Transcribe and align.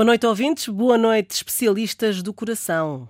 Boa 0.00 0.06
noite, 0.06 0.26
ouvintes. 0.26 0.66
Boa 0.66 0.96
noite, 0.96 1.32
especialistas 1.32 2.22
do 2.22 2.32
coração. 2.32 3.06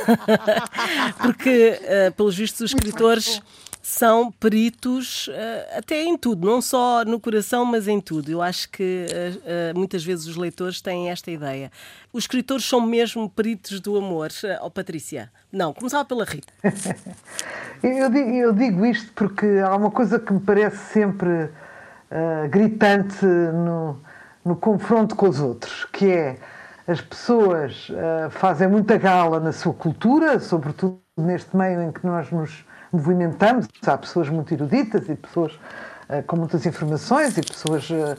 Porque, 1.20 1.78
uh, 1.82 2.12
pelos 2.12 2.34
vistos, 2.34 2.62
os 2.62 2.70
escritores 2.70 3.42
são 3.82 4.32
peritos 4.32 5.28
uh, 5.28 5.76
até 5.76 6.02
em 6.02 6.16
tudo, 6.16 6.46
não 6.46 6.62
só 6.62 7.04
no 7.04 7.20
coração, 7.20 7.66
mas 7.66 7.86
em 7.88 8.00
tudo. 8.00 8.30
Eu 8.30 8.40
acho 8.40 8.70
que 8.70 9.04
uh, 9.04 9.78
muitas 9.78 10.02
vezes 10.02 10.26
os 10.26 10.34
leitores 10.34 10.80
têm 10.80 11.10
esta 11.10 11.30
ideia. 11.30 11.70
Os 12.10 12.24
escritores 12.24 12.64
são 12.64 12.80
mesmo 12.80 13.28
peritos 13.28 13.78
do 13.78 13.94
amor. 13.94 14.30
Oh, 14.62 14.70
Patrícia, 14.70 15.30
não, 15.52 15.74
começava 15.74 16.06
pela 16.06 16.24
Rita. 16.24 16.54
eu, 17.84 18.08
digo, 18.08 18.30
eu, 18.30 18.52
digo, 18.54 18.86
isto 18.86 19.12
porque 19.12 19.44
há 19.62 19.76
uma 19.76 19.90
coisa 19.90 20.18
que 20.18 20.32
me 20.32 20.40
parece 20.40 20.78
sempre 20.90 21.50
gritante 22.50 23.24
no, 23.24 24.00
no 24.44 24.56
confronto 24.56 25.14
com 25.14 25.28
os 25.28 25.40
outros, 25.40 25.84
que 25.86 26.10
é 26.10 26.38
as 26.86 27.00
pessoas 27.00 27.88
uh, 27.90 28.30
fazem 28.30 28.68
muita 28.68 28.98
gala 28.98 29.38
na 29.38 29.52
sua 29.52 29.72
cultura, 29.72 30.40
sobretudo 30.40 31.00
neste 31.16 31.56
meio 31.56 31.82
em 31.82 31.92
que 31.92 32.04
nós 32.04 32.30
nos 32.30 32.64
movimentamos. 32.92 33.68
Há 33.86 33.96
pessoas 33.96 34.28
muito 34.28 34.52
eruditas 34.52 35.08
e 35.08 35.14
pessoas 35.14 35.52
uh, 35.52 36.22
com 36.26 36.36
muitas 36.36 36.66
informações 36.66 37.38
e 37.38 37.42
pessoas 37.42 37.88
uh, 37.88 38.16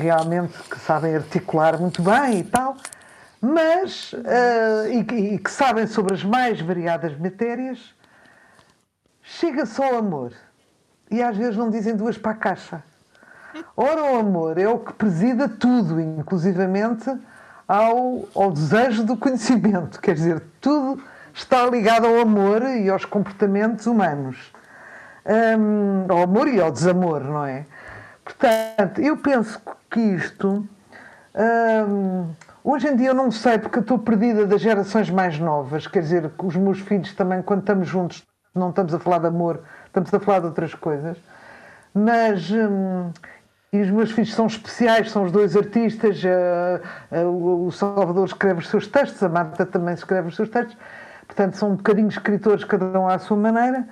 realmente 0.00 0.56
que 0.70 0.78
sabem 0.78 1.16
articular 1.16 1.78
muito 1.78 2.00
bem 2.00 2.38
e 2.38 2.44
tal, 2.44 2.76
mas 3.40 4.14
e, 4.88 5.34
e, 5.34 5.38
que 5.38 5.50
sabem 5.50 5.88
sobre 5.88 6.14
as 6.14 6.22
mais 6.22 6.60
variadas 6.60 7.18
matérias. 7.18 7.92
Chega 9.24 9.66
só 9.66 9.94
o 9.94 9.98
amor 9.98 10.32
e 11.10 11.20
às 11.20 11.36
vezes 11.36 11.56
não 11.56 11.68
dizem 11.68 11.96
duas 11.96 12.16
para 12.16 12.30
a 12.30 12.36
caixa. 12.36 12.80
Ora, 13.76 14.12
o 14.12 14.18
amor 14.18 14.58
é 14.58 14.68
o 14.68 14.78
que 14.78 14.92
presida 14.92 15.48
tudo, 15.48 16.00
inclusivamente 16.00 17.10
ao, 17.66 18.28
ao 18.34 18.52
desejo 18.52 19.04
do 19.04 19.16
conhecimento. 19.16 20.00
Quer 20.00 20.14
dizer, 20.14 20.42
tudo 20.60 21.02
está 21.34 21.66
ligado 21.66 22.06
ao 22.06 22.20
amor 22.20 22.62
e 22.62 22.88
aos 22.88 23.04
comportamentos 23.04 23.86
humanos. 23.86 24.52
Um, 25.58 26.06
ao 26.08 26.22
amor 26.22 26.48
e 26.48 26.60
ao 26.60 26.70
desamor, 26.70 27.22
não 27.24 27.44
é? 27.44 27.66
Portanto, 28.24 29.00
eu 29.00 29.16
penso 29.16 29.60
que 29.90 30.00
isto. 30.00 30.66
Um, 31.34 32.30
hoje 32.64 32.88
em 32.88 32.96
dia 32.96 33.08
eu 33.08 33.14
não 33.14 33.30
sei, 33.30 33.58
porque 33.58 33.78
eu 33.78 33.82
estou 33.82 33.98
perdida 33.98 34.46
das 34.46 34.60
gerações 34.60 35.10
mais 35.10 35.38
novas. 35.38 35.86
Quer 35.86 36.00
dizer, 36.00 36.30
que 36.30 36.46
os 36.46 36.56
meus 36.56 36.80
filhos 36.80 37.12
também, 37.14 37.42
quando 37.42 37.60
estamos 37.60 37.88
juntos, 37.88 38.24
não 38.54 38.70
estamos 38.70 38.94
a 38.94 38.98
falar 38.98 39.18
de 39.18 39.26
amor, 39.26 39.60
estamos 39.86 40.12
a 40.14 40.20
falar 40.20 40.40
de 40.40 40.46
outras 40.46 40.74
coisas. 40.74 41.18
Mas. 41.92 42.50
Um, 42.50 43.10
e 43.76 43.82
os 43.82 43.90
meus 43.90 44.10
filhos 44.10 44.32
são 44.32 44.46
especiais, 44.46 45.10
são 45.10 45.24
os 45.24 45.32
dois 45.32 45.54
artistas. 45.54 46.22
Uh, 46.24 46.80
uh, 47.14 47.66
o 47.66 47.72
Salvador 47.72 48.26
escreve 48.26 48.60
os 48.60 48.68
seus 48.68 48.86
textos, 48.86 49.22
a 49.22 49.28
Marta 49.28 49.66
também 49.66 49.94
escreve 49.94 50.28
os 50.28 50.36
seus 50.36 50.48
textos. 50.48 50.76
Portanto, 51.26 51.56
são 51.56 51.72
um 51.72 51.76
bocadinho 51.76 52.08
escritores, 52.08 52.64
cada 52.64 52.98
um 52.98 53.06
à 53.06 53.18
sua 53.18 53.36
maneira. 53.36 53.86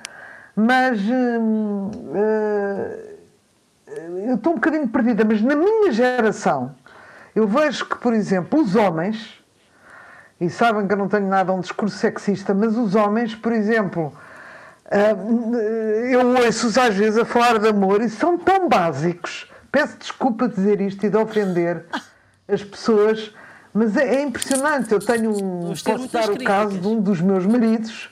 Mas 0.57 1.01
uh, 1.01 1.91
eu 4.27 4.37
estou 4.37 4.53
um 4.53 4.57
bocadinho 4.57 4.89
perdida. 4.89 5.25
Mas 5.25 5.43
na 5.43 5.55
minha 5.55 5.93
geração, 5.93 6.75
eu 7.35 7.47
vejo 7.47 7.87
que, 7.87 7.99
por 7.99 8.15
exemplo, 8.15 8.63
os 8.63 8.75
homens, 8.75 9.43
e 10.41 10.49
sabem 10.49 10.87
que 10.87 10.95
eu 10.95 10.99
não 10.99 11.09
tenho 11.09 11.27
nada 11.29 11.53
a 11.53 11.55
um 11.55 11.61
discurso 11.61 11.99
sexista, 11.99 12.55
mas 12.55 12.77
os 12.77 12.95
homens, 12.95 13.35
por 13.35 13.53
exemplo, 13.53 14.13
eu 16.11 16.27
ouço-os 16.45 16.79
às 16.79 16.95
vezes 16.95 17.19
a 17.19 17.25
falar 17.25 17.59
de 17.59 17.69
amor 17.69 18.01
e 18.01 18.09
são 18.09 18.39
tão 18.39 18.69
básicos 18.69 19.53
Peço 19.75 19.99
desculpa 19.99 20.49
de 20.49 20.55
dizer 20.55 20.81
isto 20.81 21.05
e 21.05 21.11
de 21.11 21.17
ofender 21.17 21.85
as 22.47 22.63
pessoas, 22.63 23.35
mas 23.73 23.97
é, 23.97 24.19
é 24.19 24.23
impressionante. 24.23 24.93
Eu 24.93 25.01
tenho 25.01 25.33
um. 25.33 25.71
Posso 25.71 26.09
dar 26.13 26.31
o 26.31 26.45
caso 26.45 26.79
de 26.79 26.87
um 26.87 27.01
dos 27.01 27.21
meus 27.21 27.45
maridos, 27.45 28.09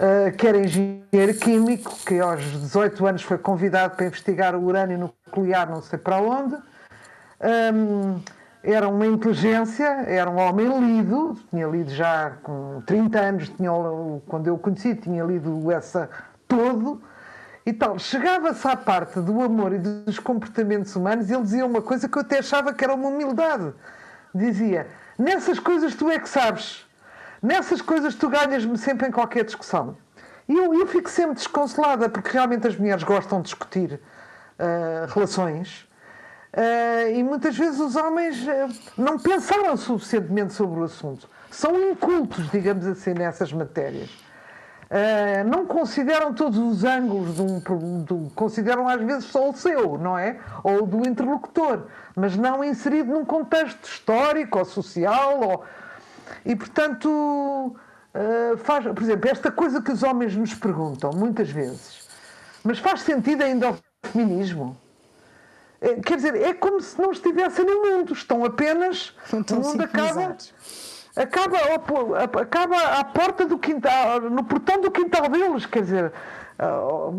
uh, 0.00 0.34
que 0.34 0.48
era 0.48 0.56
engenheiro 0.56 1.34
químico, 1.38 1.94
que 2.06 2.18
aos 2.18 2.42
18 2.42 3.06
anos 3.06 3.22
foi 3.22 3.36
convidado 3.36 3.96
para 3.96 4.06
investigar 4.06 4.56
o 4.56 4.64
urânio 4.64 5.12
nuclear, 5.26 5.68
não 5.68 5.82
sei 5.82 5.98
para 5.98 6.22
onde. 6.22 6.54
Um, 7.74 8.18
era 8.62 8.88
uma 8.88 9.06
inteligência, 9.06 9.84
era 10.06 10.30
um 10.30 10.38
homem 10.38 10.68
lido, 10.68 11.36
tinha 11.50 11.66
lido 11.66 11.90
já 11.90 12.32
com 12.42 12.82
30 12.86 13.20
anos, 13.20 13.48
tinha, 13.50 13.70
quando 14.26 14.46
eu 14.46 14.54
o 14.54 14.58
conheci, 14.58 14.94
tinha 14.94 15.22
lido 15.22 15.70
essa 15.70 16.08
todo 16.48 17.02
e 17.68 17.72
tal. 17.72 17.98
Chegava-se 17.98 18.66
à 18.66 18.76
parte 18.76 19.20
do 19.20 19.42
amor 19.42 19.74
e 19.74 19.78
dos 19.78 20.18
comportamentos 20.18 20.96
humanos 20.96 21.28
e 21.28 21.34
ele 21.34 21.42
dizia 21.42 21.66
uma 21.66 21.82
coisa 21.82 22.08
que 22.08 22.16
eu 22.16 22.22
até 22.22 22.38
achava 22.38 22.72
que 22.72 22.82
era 22.82 22.94
uma 22.94 23.08
humildade. 23.08 23.74
Dizia: 24.34 24.86
Nessas 25.18 25.58
coisas 25.58 25.94
tu 25.94 26.10
é 26.10 26.18
que 26.18 26.28
sabes. 26.28 26.86
Nessas 27.42 27.82
coisas 27.82 28.14
tu 28.14 28.28
ganhas-me 28.30 28.78
sempre 28.78 29.08
em 29.08 29.10
qualquer 29.10 29.44
discussão. 29.44 29.96
E 30.48 30.56
eu, 30.56 30.72
eu 30.74 30.86
fico 30.86 31.10
sempre 31.10 31.34
desconsolada, 31.34 32.08
porque 32.08 32.30
realmente 32.30 32.66
as 32.66 32.76
mulheres 32.76 33.02
gostam 33.04 33.42
de 33.42 33.44
discutir 33.44 34.00
uh, 34.58 35.12
relações. 35.12 35.86
Uh, 36.54 37.12
e 37.14 37.22
muitas 37.22 37.56
vezes 37.56 37.78
os 37.78 37.94
homens 37.96 38.42
uh, 38.44 38.92
não 38.96 39.18
pensaram 39.18 39.76
suficientemente 39.76 40.54
sobre 40.54 40.80
o 40.80 40.84
assunto. 40.84 41.28
São 41.50 41.78
incultos, 41.90 42.50
digamos 42.50 42.86
assim, 42.86 43.12
nessas 43.12 43.52
matérias. 43.52 44.08
Uh, 44.90 45.46
não 45.46 45.66
consideram 45.66 46.32
todos 46.32 46.58
os 46.58 46.82
ângulos 46.82 47.34
de 47.34 47.42
um, 47.42 47.58
de, 48.04 48.30
consideram 48.34 48.88
às 48.88 48.98
vezes 49.02 49.24
só 49.24 49.50
o 49.50 49.52
seu, 49.54 49.98
não 49.98 50.16
é? 50.18 50.40
Ou 50.64 50.86
do 50.86 51.06
interlocutor, 51.06 51.82
mas 52.16 52.38
não 52.38 52.64
inserido 52.64 53.12
num 53.12 53.22
contexto 53.22 53.84
histórico 53.84 54.58
ou 54.58 54.64
social. 54.64 55.40
Ou... 55.40 55.64
E 56.42 56.56
portanto, 56.56 57.06
uh, 57.06 58.56
faz, 58.56 58.84
por 58.86 59.02
exemplo, 59.02 59.30
esta 59.30 59.52
coisa 59.52 59.82
que 59.82 59.92
os 59.92 60.02
homens 60.02 60.34
nos 60.34 60.54
perguntam 60.54 61.10
muitas 61.12 61.50
vezes, 61.50 62.08
mas 62.64 62.78
faz 62.78 63.02
sentido 63.02 63.42
ainda 63.42 63.66
ao 63.66 63.76
feminismo? 64.04 64.74
Eh, 65.80 66.00
quer 66.00 66.16
dizer, 66.16 66.34
é 66.34 66.54
como 66.54 66.80
se 66.80 67.00
não 67.00 67.12
estivessem 67.12 67.64
no 67.64 67.82
mundo, 67.82 68.12
estão 68.12 68.44
apenas. 68.44 69.14
o 69.32 69.54
mundo 69.54 69.82
acaba 69.82 70.36
acaba, 71.22 71.58
acaba 72.40 72.76
à 72.98 73.04
porta 73.04 73.46
do 73.46 73.58
quintal, 73.58 74.20
no 74.20 74.44
portão 74.44 74.80
do 74.80 74.90
quintal 74.90 75.28
deles, 75.28 75.66
quer 75.66 75.82
dizer, 75.82 76.12
ah, 76.58 77.10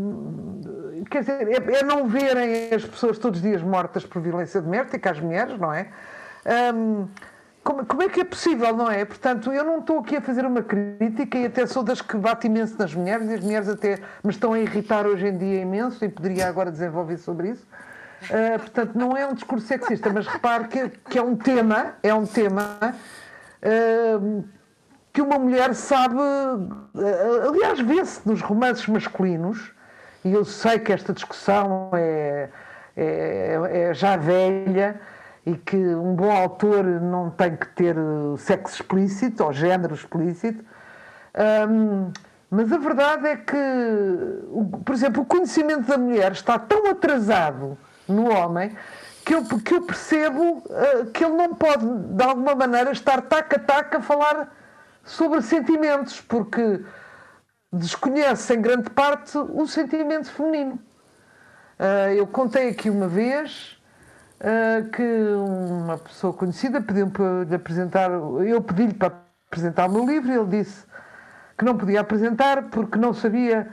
quer 1.09 1.19
dizer, 1.19 1.47
é, 1.47 1.79
é 1.79 1.83
não 1.83 2.07
verem 2.07 2.73
as 2.73 2.85
pessoas 2.85 3.17
todos 3.17 3.39
os 3.39 3.43
dias 3.43 3.61
mortas 3.61 4.05
por 4.05 4.21
violência 4.21 4.61
doméstica, 4.61 5.11
as 5.11 5.19
mulheres, 5.19 5.59
não 5.59 5.73
é? 5.73 5.87
Um, 6.73 7.07
como, 7.63 7.85
como, 7.85 8.01
é 8.01 8.09
que 8.09 8.21
é 8.21 8.23
possível, 8.23 8.75
não 8.75 8.89
é? 8.89 9.03
Portanto, 9.03 9.51
eu 9.51 9.63
não 9.63 9.79
estou 9.79 9.99
aqui 9.99 10.15
a 10.15 10.21
fazer 10.21 10.45
uma 10.45 10.63
crítica 10.63 11.37
e 11.37 11.45
até 11.45 11.65
sou 11.65 11.83
das 11.83 12.01
que 12.01 12.17
bate 12.17 12.47
imenso 12.47 12.75
nas 12.79 12.95
mulheres 12.95 13.29
e 13.29 13.33
as 13.33 13.41
mulheres 13.41 13.69
até 13.69 13.99
me 14.23 14.31
estão 14.31 14.53
a 14.53 14.59
irritar 14.59 15.05
hoje 15.05 15.27
em 15.27 15.37
dia 15.37 15.61
imenso 15.61 16.03
e 16.03 16.09
poderia 16.09 16.47
agora 16.47 16.71
desenvolver 16.71 17.17
sobre 17.17 17.49
isso. 17.49 17.67
Uh, 18.23 18.59
portanto, 18.59 18.95
não 18.95 19.15
é 19.15 19.25
um 19.27 19.33
discurso 19.33 19.67
sexista, 19.67 20.09
mas 20.11 20.25
repare 20.25 20.67
que, 20.67 20.89
que 21.09 21.17
é 21.17 21.21
um 21.21 21.35
tema, 21.35 21.95
é 22.01 22.13
um 22.13 22.25
tema 22.25 22.77
que 25.11 25.21
uma 25.21 25.37
mulher 25.37 25.73
sabe. 25.75 26.15
Eh, 26.15 27.47
aliás, 27.47 27.79
vê-se 27.79 28.27
nos 28.27 28.41
romances 28.41 28.87
masculinos, 28.87 29.73
e 30.23 30.33
eu 30.33 30.45
sei 30.45 30.79
que 30.79 30.91
esta 30.91 31.13
discussão 31.13 31.89
é, 31.93 32.49
é, 32.95 33.59
é, 33.71 33.93
já 33.93 34.17
velha 34.17 34.99
e 35.45 35.55
que 35.55 35.77
um 35.77 36.13
bom 36.15 36.31
autor 36.31 36.83
não 36.83 37.29
tem 37.29 37.55
que 37.55 37.67
ter 37.69 37.95
sexo 38.37 38.75
explícito 38.75 39.43
ou 39.43 39.53
género 39.53 39.93
explícito. 39.93 40.63
Um, 41.69 42.11
mas 42.51 42.71
a 42.71 42.77
verdade 42.77 43.27
é 43.27 43.35
que, 43.37 43.55
por 44.83 44.93
exemplo, 44.93 45.21
o 45.21 45.25
conhecimento 45.25 45.87
da 45.87 45.97
mulher 45.97 46.31
está 46.31 46.57
tão 46.57 46.89
atrasado 46.89 47.77
no 48.07 48.29
homem 48.29 48.75
que 49.29 49.35
eu, 49.35 49.43
que 49.43 49.75
eu 49.75 49.81
percebo 49.83 50.57
uh, 50.57 51.05
que 51.13 51.23
ele 51.23 51.35
não 51.35 51.53
pode, 51.53 51.85
de 51.85 52.23
alguma 52.23 52.55
maneira, 52.55 52.91
estar 52.91 53.21
taca 53.21 53.99
a 53.99 54.01
falar 54.01 54.51
sobre 55.03 55.43
sentimentos, 55.43 56.19
porque 56.19 56.83
desconhece 57.71 58.55
em 58.55 58.59
grande 58.59 58.89
parte 58.89 59.37
o 59.37 59.67
sentimento 59.67 60.31
feminino. 60.31 60.79
Uh, 61.79 62.13
eu 62.17 62.25
contei 62.25 62.69
aqui 62.69 62.89
uma 62.89 63.07
vez 63.07 63.79
uh, 64.41 64.89
que 64.89 65.03
uma 65.03 65.99
pessoa 65.99 66.33
conhecida 66.33 66.81
pediu-me 66.81 67.11
para 67.11 67.43
lhe 67.43 67.53
apresentar, 67.53 68.09
eu 68.09 68.59
pedi-lhe 68.63 68.95
para 68.95 69.13
apresentar 69.45 69.87
o 69.87 69.91
meu 69.91 70.07
livro 70.07 70.31
e 70.31 70.35
ele 70.37 70.63
disse 70.63 70.87
que 71.55 71.63
não 71.63 71.77
podia 71.77 72.01
apresentar 72.01 72.63
porque 72.71 72.97
não 72.97 73.13
sabia 73.13 73.71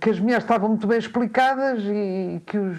que 0.00 0.10
as 0.10 0.20
mulheres 0.20 0.44
estavam 0.44 0.68
muito 0.68 0.86
bem 0.86 0.98
explicadas 0.98 1.82
e 1.82 2.42
que 2.44 2.58
os, 2.58 2.76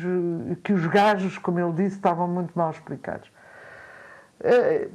que 0.64 0.74
os 0.74 0.86
gajos, 0.88 1.38
como 1.38 1.60
ele 1.60 1.74
disse, 1.74 1.96
estavam 1.96 2.28
muito 2.28 2.52
mal 2.56 2.70
explicados. 2.70 3.30
Eh, 4.44 4.88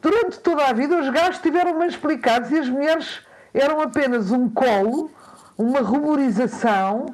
durante 0.00 0.38
toda 0.40 0.66
a 0.66 0.72
vida, 0.72 0.96
os 0.96 1.08
gajos 1.10 1.36
estiveram 1.36 1.78
bem 1.78 1.88
explicados 1.88 2.50
e 2.52 2.58
as 2.58 2.68
mulheres 2.68 3.20
eram 3.52 3.80
apenas 3.80 4.30
um 4.30 4.48
colo, 4.48 5.10
uma 5.58 5.80
ruborização, 5.80 7.06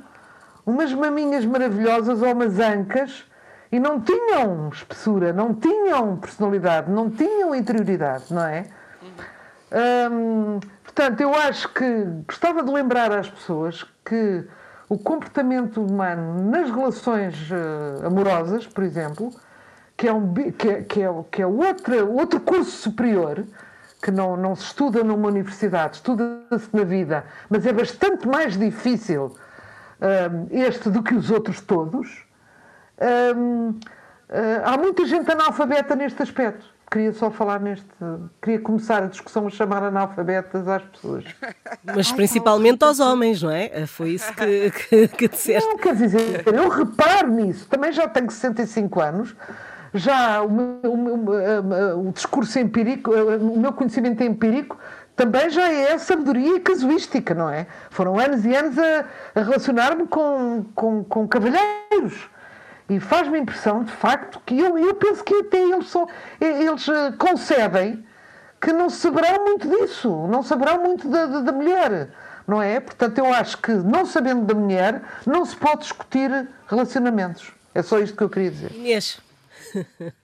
umas 0.66 0.92
maminhas 0.92 1.44
maravilhosas 1.44 2.20
ou 2.20 2.32
umas 2.32 2.58
ancas 2.58 3.24
e 3.70 3.80
não 3.80 4.00
tinham 4.00 4.68
espessura, 4.68 5.32
não 5.32 5.54
tinham 5.54 6.16
personalidade, 6.16 6.90
não 6.90 7.08
tinham 7.08 7.54
interioridade, 7.54 8.32
não 8.32 8.44
é? 8.44 8.66
Hum, 10.10 10.60
portanto, 10.94 11.20
eu 11.20 11.34
acho 11.34 11.68
que 11.72 12.04
gostava 12.26 12.62
de 12.62 12.70
lembrar 12.70 13.10
às 13.12 13.28
pessoas 13.28 13.84
que 14.04 14.44
o 14.88 14.98
comportamento 14.98 15.82
humano 15.82 16.50
nas 16.50 16.70
relações 16.70 17.34
uh, 17.50 18.06
amorosas, 18.06 18.66
por 18.66 18.84
exemplo, 18.84 19.32
que 19.96 20.06
é, 20.06 20.12
um, 20.12 20.34
que 20.34 20.68
é, 20.68 20.82
que 20.82 21.02
é, 21.02 21.08
que 21.30 21.42
é 21.42 21.46
outro, 21.46 22.12
outro 22.12 22.40
curso 22.40 22.70
superior, 22.70 23.44
que 24.02 24.10
não, 24.10 24.36
não 24.36 24.54
se 24.54 24.64
estuda 24.64 25.02
numa 25.02 25.28
universidade, 25.28 25.96
estuda-se 25.96 26.68
na 26.74 26.84
vida, 26.84 27.24
mas 27.48 27.64
é 27.64 27.72
bastante 27.72 28.28
mais 28.28 28.58
difícil 28.58 29.26
uh, 29.26 30.48
este 30.50 30.90
do 30.90 31.02
que 31.02 31.14
os 31.14 31.30
outros 31.30 31.60
todos. 31.60 32.26
Uh, 32.98 33.78
há 34.64 34.76
muita 34.76 35.06
gente 35.06 35.30
analfabeta 35.30 35.94
neste 35.94 36.22
aspecto. 36.22 36.71
Queria 36.92 37.12
só 37.14 37.30
falar 37.30 37.58
neste. 37.58 37.86
Queria 38.42 38.60
começar 38.60 39.02
a 39.02 39.06
discussão 39.06 39.46
a 39.46 39.50
chamar 39.50 39.82
analfabetas 39.82 40.68
às 40.68 40.82
pessoas. 40.82 41.24
Mas 41.82 42.12
principalmente 42.12 42.84
aos 42.84 43.00
homens, 43.00 43.42
não 43.42 43.50
é? 43.50 43.86
Foi 43.86 44.10
isso 44.10 44.30
que, 44.34 44.70
que, 44.88 45.08
que 45.08 45.28
disseste. 45.28 45.66
Não, 45.66 45.78
quer 45.78 45.96
dizer, 45.96 46.46
eu 46.46 46.68
reparo 46.68 47.28
nisso. 47.28 47.66
Também 47.66 47.92
já 47.92 48.06
tenho 48.06 48.30
65 48.30 49.00
anos 49.00 49.34
já 49.94 50.42
o, 50.42 50.50
meu, 50.50 50.92
o, 50.92 50.96
meu, 51.18 52.08
o 52.08 52.12
discurso 52.12 52.58
empírico, 52.58 53.10
o 53.10 53.58
meu 53.58 53.72
conhecimento 53.72 54.22
empírico 54.22 54.78
também 55.14 55.50
já 55.50 55.70
é 55.70 55.96
sabedoria 55.98 56.58
casuística, 56.60 57.34
não 57.34 57.48
é? 57.48 57.66
Foram 57.90 58.18
anos 58.18 58.44
e 58.44 58.54
anos 58.54 58.78
a, 58.78 59.04
a 59.34 59.42
relacionar-me 59.42 60.06
com, 60.06 60.64
com, 60.74 61.04
com 61.04 61.28
cavalheiros. 61.28 62.30
E 62.88 63.00
faz-me 63.00 63.38
impressão, 63.38 63.84
de 63.84 63.92
facto, 63.92 64.40
que 64.44 64.58
eu, 64.58 64.76
eu 64.78 64.94
penso 64.94 65.22
que 65.24 65.34
até 65.34 65.58
eles, 65.58 65.88
só, 65.88 66.06
eles 66.40 66.88
eh, 66.88 67.12
concedem 67.18 68.04
que 68.60 68.72
não 68.72 68.90
saberão 68.90 69.44
muito 69.44 69.68
disso, 69.68 70.08
não 70.28 70.42
saberão 70.42 70.82
muito 70.82 71.08
da, 71.08 71.26
da, 71.26 71.40
da 71.40 71.52
mulher, 71.52 72.10
não 72.46 72.60
é? 72.60 72.80
Portanto, 72.80 73.18
eu 73.18 73.32
acho 73.32 73.58
que, 73.58 73.72
não 73.72 74.04
sabendo 74.04 74.44
da 74.44 74.54
mulher, 74.54 75.02
não 75.26 75.44
se 75.44 75.56
pode 75.56 75.82
discutir 75.82 76.48
relacionamentos. 76.68 77.52
É 77.74 77.82
só 77.82 77.98
isto 77.98 78.16
que 78.16 78.22
eu 78.22 78.30
queria 78.30 78.50
dizer. 78.50 78.72
Inês. 78.72 79.20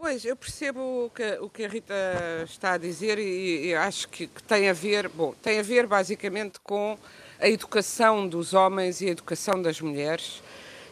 Pois, 0.00 0.24
eu 0.24 0.36
percebo 0.36 1.06
o 1.06 1.10
que, 1.10 1.38
o 1.40 1.50
que 1.50 1.64
a 1.64 1.68
Rita 1.68 1.92
está 2.44 2.74
a 2.74 2.78
dizer 2.78 3.18
e, 3.18 3.66
e 3.66 3.74
acho 3.74 4.08
que, 4.08 4.28
que, 4.28 4.40
tem 4.44 4.70
a 4.70 4.72
ver, 4.72 5.08
bom, 5.08 5.34
tem 5.42 5.58
a 5.58 5.62
ver 5.62 5.88
basicamente 5.88 6.60
com 6.60 6.96
a 7.40 7.48
educação 7.48 8.28
dos 8.28 8.54
homens 8.54 9.00
e 9.00 9.08
a 9.08 9.10
educação 9.10 9.60
das 9.60 9.80
mulheres. 9.80 10.40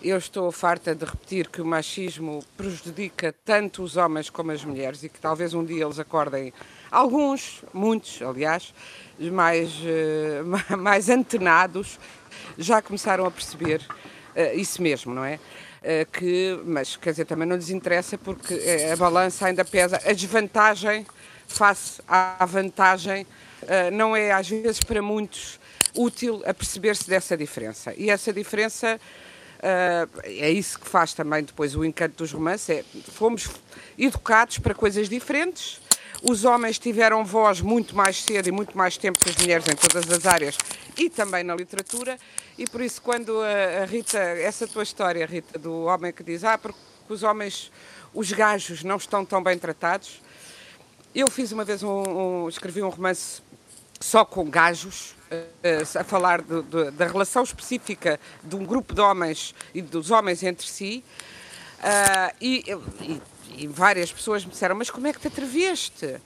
Eu 0.06 0.18
estou 0.18 0.52
farta 0.52 0.94
de 0.94 1.04
repetir 1.04 1.48
que 1.48 1.60
o 1.60 1.64
machismo 1.64 2.44
prejudica 2.56 3.34
tanto 3.44 3.82
os 3.82 3.96
homens 3.96 4.30
como 4.30 4.52
as 4.52 4.64
mulheres 4.64 5.02
e 5.02 5.08
que 5.08 5.18
talvez 5.18 5.52
um 5.52 5.64
dia 5.64 5.84
eles 5.84 5.98
acordem, 5.98 6.52
alguns, 6.92 7.64
muitos, 7.74 8.22
aliás, 8.22 8.72
mais, 9.18 9.72
uh, 9.72 10.76
mais 10.78 11.08
antenados, 11.08 11.98
já 12.56 12.80
começaram 12.80 13.26
a 13.26 13.30
perceber 13.32 13.80
uh, 14.36 14.56
isso 14.56 14.80
mesmo, 14.80 15.12
não 15.12 15.24
é? 15.24 15.40
Eh, 15.82 16.04
que, 16.04 16.60
mas 16.64 16.94
quer 16.96 17.10
dizer, 17.10 17.24
também 17.24 17.48
não 17.48 17.56
lhes 17.56 17.70
interessa 17.70 18.16
porque 18.16 18.54
eh, 18.54 18.92
a 18.92 18.96
balança 18.96 19.46
ainda 19.46 19.64
pesa. 19.64 20.00
A 20.04 20.12
desvantagem 20.12 21.04
face 21.48 22.00
à 22.06 22.44
vantagem 22.46 23.26
eh, 23.66 23.90
não 23.90 24.14
é, 24.14 24.30
às 24.30 24.48
vezes, 24.48 24.78
para 24.80 25.02
muitos 25.02 25.58
útil 25.96 26.42
a 26.46 26.52
perceber-se 26.52 27.08
dessa 27.08 27.36
diferença. 27.36 27.92
E 27.96 28.10
essa 28.10 28.32
diferença 28.32 29.00
é 30.24 30.50
isso 30.50 30.78
que 30.78 30.88
faz 30.88 31.12
também 31.14 31.42
depois 31.42 31.74
o 31.74 31.84
encanto 31.84 32.16
dos 32.16 32.32
romances. 32.32 32.70
É, 32.70 32.84
fomos 33.10 33.48
educados 33.98 34.58
para 34.58 34.74
coisas 34.74 35.08
diferentes, 35.08 35.80
os 36.22 36.44
homens 36.44 36.78
tiveram 36.78 37.24
voz 37.24 37.60
muito 37.60 37.94
mais 37.94 38.22
cedo 38.22 38.48
e 38.48 38.52
muito 38.52 38.76
mais 38.76 38.96
tempo 38.96 39.18
que 39.18 39.28
as 39.28 39.36
mulheres 39.36 39.66
em 39.68 39.76
todas 39.76 40.10
as 40.10 40.26
áreas 40.26 40.56
e 40.96 41.10
também 41.10 41.44
na 41.44 41.54
literatura. 41.54 42.18
E 42.56 42.66
por 42.66 42.80
isso, 42.80 43.02
quando 43.02 43.40
a, 43.42 43.84
Rita, 43.84 44.18
essa 44.18 44.66
tua 44.66 44.82
história, 44.82 45.26
Rita, 45.26 45.58
do 45.58 45.84
homem 45.84 46.12
que 46.12 46.22
diz, 46.22 46.42
ah, 46.42 46.56
porque 46.56 46.78
os 47.08 47.22
homens, 47.22 47.70
os 48.14 48.32
gajos 48.32 48.82
não 48.82 48.96
estão 48.96 49.24
tão 49.24 49.42
bem 49.42 49.58
tratados. 49.58 50.22
Eu 51.14 51.30
fiz 51.30 51.52
uma 51.52 51.64
vez 51.64 51.82
um, 51.82 52.44
um 52.44 52.48
escrevi 52.48 52.82
um 52.82 52.88
romance 52.88 53.42
só 54.00 54.24
com 54.24 54.48
gajos, 54.48 55.15
a 55.98 56.04
falar 56.04 56.42
de, 56.42 56.62
de, 56.62 56.90
da 56.92 57.06
relação 57.06 57.42
específica 57.42 58.20
de 58.42 58.54
um 58.56 58.64
grupo 58.64 58.94
de 58.94 59.00
homens 59.00 59.54
e 59.74 59.82
dos 59.82 60.10
homens 60.10 60.42
entre 60.42 60.66
si. 60.66 61.02
Uh, 61.78 62.34
e, 62.40 62.64
e 63.02 63.20
e 63.56 63.66
várias 63.66 64.12
pessoas 64.12 64.44
me 64.44 64.50
disseram, 64.50 64.74
mas 64.74 64.90
como 64.90 65.06
é 65.06 65.12
que 65.12 65.20
te 65.20 65.28
atreveste? 65.28 66.16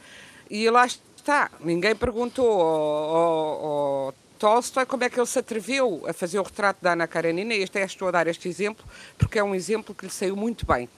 E 0.50 0.68
lá 0.68 0.86
está, 0.86 1.50
ninguém 1.60 1.94
perguntou 1.94 2.60
ao, 2.60 3.16
ao, 3.16 3.66
ao 4.06 4.14
Tolstói 4.38 4.86
como 4.86 5.04
é 5.04 5.10
que 5.10 5.18
ele 5.18 5.26
se 5.26 5.38
atreveu 5.38 6.04
a 6.08 6.12
fazer 6.12 6.38
o 6.38 6.42
retrato 6.42 6.78
da 6.82 6.92
Ana 6.92 7.06
Karenina, 7.06 7.54
e 7.54 7.62
este 7.62 7.78
é, 7.78 7.84
estou 7.84 8.08
a 8.08 8.10
dar 8.10 8.26
este 8.26 8.48
exemplo, 8.48 8.84
porque 9.18 9.38
é 9.38 9.44
um 9.44 9.54
exemplo 9.54 9.94
que 9.94 10.06
lhe 10.06 10.10
saiu 10.10 10.34
muito 10.34 10.66
bem. 10.66 10.88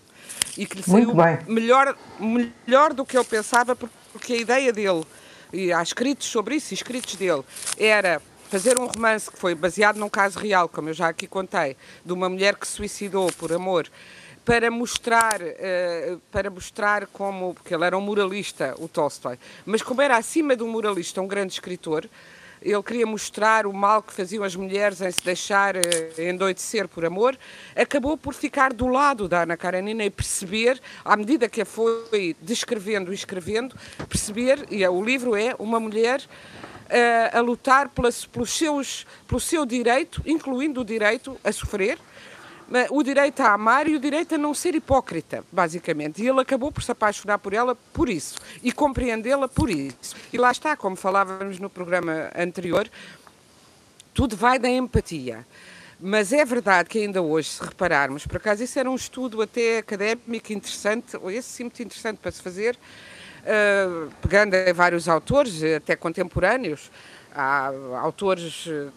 E 0.56 0.64
que 0.64 0.76
lhe 0.76 0.84
muito 0.86 1.12
saiu 1.12 1.14
bem. 1.14 1.38
Melhor, 1.46 1.96
melhor 2.18 2.94
do 2.94 3.04
que 3.04 3.16
eu 3.16 3.24
pensava, 3.24 3.76
porque 3.76 4.32
a 4.32 4.36
ideia 4.36 4.72
dele, 4.72 5.04
e 5.52 5.72
há 5.72 5.82
escritos 5.82 6.26
sobre 6.26 6.56
isso, 6.56 6.72
escritos 6.72 7.16
dele, 7.16 7.42
era 7.78 8.20
fazer 8.48 8.78
um 8.78 8.86
romance 8.86 9.30
que 9.30 9.38
foi 9.38 9.54
baseado 9.54 9.96
num 9.96 10.08
caso 10.08 10.38
real, 10.38 10.68
como 10.68 10.88
eu 10.88 10.94
já 10.94 11.08
aqui 11.08 11.26
contei, 11.26 11.76
de 12.04 12.12
uma 12.12 12.28
mulher 12.28 12.56
que 12.56 12.66
se 12.66 12.74
suicidou 12.74 13.32
por 13.32 13.52
amor 13.52 13.88
para 14.44 14.70
mostrar, 14.70 15.40
uh, 15.40 16.20
para 16.30 16.50
mostrar 16.50 17.06
como, 17.06 17.54
porque 17.54 17.74
ele 17.74 17.84
era 17.84 17.96
um 17.96 18.00
moralista, 18.00 18.74
o 18.78 18.88
Tolstói, 18.88 19.38
mas 19.64 19.82
como 19.82 20.02
era 20.02 20.16
acima 20.16 20.56
de 20.56 20.62
um 20.62 20.68
moralista, 20.68 21.22
um 21.22 21.28
grande 21.28 21.52
escritor, 21.52 22.08
ele 22.64 22.82
queria 22.82 23.06
mostrar 23.06 23.66
o 23.66 23.72
mal 23.72 24.02
que 24.02 24.12
faziam 24.12 24.44
as 24.44 24.54
mulheres 24.54 25.00
em 25.00 25.10
se 25.10 25.22
deixar 25.24 25.76
uh, 25.76 25.80
endoidecer 26.20 26.88
por 26.88 27.04
amor, 27.04 27.36
acabou 27.74 28.16
por 28.16 28.34
ficar 28.34 28.72
do 28.72 28.86
lado 28.86 29.28
da 29.28 29.42
Ana 29.42 29.56
Karenina 29.56 30.04
e 30.04 30.10
perceber, 30.10 30.80
à 31.04 31.16
medida 31.16 31.48
que 31.48 31.62
a 31.62 31.66
foi 31.66 32.36
descrevendo 32.40 33.12
e 33.12 33.14
escrevendo, 33.14 33.76
perceber, 34.08 34.66
e 34.70 34.84
é, 34.84 34.90
o 34.90 35.02
livro 35.02 35.34
é 35.34 35.54
uma 35.58 35.80
mulher 35.80 36.20
uh, 36.20 37.38
a 37.38 37.40
lutar 37.40 37.88
pelos 37.88 38.50
seus, 38.50 39.06
pelo 39.26 39.40
seu 39.40 39.66
direito, 39.66 40.22
incluindo 40.24 40.80
o 40.80 40.84
direito 40.84 41.36
a 41.42 41.50
sofrer, 41.50 41.98
o 42.90 43.02
direito 43.02 43.40
a 43.40 43.52
amar 43.52 43.88
e 43.88 43.96
o 43.96 44.00
direito 44.00 44.34
a 44.34 44.38
não 44.38 44.54
ser 44.54 44.74
hipócrita, 44.74 45.44
basicamente. 45.50 46.22
E 46.22 46.28
ele 46.28 46.40
acabou 46.40 46.72
por 46.72 46.82
se 46.82 46.92
apaixonar 46.92 47.38
por 47.38 47.52
ela 47.52 47.74
por 47.92 48.08
isso 48.08 48.38
e 48.62 48.72
compreendê-la 48.72 49.48
por 49.48 49.70
isso. 49.70 50.14
E 50.32 50.38
lá 50.38 50.50
está, 50.50 50.76
como 50.76 50.96
falávamos 50.96 51.58
no 51.58 51.68
programa 51.68 52.30
anterior, 52.36 52.88
tudo 54.14 54.36
vai 54.36 54.58
da 54.58 54.68
empatia. 54.68 55.46
Mas 56.00 56.32
é 56.32 56.44
verdade 56.44 56.88
que 56.88 56.98
ainda 56.98 57.22
hoje, 57.22 57.50
se 57.50 57.62
repararmos, 57.62 58.26
por 58.26 58.38
acaso 58.38 58.64
isso 58.64 58.76
era 58.76 58.90
um 58.90 58.96
estudo 58.96 59.40
até 59.40 59.78
académico 59.78 60.52
interessante, 60.52 61.16
ou 61.16 61.30
esse 61.30 61.48
sim 61.48 61.62
muito 61.64 61.80
interessante 61.80 62.18
para 62.18 62.32
se 62.32 62.42
fazer, 62.42 62.76
uh, 63.42 64.10
pegando 64.20 64.54
em 64.54 64.72
vários 64.72 65.08
autores, 65.08 65.62
até 65.62 65.94
contemporâneos, 65.94 66.90
há 67.34 67.72
autores 68.00 68.66
eh, 68.68 68.88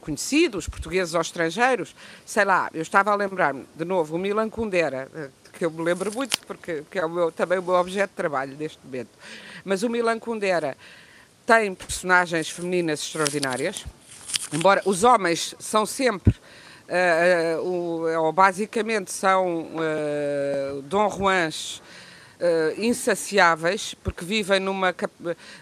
conhecidos, 0.00 0.68
portugueses 0.68 1.14
ou 1.14 1.20
estrangeiros, 1.20 1.94
sei 2.24 2.44
lá, 2.44 2.70
eu 2.72 2.82
estava 2.82 3.10
a 3.10 3.14
lembrar-me, 3.14 3.66
de 3.74 3.84
novo, 3.84 4.16
o 4.16 4.18
Milan 4.18 4.48
Kundera, 4.48 5.08
eh, 5.14 5.28
que 5.52 5.64
eu 5.64 5.70
me 5.70 5.82
lembro 5.82 6.12
muito, 6.14 6.40
porque 6.46 6.84
que 6.90 6.98
é 6.98 7.04
o 7.04 7.10
meu, 7.10 7.32
também 7.32 7.58
o 7.58 7.62
meu 7.62 7.74
objeto 7.74 8.10
de 8.10 8.16
trabalho 8.16 8.56
neste 8.56 8.78
momento. 8.84 9.10
Mas 9.64 9.82
o 9.82 9.88
Milan 9.88 10.18
Kundera 10.18 10.76
tem 11.44 11.74
personagens 11.74 12.48
femininas 12.48 13.00
extraordinárias, 13.00 13.84
embora 14.52 14.82
os 14.84 15.04
homens 15.04 15.54
são 15.58 15.84
sempre 15.84 16.34
Uh, 16.90 17.62
uh, 17.62 18.20
ou 18.24 18.32
basicamente 18.32 19.12
são 19.12 19.68
Dom 20.86 21.08
Juans 21.08 21.80
uh, 22.40 22.80
insaciáveis, 22.80 23.94
porque 24.02 24.24
vivem 24.24 24.58
numa, 24.58 24.94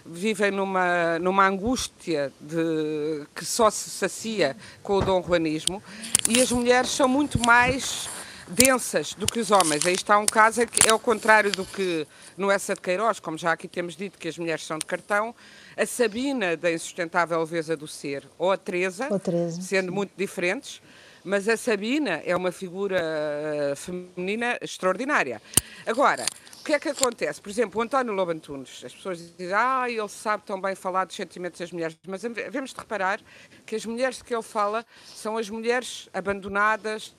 vivem 0.05 0.51
numa, 0.51 1.19
numa 1.19 1.47
angústia 1.47 2.31
de, 2.39 3.25
que 3.35 3.45
só 3.45 3.69
se 3.69 3.89
sacia 3.89 4.55
com 4.81 4.93
o 4.95 5.01
dom 5.01 5.21
juanismo, 5.21 5.83
e 6.27 6.41
as 6.41 6.51
mulheres 6.51 6.89
são 6.89 7.07
muito 7.07 7.39
mais 7.45 8.09
densas 8.47 9.13
do 9.13 9.27
que 9.27 9.39
os 9.39 9.51
homens. 9.51 9.85
Aí 9.85 9.93
está 9.93 10.17
um 10.17 10.25
caso 10.25 10.65
que 10.65 10.89
é 10.89 10.93
o 10.93 10.99
contrário 10.99 11.51
do 11.51 11.65
que 11.65 12.07
no 12.35 12.49
Essa 12.49 12.73
de 12.73 12.81
Queiroz, 12.81 13.19
como 13.19 13.37
já 13.37 13.51
aqui 13.51 13.67
temos 13.67 13.95
dito 13.95 14.17
que 14.17 14.27
as 14.27 14.37
mulheres 14.37 14.65
são 14.65 14.77
de 14.79 14.85
cartão, 14.85 15.35
a 15.77 15.85
Sabina 15.85 16.57
da 16.57 16.71
insustentável 16.71 17.39
leveza 17.39 17.77
do 17.77 17.87
ser, 17.87 18.27
ou 18.37 18.51
a 18.51 18.57
Teresa, 18.57 19.07
ou 19.09 19.19
Teresa 19.19 19.61
sendo 19.61 19.89
sim. 19.89 19.95
muito 19.95 20.11
diferentes, 20.17 20.81
mas 21.23 21.47
a 21.47 21.57
Sabina 21.57 22.21
é 22.25 22.35
uma 22.35 22.51
figura 22.51 22.99
eh, 23.01 23.73
feminina 23.75 24.57
extraordinária. 24.61 25.41
Agora, 25.85 26.25
o 26.59 26.63
que 26.63 26.73
é 26.73 26.79
que 26.79 26.89
acontece? 26.89 27.41
Por 27.41 27.49
exemplo, 27.49 27.79
o 27.79 27.83
António 27.83 28.13
Lobo 28.13 28.31
Antunes, 28.31 28.83
as 28.83 28.93
pessoas 28.93 29.33
dizem, 29.37 29.53
ah, 29.53 29.89
ele 29.89 30.07
sabe 30.09 30.43
tão 30.45 30.59
bem 30.59 30.75
falar 30.75 31.05
dos 31.05 31.15
sentimentos 31.15 31.59
das 31.59 31.71
mulheres, 31.71 31.97
mas 32.07 32.21
devemos 32.21 32.73
de 32.73 32.79
reparar 32.79 33.21
que 33.65 33.75
as 33.75 33.85
mulheres 33.85 34.17
de 34.17 34.23
que 34.23 34.33
ele 34.35 34.43
fala 34.43 34.85
são 35.05 35.37
as 35.37 35.49
mulheres 35.49 36.09
abandonadas, 36.13 37.15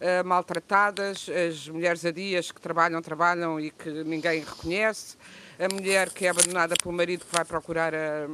uh, 0.00 0.24
maltratadas, 0.24 1.28
as 1.28 1.68
mulheres 1.68 2.04
adias 2.04 2.50
que 2.50 2.60
trabalham, 2.60 3.00
trabalham 3.00 3.60
e 3.60 3.70
que 3.70 3.88
ninguém 4.04 4.40
reconhece, 4.40 5.16
a 5.58 5.72
mulher 5.72 6.10
que 6.10 6.26
é 6.26 6.30
abandonada 6.30 6.74
pelo 6.82 6.94
marido 6.94 7.24
que 7.24 7.34
vai 7.34 7.44
procurar 7.44 7.94
a, 7.94 8.26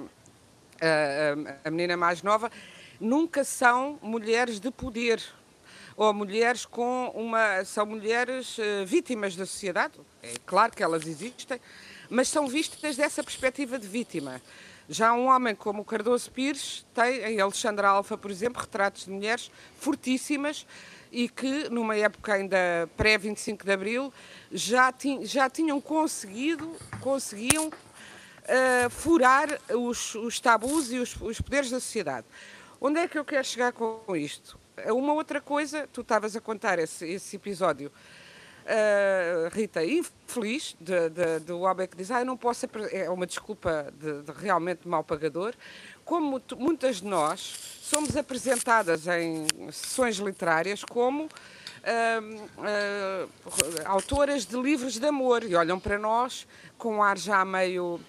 a, 0.81 1.69
a 1.69 1.71
menina 1.71 1.97
mais 1.97 2.23
nova, 2.23 2.51
nunca 2.99 3.45
são 3.45 3.99
mulheres 4.03 4.59
de 4.59 4.71
poder 4.71 5.23
ou 5.97 6.13
mulheres 6.13 6.65
com 6.65 7.11
uma. 7.15 7.65
são 7.65 7.87
mulheres 7.87 8.59
uh, 8.59 8.87
vítimas 8.87 9.37
da 9.37 9.47
sociedade. 9.47 9.95
É 10.23 10.35
claro 10.47 10.73
que 10.73 10.83
elas 10.83 11.07
existem, 11.07 11.61
mas 12.09 12.29
são 12.29 12.47
vistas 12.47 12.97
dessa 12.97 13.23
perspectiva 13.23 13.79
de 13.79 13.87
vítima. 13.87 14.41
Já 14.89 15.13
um 15.13 15.27
homem 15.27 15.55
como 15.55 15.83
o 15.83 15.85
Cardoso 15.85 16.31
Pires 16.31 16.85
tem, 16.93 17.21
em 17.25 17.41
Alexandra 17.41 17.89
Alfa, 17.89 18.19
por 18.19 18.31
exemplo, 18.31 18.61
retratos 18.61 19.05
de 19.05 19.11
mulheres 19.11 19.51
fortíssimas 19.79 20.67
e 21.11 21.29
que, 21.29 21.69
numa 21.69 21.97
época 21.97 22.35
ainda 22.35 22.89
pré-25 22.97 23.65
de 23.65 23.73
Abril, 23.73 24.13
já, 24.51 24.93
já 25.23 25.49
tinham 25.49 25.81
conseguido, 25.81 26.75
conseguiam 27.01 27.69
uh, 27.69 28.91
furar 28.91 29.61
os, 29.71 30.15
os, 30.15 30.41
tabus 30.41 30.91
e 30.91 30.99
os, 30.99 31.15
os 31.21 31.41
poderes 31.41 31.71
da 31.71 31.79
sociedade. 31.79 32.27
Onde 32.81 32.99
é 32.99 33.07
que 33.07 33.19
eu 33.19 33.25
quero 33.25 33.45
chegar 33.45 33.73
com 33.73 34.17
isto? 34.17 34.59
Uma 34.87 35.13
outra 35.13 35.41
coisa, 35.41 35.89
tu 35.93 36.01
estavas 36.01 36.35
a 36.35 36.41
contar 36.41 36.79
esse, 36.79 37.07
esse 37.07 37.37
episódio, 37.37 37.93
uh, 38.63 39.55
Rita, 39.55 39.85
infeliz, 39.85 40.77
de, 40.81 41.11
de, 41.11 41.41
do 41.41 41.61
homem 41.61 41.87
que 41.87 41.97
diz, 41.97 42.11
ah, 42.11 42.25
não 42.25 42.37
posso, 42.37 42.67
é 42.91 43.09
uma 43.11 43.27
desculpa 43.27 43.93
de, 43.99 44.23
de 44.23 44.33
realmente 44.33 44.89
mal 44.89 45.05
pagador, 45.05 45.55
como 46.05 46.41
muitas 46.57 46.97
de 46.97 47.07
nós 47.07 47.41
somos 47.83 48.17
apresentadas 48.17 49.07
em 49.07 49.47
sessões 49.71 50.17
literárias 50.17 50.83
como 50.85 51.25
uh, 51.25 51.29
uh, 52.59 53.29
autoras 53.85 54.47
de 54.47 54.57
livros 54.57 54.99
de 54.99 55.07
amor 55.07 55.45
e 55.45 55.55
olham 55.55 55.79
para 55.79 55.99
nós 55.99 56.47
com 56.79 56.97
um 56.97 57.03
ar 57.03 57.19
já 57.19 57.45
meio, 57.45 58.01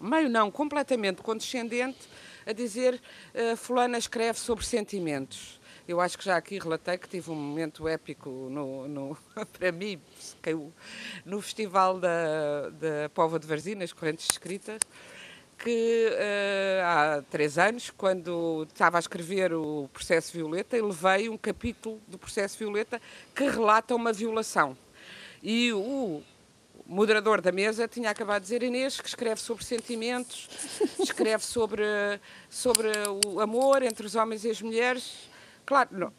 meio 0.00 0.28
não, 0.28 0.50
completamente 0.50 1.22
condescendente, 1.22 1.98
a 2.46 2.52
dizer 2.52 3.00
uh, 3.34 3.56
fulana 3.56 3.96
escreve 3.96 4.38
sobre 4.38 4.64
sentimentos. 4.64 5.58
Eu 5.86 6.00
acho 6.00 6.16
que 6.16 6.24
já 6.24 6.36
aqui 6.36 6.58
relatei 6.58 6.96
que 6.96 7.06
tive 7.06 7.30
um 7.30 7.34
momento 7.34 7.86
épico 7.86 8.30
no, 8.30 8.88
no 8.88 9.18
para 9.52 9.70
mim, 9.70 10.00
no 11.26 11.42
Festival 11.42 12.00
da, 12.00 12.70
da 12.70 13.08
Pova 13.12 13.38
de 13.38 13.46
Varzinas, 13.46 13.92
Correntes 13.92 14.26
Escritas, 14.30 14.80
que 15.58 16.08
uh, 16.10 16.84
há 16.84 17.22
três 17.30 17.58
anos, 17.58 17.90
quando 17.90 18.66
estava 18.66 18.96
a 18.96 19.00
escrever 19.00 19.52
o 19.52 19.86
Processo 19.92 20.32
Violeta, 20.32 20.82
levei 20.82 21.28
um 21.28 21.36
capítulo 21.36 22.00
do 22.08 22.16
Processo 22.16 22.58
Violeta 22.58 22.98
que 23.34 23.44
relata 23.44 23.94
uma 23.94 24.12
violação. 24.12 24.74
E 25.42 25.70
o 25.70 26.22
moderador 26.86 27.42
da 27.42 27.52
mesa 27.52 27.86
tinha 27.86 28.08
acabado 28.08 28.40
de 28.40 28.46
dizer 28.46 28.62
Inês, 28.62 28.98
que 28.98 29.08
escreve 29.08 29.38
sobre 29.38 29.62
sentimentos, 29.64 30.48
escreve 30.98 31.44
sobre, 31.44 31.84
sobre 32.48 32.88
o 33.26 33.38
amor 33.38 33.82
entre 33.82 34.06
os 34.06 34.14
homens 34.14 34.46
e 34.46 34.50
as 34.50 34.62
mulheres. 34.62 35.33
Claro, 35.66 35.88
não, 35.92 36.12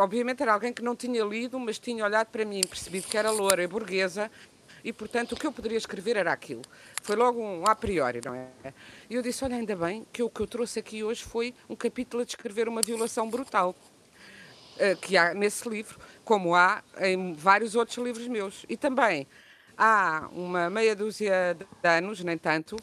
obviamente 0.00 0.42
era 0.42 0.52
alguém 0.52 0.72
que 0.72 0.82
não 0.82 0.96
tinha 0.96 1.24
lido, 1.24 1.58
mas 1.58 1.78
tinha 1.78 2.04
olhado 2.04 2.28
para 2.28 2.44
mim, 2.44 2.62
percebido 2.62 3.06
que 3.06 3.16
era 3.16 3.30
loura 3.30 3.62
e 3.62 3.66
burguesa, 3.66 4.30
e 4.82 4.92
portanto 4.92 5.32
o 5.32 5.36
que 5.36 5.46
eu 5.46 5.52
poderia 5.52 5.78
escrever 5.78 6.16
era 6.16 6.32
aquilo. 6.32 6.62
Foi 7.02 7.14
logo 7.14 7.40
um 7.40 7.64
a 7.64 7.76
priori, 7.76 8.20
não 8.24 8.34
é? 8.34 8.48
E 9.08 9.14
eu 9.14 9.22
disse: 9.22 9.44
olha, 9.44 9.56
ainda 9.56 9.76
bem 9.76 10.06
que 10.12 10.22
o 10.22 10.28
que 10.30 10.40
eu 10.40 10.46
trouxe 10.46 10.78
aqui 10.80 11.04
hoje 11.04 11.22
foi 11.22 11.54
um 11.68 11.76
capítulo 11.76 12.22
a 12.22 12.26
descrever 12.26 12.68
uma 12.68 12.82
violação 12.82 13.28
brutal. 13.30 13.74
Uh, 14.76 14.96
que 15.00 15.16
há 15.16 15.34
nesse 15.34 15.68
livro, 15.68 15.98
como 16.24 16.54
há 16.54 16.84
em 17.00 17.32
vários 17.34 17.74
outros 17.74 17.98
livros 17.98 18.28
meus. 18.28 18.64
E 18.68 18.76
também 18.76 19.26
há 19.76 20.28
uma 20.32 20.70
meia 20.70 20.94
dúzia 20.94 21.56
de 21.82 21.88
anos, 21.88 22.22
nem 22.22 22.38
tanto, 22.38 22.76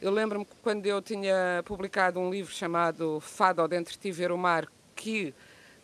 eu 0.00 0.10
lembro-me 0.10 0.46
quando 0.62 0.86
eu 0.86 1.02
tinha 1.02 1.62
publicado 1.64 2.18
um 2.18 2.30
livro 2.30 2.52
chamado 2.52 3.20
Fado 3.20 3.66
Dentre 3.68 3.98
Ti 3.98 4.10
Ver 4.10 4.32
o 4.32 4.38
Mar, 4.38 4.66
que 4.94 5.34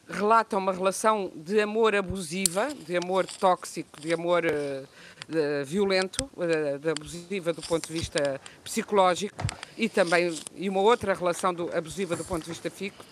relata 0.08 0.56
uma 0.56 0.72
relação 0.72 1.32
de 1.34 1.60
amor 1.60 1.94
abusiva, 1.94 2.72
de 2.72 2.96
amor 2.96 3.26
tóxico, 3.26 4.00
de 4.00 4.14
amor 4.14 4.44
uh, 4.44 4.88
de, 5.28 5.64
violento, 5.64 6.30
uh, 6.36 6.78
de 6.78 6.90
abusiva 6.90 7.52
do 7.52 7.60
ponto 7.62 7.88
de 7.88 7.92
vista 7.92 8.40
psicológico 8.62 9.44
e 9.76 9.88
também 9.88 10.38
e 10.54 10.68
uma 10.68 10.80
outra 10.80 11.12
relação 11.12 11.52
do, 11.52 11.76
abusiva 11.76 12.14
do 12.14 12.24
ponto 12.24 12.44
de 12.44 12.50
vista 12.50 12.70
fico, 12.70 13.04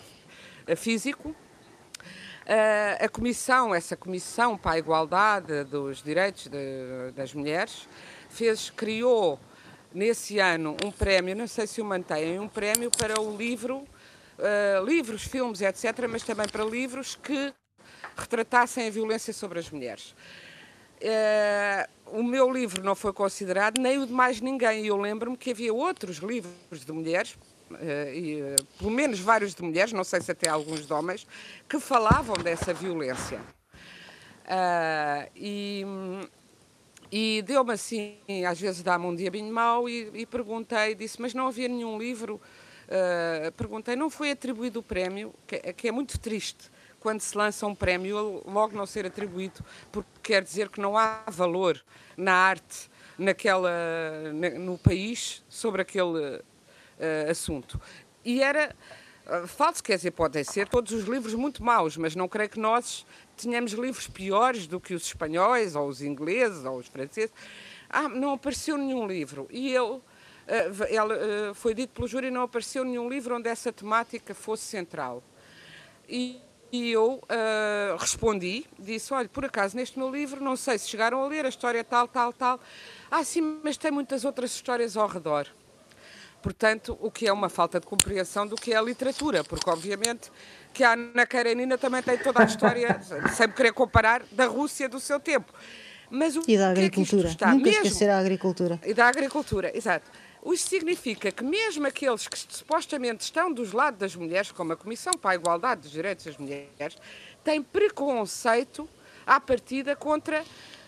uh, 0.70 0.76
físico. 0.76 1.34
a 3.00 3.08
comissão, 3.08 3.74
essa 3.74 3.96
comissão 3.96 4.56
para 4.56 4.72
a 4.72 4.78
igualdade 4.78 5.64
dos 5.64 6.02
direitos 6.02 6.46
de, 6.46 7.10
das 7.16 7.34
mulheres, 7.34 7.88
fez, 8.28 8.70
criou 8.70 9.40
nesse 9.92 10.38
ano 10.38 10.76
um 10.84 10.90
prémio, 10.90 11.34
não 11.34 11.46
sei 11.46 11.66
se 11.66 11.80
o 11.80 11.84
mantém, 11.84 12.38
um 12.38 12.48
prémio 12.48 12.90
para 12.90 13.20
o 13.20 13.36
livro 13.36 13.84
uh, 14.38 14.84
livros, 14.84 15.22
filmes, 15.22 15.60
etc., 15.60 16.06
mas 16.08 16.22
também 16.22 16.48
para 16.48 16.64
livros 16.64 17.14
que 17.16 17.52
retratassem 18.16 18.86
a 18.86 18.90
violência 18.90 19.32
sobre 19.32 19.58
as 19.58 19.70
mulheres. 19.70 20.14
Uh, 21.04 22.18
o 22.18 22.22
meu 22.22 22.50
livro 22.50 22.82
não 22.82 22.94
foi 22.94 23.12
considerado, 23.12 23.78
nem 23.78 23.98
o 23.98 24.06
de 24.06 24.12
mais 24.12 24.40
ninguém. 24.40 24.86
Eu 24.86 24.96
lembro-me 24.96 25.36
que 25.36 25.50
havia 25.50 25.72
outros 25.72 26.18
livros 26.18 26.84
de 26.84 26.92
mulheres, 26.92 27.36
uh, 27.70 28.14
e, 28.14 28.40
uh, 28.40 28.64
pelo 28.78 28.90
menos 28.90 29.20
vários 29.20 29.54
de 29.54 29.62
mulheres, 29.62 29.92
não 29.92 30.04
sei 30.04 30.20
se 30.20 30.30
até 30.30 30.48
alguns 30.48 30.86
de 30.86 30.92
homens, 30.92 31.26
que 31.68 31.78
falavam 31.80 32.36
dessa 32.36 32.72
violência. 32.72 33.40
e, 35.34 35.84
e 37.10 37.42
deu-me 37.42 37.72
assim, 37.72 38.16
às 38.48 38.60
vezes 38.60 38.82
dá-me 38.82 39.06
um 39.06 39.14
diabinho 39.14 39.52
mau, 39.52 39.88
e, 39.88 40.10
e 40.14 40.26
perguntei, 40.26 40.94
disse, 40.94 41.20
mas 41.20 41.34
não 41.34 41.48
havia 41.48 41.68
nenhum 41.68 41.98
livro 41.98 42.40
Uh, 42.86 43.50
perguntei, 43.52 43.96
não 43.96 44.10
foi 44.10 44.30
atribuído 44.30 44.80
o 44.80 44.82
prémio, 44.82 45.34
que, 45.46 45.58
que, 45.72 45.88
é 45.88 45.92
muito 45.92 46.18
triste 46.18 46.70
quando 47.00 47.20
se 47.20 47.36
lança 47.36 47.66
um 47.66 47.74
prémio 47.74 48.42
logo 48.46 48.76
não 48.76 48.86
ser 48.86 49.06
atribuído, 49.06 49.64
porque 49.90 50.08
quer 50.22 50.42
dizer 50.42 50.68
que 50.68 50.80
não 50.80 50.96
há 50.96 51.22
valor 51.28 51.82
na 52.16 52.32
arte 52.32 52.90
naquela, 53.18 53.70
na, 54.32 54.50
no 54.58 54.78
país 54.78 55.42
sobre 55.48 55.82
aquele 55.82 56.36
uh, 56.36 57.30
assunto. 57.30 57.80
E 58.24 58.42
era 58.42 58.74
uh, 59.26 59.46
falso, 59.46 59.82
quer 59.82 59.96
dizer, 59.96 60.12
podem 60.12 60.44
ser 60.44 60.68
todos 60.68 60.92
os 60.92 61.04
livros 61.04 61.34
muito 61.34 61.62
maus, 61.62 61.96
mas 61.96 62.16
não 62.16 62.28
creio 62.28 62.48
que 62.48 62.60
nós 62.60 63.06
tenhamos 63.36 63.72
livros 63.72 64.06
piores 64.06 64.66
do 64.66 64.80
que 64.80 64.94
os 64.94 65.04
espanhóis, 65.04 65.74
ou 65.74 65.88
os 65.88 66.00
ingleses, 66.02 66.64
ou 66.64 66.78
os 66.78 66.86
franceses. 66.86 67.32
Ah, 67.88 68.08
não 68.08 68.32
apareceu 68.32 68.76
nenhum 68.76 69.06
livro. 69.06 69.46
E 69.50 69.70
eu 69.70 70.02
eh, 70.46 70.70
eh, 70.90 71.54
foi 71.54 71.74
dito 71.74 71.90
pelo 71.94 72.06
júri, 72.06 72.30
não 72.30 72.42
apareceu 72.42 72.84
nenhum 72.84 73.08
livro 73.08 73.36
onde 73.36 73.48
essa 73.48 73.72
temática 73.72 74.34
fosse 74.34 74.64
central. 74.64 75.22
E, 76.08 76.40
e 76.70 76.90
eu 76.90 77.22
uh, 77.22 77.96
respondi, 77.98 78.66
disse, 78.78 79.14
olha, 79.14 79.28
por 79.28 79.44
acaso 79.44 79.76
neste 79.76 79.98
meu 79.98 80.10
livro, 80.10 80.42
não 80.42 80.56
sei 80.56 80.78
se 80.78 80.88
chegaram 80.88 81.22
a 81.22 81.26
ler 81.26 81.46
a 81.46 81.48
história 81.48 81.82
tal, 81.82 82.06
tal, 82.08 82.32
tal. 82.32 82.60
Ah, 83.10 83.24
sim, 83.24 83.60
mas 83.62 83.76
tem 83.76 83.90
muitas 83.90 84.24
outras 84.24 84.54
histórias 84.54 84.96
ao 84.96 85.06
redor. 85.06 85.46
Portanto, 86.42 86.98
o 87.00 87.10
que 87.10 87.26
é 87.26 87.32
uma 87.32 87.48
falta 87.48 87.80
de 87.80 87.86
compreensão 87.86 88.46
do 88.46 88.54
que 88.54 88.74
é 88.74 88.76
a 88.76 88.82
literatura, 88.82 89.42
porque 89.42 89.70
obviamente 89.70 90.30
que 90.74 90.84
a 90.84 90.92
Ana 90.92 91.24
Karenina 91.26 91.78
também 91.78 92.02
tem 92.02 92.18
toda 92.18 92.42
a 92.42 92.44
história, 92.44 93.00
sem 93.34 93.48
querer 93.48 93.72
comparar, 93.72 94.22
da 94.30 94.44
Rússia 94.44 94.86
do 94.86 95.00
seu 95.00 95.18
tempo. 95.18 95.50
Mas 96.10 96.36
o 96.36 96.42
e 96.46 96.58
da 96.58 96.70
agricultura. 96.70 97.28
Que 97.28 97.34
é 97.34 97.36
que? 97.38 97.44
Nunca 97.46 97.64
Mesmo... 97.64 97.86
esquecer 97.86 98.10
a 98.10 98.18
agricultura. 98.18 98.80
E 98.84 98.92
da 98.92 99.06
agricultura, 99.06 99.74
exato. 99.74 100.10
Isso 100.52 100.68
significa 100.68 101.32
que 101.32 101.42
mesmo 101.42 101.86
aqueles 101.86 102.28
que 102.28 102.38
supostamente 102.38 103.24
estão 103.24 103.52
dos 103.52 103.72
lados 103.72 103.98
das 103.98 104.14
mulheres, 104.14 104.52
como 104.52 104.72
a 104.72 104.76
Comissão 104.76 105.12
para 105.14 105.30
a 105.30 105.34
Igualdade 105.34 105.82
dos 105.82 105.90
Direitos 105.90 106.24
das 106.26 106.36
Mulheres, 106.36 106.96
têm 107.42 107.62
preconceito 107.62 108.88
à 109.26 109.40
partida 109.40 109.96
contra 109.96 110.44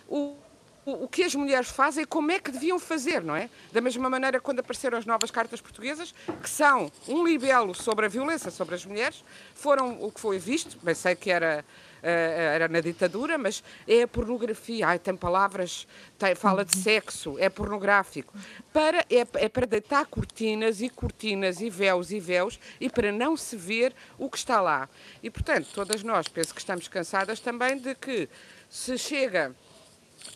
o, 0.08 0.36
o, 0.84 1.08
que 1.08 1.24
as 1.24 1.34
mulheres 1.34 1.68
fazem 1.68 2.04
e 2.04 2.06
como 2.06 2.30
é 2.30 2.38
que 2.38 2.50
deviam 2.50 2.78
fazer, 2.78 3.22
não 3.22 3.34
é? 3.34 3.50
Da 3.72 3.80
mesma 3.80 4.08
maneira 4.08 4.40
quando 4.40 4.60
apareceram 4.60 4.98
as 4.98 5.04
novas 5.04 5.30
cartas 5.30 5.60
portuguesas, 5.60 6.14
que 6.42 6.48
são 6.48 6.90
um 7.08 7.26
libelo 7.26 7.74
sobre 7.74 8.06
a 8.06 8.08
violência 8.08 8.50
sobre 8.50 8.74
as 8.74 8.84
mulheres, 8.84 9.24
foram 9.54 10.02
o 10.02 10.12
que 10.12 10.20
foi 10.20 10.38
visto, 10.38 10.78
bem 10.82 10.94
sei 10.94 11.16
que 11.16 11.30
era 11.30 11.64
era 12.10 12.68
na 12.68 12.80
ditadura, 12.80 13.36
mas 13.36 13.62
é 13.86 14.02
a 14.02 14.08
pornografia. 14.08 14.88
Ai, 14.88 14.98
tem 14.98 15.16
palavras, 15.16 15.86
tem, 16.18 16.34
fala 16.34 16.64
de 16.64 16.76
sexo, 16.76 17.36
é 17.38 17.48
pornográfico. 17.48 18.34
Para, 18.72 18.98
é, 19.10 19.26
é 19.34 19.48
para 19.48 19.66
deitar 19.66 20.06
cortinas 20.06 20.80
e 20.80 20.88
cortinas 20.88 21.60
e 21.60 21.70
véus 21.70 22.10
e 22.10 22.20
véus 22.20 22.60
e 22.80 22.88
para 22.88 23.10
não 23.10 23.36
se 23.36 23.56
ver 23.56 23.94
o 24.18 24.30
que 24.30 24.38
está 24.38 24.60
lá. 24.60 24.88
E, 25.22 25.30
portanto, 25.30 25.68
todas 25.74 26.02
nós 26.02 26.28
penso 26.28 26.54
que 26.54 26.60
estamos 26.60 26.88
cansadas 26.88 27.40
também 27.40 27.78
de 27.78 27.94
que 27.94 28.28
se 28.68 28.98
chega 28.98 29.54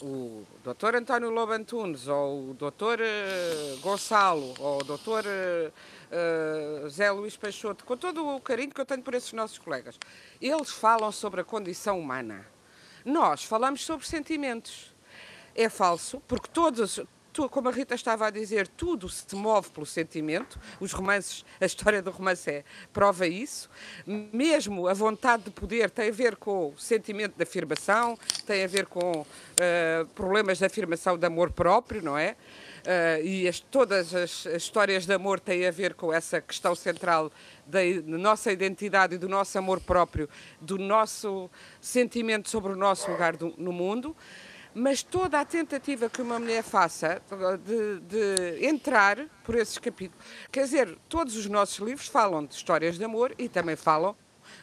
o 0.03 0.45
doutor 0.63 0.95
António 0.95 1.31
Lobo 1.31 1.53
Antunes, 1.53 2.07
ou 2.09 2.51
o 2.51 2.55
doutor 2.55 3.01
uh, 3.01 3.79
Gonçalo, 3.81 4.55
ou 4.59 4.81
o 4.81 4.85
doutor 4.85 5.25
uh, 6.11 6.89
Zé 6.89 7.11
Luís 7.11 7.37
Peixoto, 7.37 7.85
com 7.85 7.97
todo 7.97 8.27
o 8.27 8.41
carinho 8.41 8.71
que 8.71 8.81
eu 8.81 8.87
tenho 8.87 9.03
por 9.03 9.15
esses 9.15 9.33
nossos 9.33 9.59
colegas, 9.59 9.99
eles 10.41 10.71
falam 10.71 11.11
sobre 11.13 11.41
a 11.41 11.45
condição 11.45 11.99
humana. 11.99 12.47
Nós 13.05 13.45
falamos 13.45 13.85
sobre 13.85 14.07
sentimentos. 14.07 14.95
É 15.55 15.69
falso, 15.69 16.23
porque 16.29 16.49
todos, 16.49 17.01
como 17.49 17.69
a 17.69 17.73
Rita 17.73 17.95
estava 17.95 18.27
a 18.27 18.31
dizer, 18.31 18.69
tudo 18.69 19.09
se 19.09 19.35
move 19.35 19.71
pelo 19.71 19.87
sentimento. 19.87 20.59
Os 20.81 20.93
romances, 20.93 21.45
a 21.61 21.67
história 21.67 22.03
do 22.03 22.11
romance 22.11 22.51
é, 22.51 22.65
prova 22.93 23.27
isso. 23.27 23.71
Mesmo 24.07 24.89
a 24.89 24.95
vontade 24.95 25.45
de 25.45 25.51
poder 25.51 25.91
tem 25.91 26.09
a 26.09 26.13
ver 26.13 26.37
com 26.37 26.69
o 26.69 26.79
sentimento 26.79 27.37
de 27.37 27.43
afirmação, 27.43 28.19
tem 28.47 28.65
a 28.65 28.67
ver 28.67 28.87
com 28.87 29.21
uh, 29.21 30.07
problemas 30.15 30.59
de 30.59 30.65
afirmação 30.65 31.17
de 31.17 31.27
amor 31.27 31.51
próprio, 31.53 32.03
não 32.03 32.19
é? 32.19 32.37
Uh, 32.81 33.25
e 33.25 33.49
as, 33.49 33.61
todas 33.61 34.15
as, 34.15 34.47
as, 34.47 34.63
histórias 34.63 35.05
de 35.05 35.13
amor 35.13 35.39
têm 35.39 35.67
a 35.67 35.71
ver 35.71 35.93
com 35.93 36.13
essa 36.13 36.41
questão 36.41 36.75
central 36.75 37.31
da 37.67 37.81
nossa 38.07 38.51
identidade 38.51 39.17
e 39.17 39.19
do 39.19 39.29
nosso 39.29 39.59
amor 39.59 39.81
próprio, 39.81 40.29
do 40.61 40.79
nosso 40.79 41.51
sentimento 41.81 42.49
sobre 42.49 42.73
o 42.73 42.77
nosso 42.77 43.11
lugar 43.11 43.37
do, 43.37 43.55
no 43.59 43.71
mundo 43.71 44.17
mas 44.75 45.03
toda 45.03 45.41
a 45.41 45.45
tentativa 45.45 46.09
que 46.09 46.23
uma 46.23 46.39
mulher 46.39 46.63
faça 46.63 47.21
de, 47.65 48.01
de, 48.01 48.67
entrar 48.67 49.27
por 49.45 49.55
esses 49.55 49.79
capítulos, 49.79 50.25
quer 50.51 50.65
dizer, 50.65 50.99
todos 51.09 51.37
os 51.37 51.47
nossos 51.47 51.79
livros 51.79 52.07
falam 52.09 52.45
de 52.45 52.55
histórias 52.55 52.97
de 52.97 53.05
amor 53.05 53.35
e 53.39 53.49
também 53.49 53.77
falam 53.77 54.17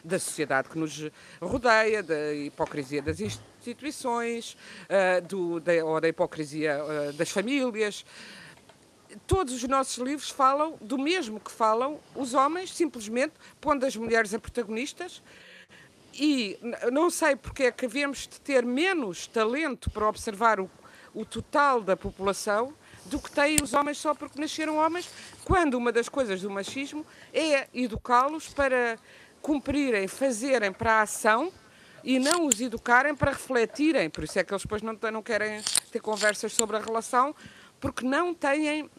da 0.04 0.18
sociedade 0.18 0.68
que 0.68 0.78
nos 0.78 1.10
rodeia, 1.40 2.02
da 2.02 2.34
hipocrisia 2.34 3.02
das 3.02 3.20
instituições, 3.20 4.56
uh, 4.84 5.26
do, 5.26 5.60
da, 5.60 5.84
ou 5.84 6.00
da 6.00 6.08
hipocrisia 6.08 6.78
uh, 6.82 7.12
das 7.14 7.30
famílias. 7.30 8.04
Todos 9.26 9.54
os 9.54 9.62
nossos 9.64 9.96
livros 9.96 10.28
falam 10.28 10.76
do 10.80 10.98
mesmo 10.98 11.40
que 11.40 11.50
falam 11.50 11.98
os 12.14 12.34
homens, 12.34 12.74
simplesmente 12.74 13.32
pondo 13.60 13.86
as 13.86 13.96
mulheres 13.96 14.34
a 14.34 14.38
protagonistas 14.38 15.22
e 16.18 16.58
não 16.92 17.10
sei 17.10 17.36
porque 17.36 17.64
é 17.64 17.72
que 17.72 17.86
havemos 17.86 18.26
de 18.26 18.40
ter 18.40 18.64
menos 18.64 19.26
talento 19.26 19.88
para 19.90 20.08
observar 20.08 20.58
o, 20.58 20.68
o 21.14 21.24
total 21.24 21.80
da 21.80 21.96
população 21.96 22.74
do 23.04 23.18
que 23.18 23.30
têm 23.30 23.56
os 23.62 23.72
homens 23.72 23.98
só 23.98 24.14
porque 24.14 24.40
nasceram 24.40 24.76
homens, 24.76 25.08
quando 25.44 25.74
uma 25.74 25.92
das 25.92 26.08
coisas 26.08 26.42
do 26.42 26.50
machismo 26.50 27.06
é 27.32 27.68
educá-los 27.72 28.48
para 28.48 28.98
cumprirem, 29.40 30.08
fazerem 30.08 30.72
para 30.72 30.94
a 30.94 31.02
ação 31.02 31.52
e 32.04 32.18
não 32.18 32.46
os 32.46 32.60
educarem 32.60 33.14
para 33.14 33.32
refletirem. 33.32 34.10
Por 34.10 34.24
isso 34.24 34.38
é 34.38 34.44
que 34.44 34.52
eles 34.52 34.62
depois 34.62 34.82
não, 34.82 34.98
não 35.12 35.22
querem 35.22 35.62
ter 35.90 36.00
conversas 36.00 36.52
sobre 36.52 36.76
a 36.76 36.80
relação, 36.80 37.34
porque 37.80 38.04
não 38.04 38.34
têm 38.34 38.90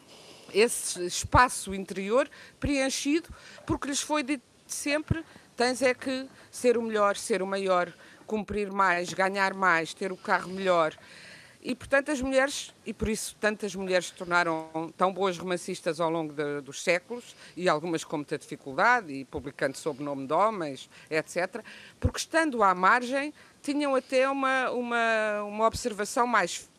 esse 0.52 1.04
espaço 1.06 1.74
interior 1.74 2.28
preenchido, 2.58 3.28
porque 3.66 3.88
lhes 3.88 4.00
foi 4.00 4.22
dito 4.22 4.42
sempre 4.66 5.24
tens 5.60 5.82
é 5.82 5.92
que 5.92 6.26
ser 6.50 6.78
o 6.78 6.82
melhor, 6.82 7.18
ser 7.18 7.42
o 7.42 7.46
maior, 7.46 7.92
cumprir 8.26 8.72
mais, 8.72 9.12
ganhar 9.12 9.52
mais, 9.52 9.92
ter 9.92 10.10
o 10.10 10.16
carro 10.16 10.48
melhor. 10.48 10.96
E, 11.62 11.74
portanto, 11.74 12.10
as 12.10 12.22
mulheres, 12.22 12.74
e 12.86 12.94
por 12.94 13.10
isso 13.10 13.36
tantas 13.38 13.74
mulheres 13.74 14.06
se 14.06 14.14
tornaram 14.14 14.70
tão 14.96 15.12
boas 15.12 15.36
romancistas 15.36 16.00
ao 16.00 16.08
longo 16.08 16.32
de, 16.32 16.62
dos 16.62 16.82
séculos, 16.82 17.36
e 17.54 17.68
algumas 17.68 18.04
com 18.04 18.16
muita 18.16 18.38
dificuldade, 18.38 19.12
e 19.12 19.26
publicando 19.26 19.76
sob 19.76 20.02
nome 20.02 20.26
de 20.26 20.32
homens, 20.32 20.88
etc., 21.10 21.62
porque 22.00 22.16
estando 22.16 22.62
à 22.62 22.74
margem, 22.74 23.34
tinham 23.60 23.94
até 23.94 24.26
uma, 24.30 24.70
uma, 24.70 25.42
uma 25.42 25.66
observação 25.66 26.26
mais 26.26 26.70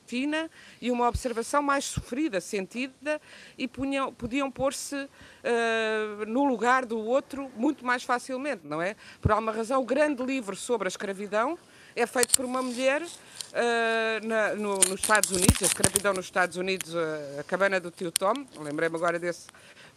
e 0.82 0.92
uma 0.92 1.08
observação 1.08 1.62
mais 1.62 1.86
sofrida, 1.86 2.42
sentida, 2.42 3.22
e 3.58 3.68
punham, 3.68 4.14
podiam 4.14 4.52
pôr-se 4.52 4.96
uh, 4.96 6.26
no 6.28 6.44
lugar 6.46 6.86
do 6.86 7.00
outro 7.00 7.50
muito 7.56 7.86
mais 7.86 8.04
facilmente, 8.04 8.62
não 8.66 8.82
é? 8.82 8.96
Por 9.22 9.32
alguma 9.32 9.52
razão, 9.52 9.82
o 9.82 9.86
grande 9.86 10.24
livro 10.24 10.56
sobre 10.56 10.88
a 10.88 10.90
escravidão 10.90 11.58
é 11.96 12.06
feito 12.06 12.36
por 12.36 12.46
uma 12.46 12.62
mulher 12.62 13.02
uh, 13.02 14.28
na, 14.28 14.56
no, 14.56 14.76
nos 14.76 15.00
Estados 15.00 15.32
Unidos, 15.32 15.62
a 15.62 15.66
escravidão 15.66 16.14
nos 16.14 16.26
Estados 16.26 16.58
Unidos, 16.58 16.94
uh, 16.94 17.40
a 17.40 17.44
cabana 17.44 17.80
do 17.80 17.92
tio 17.92 18.12
Tom, 18.12 18.34
lembrei-me 18.60 18.96
agora 18.96 19.20
desse 19.20 19.48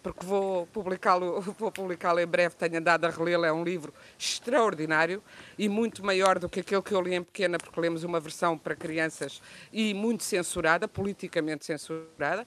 porque 0.04 0.26
vou 0.26 0.66
publicá-lo 0.66 1.40
vou 1.58 1.72
publicá 1.72 2.12
em 2.22 2.26
breve, 2.26 2.54
tenho 2.54 2.76
andado 2.76 3.06
a 3.06 3.10
relê-lo, 3.10 3.46
é 3.46 3.52
um 3.52 3.64
livro 3.64 3.92
extraordinário 4.18 5.22
e 5.58 5.66
muito 5.66 6.04
maior 6.04 6.38
do 6.38 6.46
que 6.46 6.60
aquele 6.60 6.82
que 6.82 6.92
eu 6.92 7.00
li 7.00 7.14
em 7.14 7.22
pequena, 7.22 7.56
porque 7.56 7.80
lemos 7.80 8.04
uma 8.04 8.20
versão 8.20 8.58
para 8.58 8.76
crianças 8.76 9.40
e 9.72 9.94
muito 9.94 10.22
censurada, 10.22 10.86
politicamente 10.86 11.64
censurada. 11.64 12.46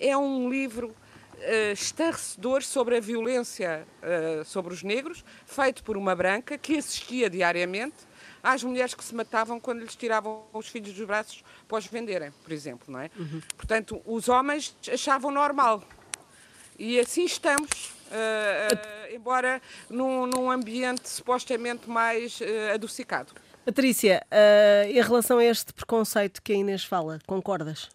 É 0.00 0.16
um 0.16 0.48
livro 0.48 0.88
uh, 0.88 1.72
estarrecedor 1.74 2.62
sobre 2.62 2.96
a 2.96 3.00
violência 3.00 3.86
uh, 4.02 4.44
sobre 4.46 4.72
os 4.72 4.82
negros, 4.82 5.22
feito 5.44 5.84
por 5.84 5.98
uma 5.98 6.16
branca 6.16 6.56
que 6.56 6.78
assistia 6.78 7.28
diariamente 7.28 7.96
às 8.42 8.64
mulheres 8.64 8.94
que 8.94 9.04
se 9.04 9.14
matavam 9.14 9.60
quando 9.60 9.80
lhes 9.80 9.94
tiravam 9.94 10.44
os 10.54 10.68
filhos 10.68 10.94
dos 10.94 11.06
braços 11.06 11.44
para 11.68 11.76
os 11.76 11.86
venderem, 11.86 12.30
por 12.42 12.52
exemplo, 12.52 12.90
não 12.90 13.00
é? 13.00 13.10
Uhum. 13.14 13.42
Portanto, 13.58 14.00
os 14.06 14.28
homens 14.30 14.74
achavam 14.90 15.30
normal 15.30 15.82
e 16.78 16.98
assim 16.98 17.24
estamos, 17.24 17.70
uh, 18.10 19.10
uh, 19.10 19.14
embora 19.14 19.60
num, 19.88 20.26
num, 20.26 20.50
ambiente 20.50 21.08
supostamente 21.08 21.88
mais 21.88 22.40
uh, 22.40 22.74
adocicado. 22.74 23.32
Patrícia, 23.64 24.22
em 24.90 25.00
relação 25.00 25.38
a 25.38 25.44
este 25.44 25.72
preconceito 25.72 26.42
que 26.42 26.52
a 26.52 26.56
Inês 26.56 26.84
fala, 26.84 27.18
concordas? 27.26 27.88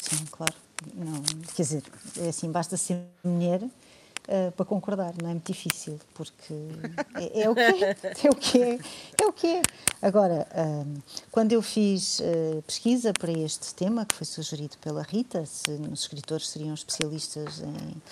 Sim, 0.00 0.24
claro. 0.30 0.54
Não, 0.94 1.20
quer 1.52 1.62
dizer, 1.62 1.82
é 2.20 2.28
assim, 2.28 2.48
basta 2.52 2.76
ser 2.76 3.00
mulher 3.24 3.60
uh, 4.28 4.52
para 4.52 4.64
concordar, 4.64 5.14
não 5.20 5.30
é 5.30 5.32
muito 5.32 5.52
difícil, 5.52 5.98
porque 6.14 6.54
é, 7.14 7.42
é, 7.42 7.50
o 7.50 7.54
que 7.54 7.60
é, 7.60 7.96
é 8.24 8.30
o 8.30 8.34
que 8.34 8.62
é, 8.62 8.78
é 9.22 9.26
o 9.26 9.32
que 9.32 9.46
é. 9.46 9.62
Agora, 10.02 10.46
uh, 10.52 11.02
quando 11.30 11.52
eu 11.52 11.62
fiz 11.62 12.20
uh, 12.20 12.62
pesquisa 12.62 13.12
para 13.12 13.32
este 13.32 13.74
tema, 13.74 14.04
que 14.04 14.14
foi 14.14 14.26
sugerido 14.26 14.76
pela 14.78 15.02
Rita, 15.02 15.44
se 15.46 15.70
os 15.70 16.00
escritores 16.00 16.48
seriam 16.48 16.74
especialistas 16.74 17.60
em, 17.60 18.02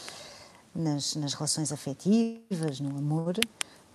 nas, 0.74 1.16
nas 1.16 1.34
relações 1.34 1.72
afetivas, 1.72 2.80
no 2.80 2.96
amor, 2.96 3.36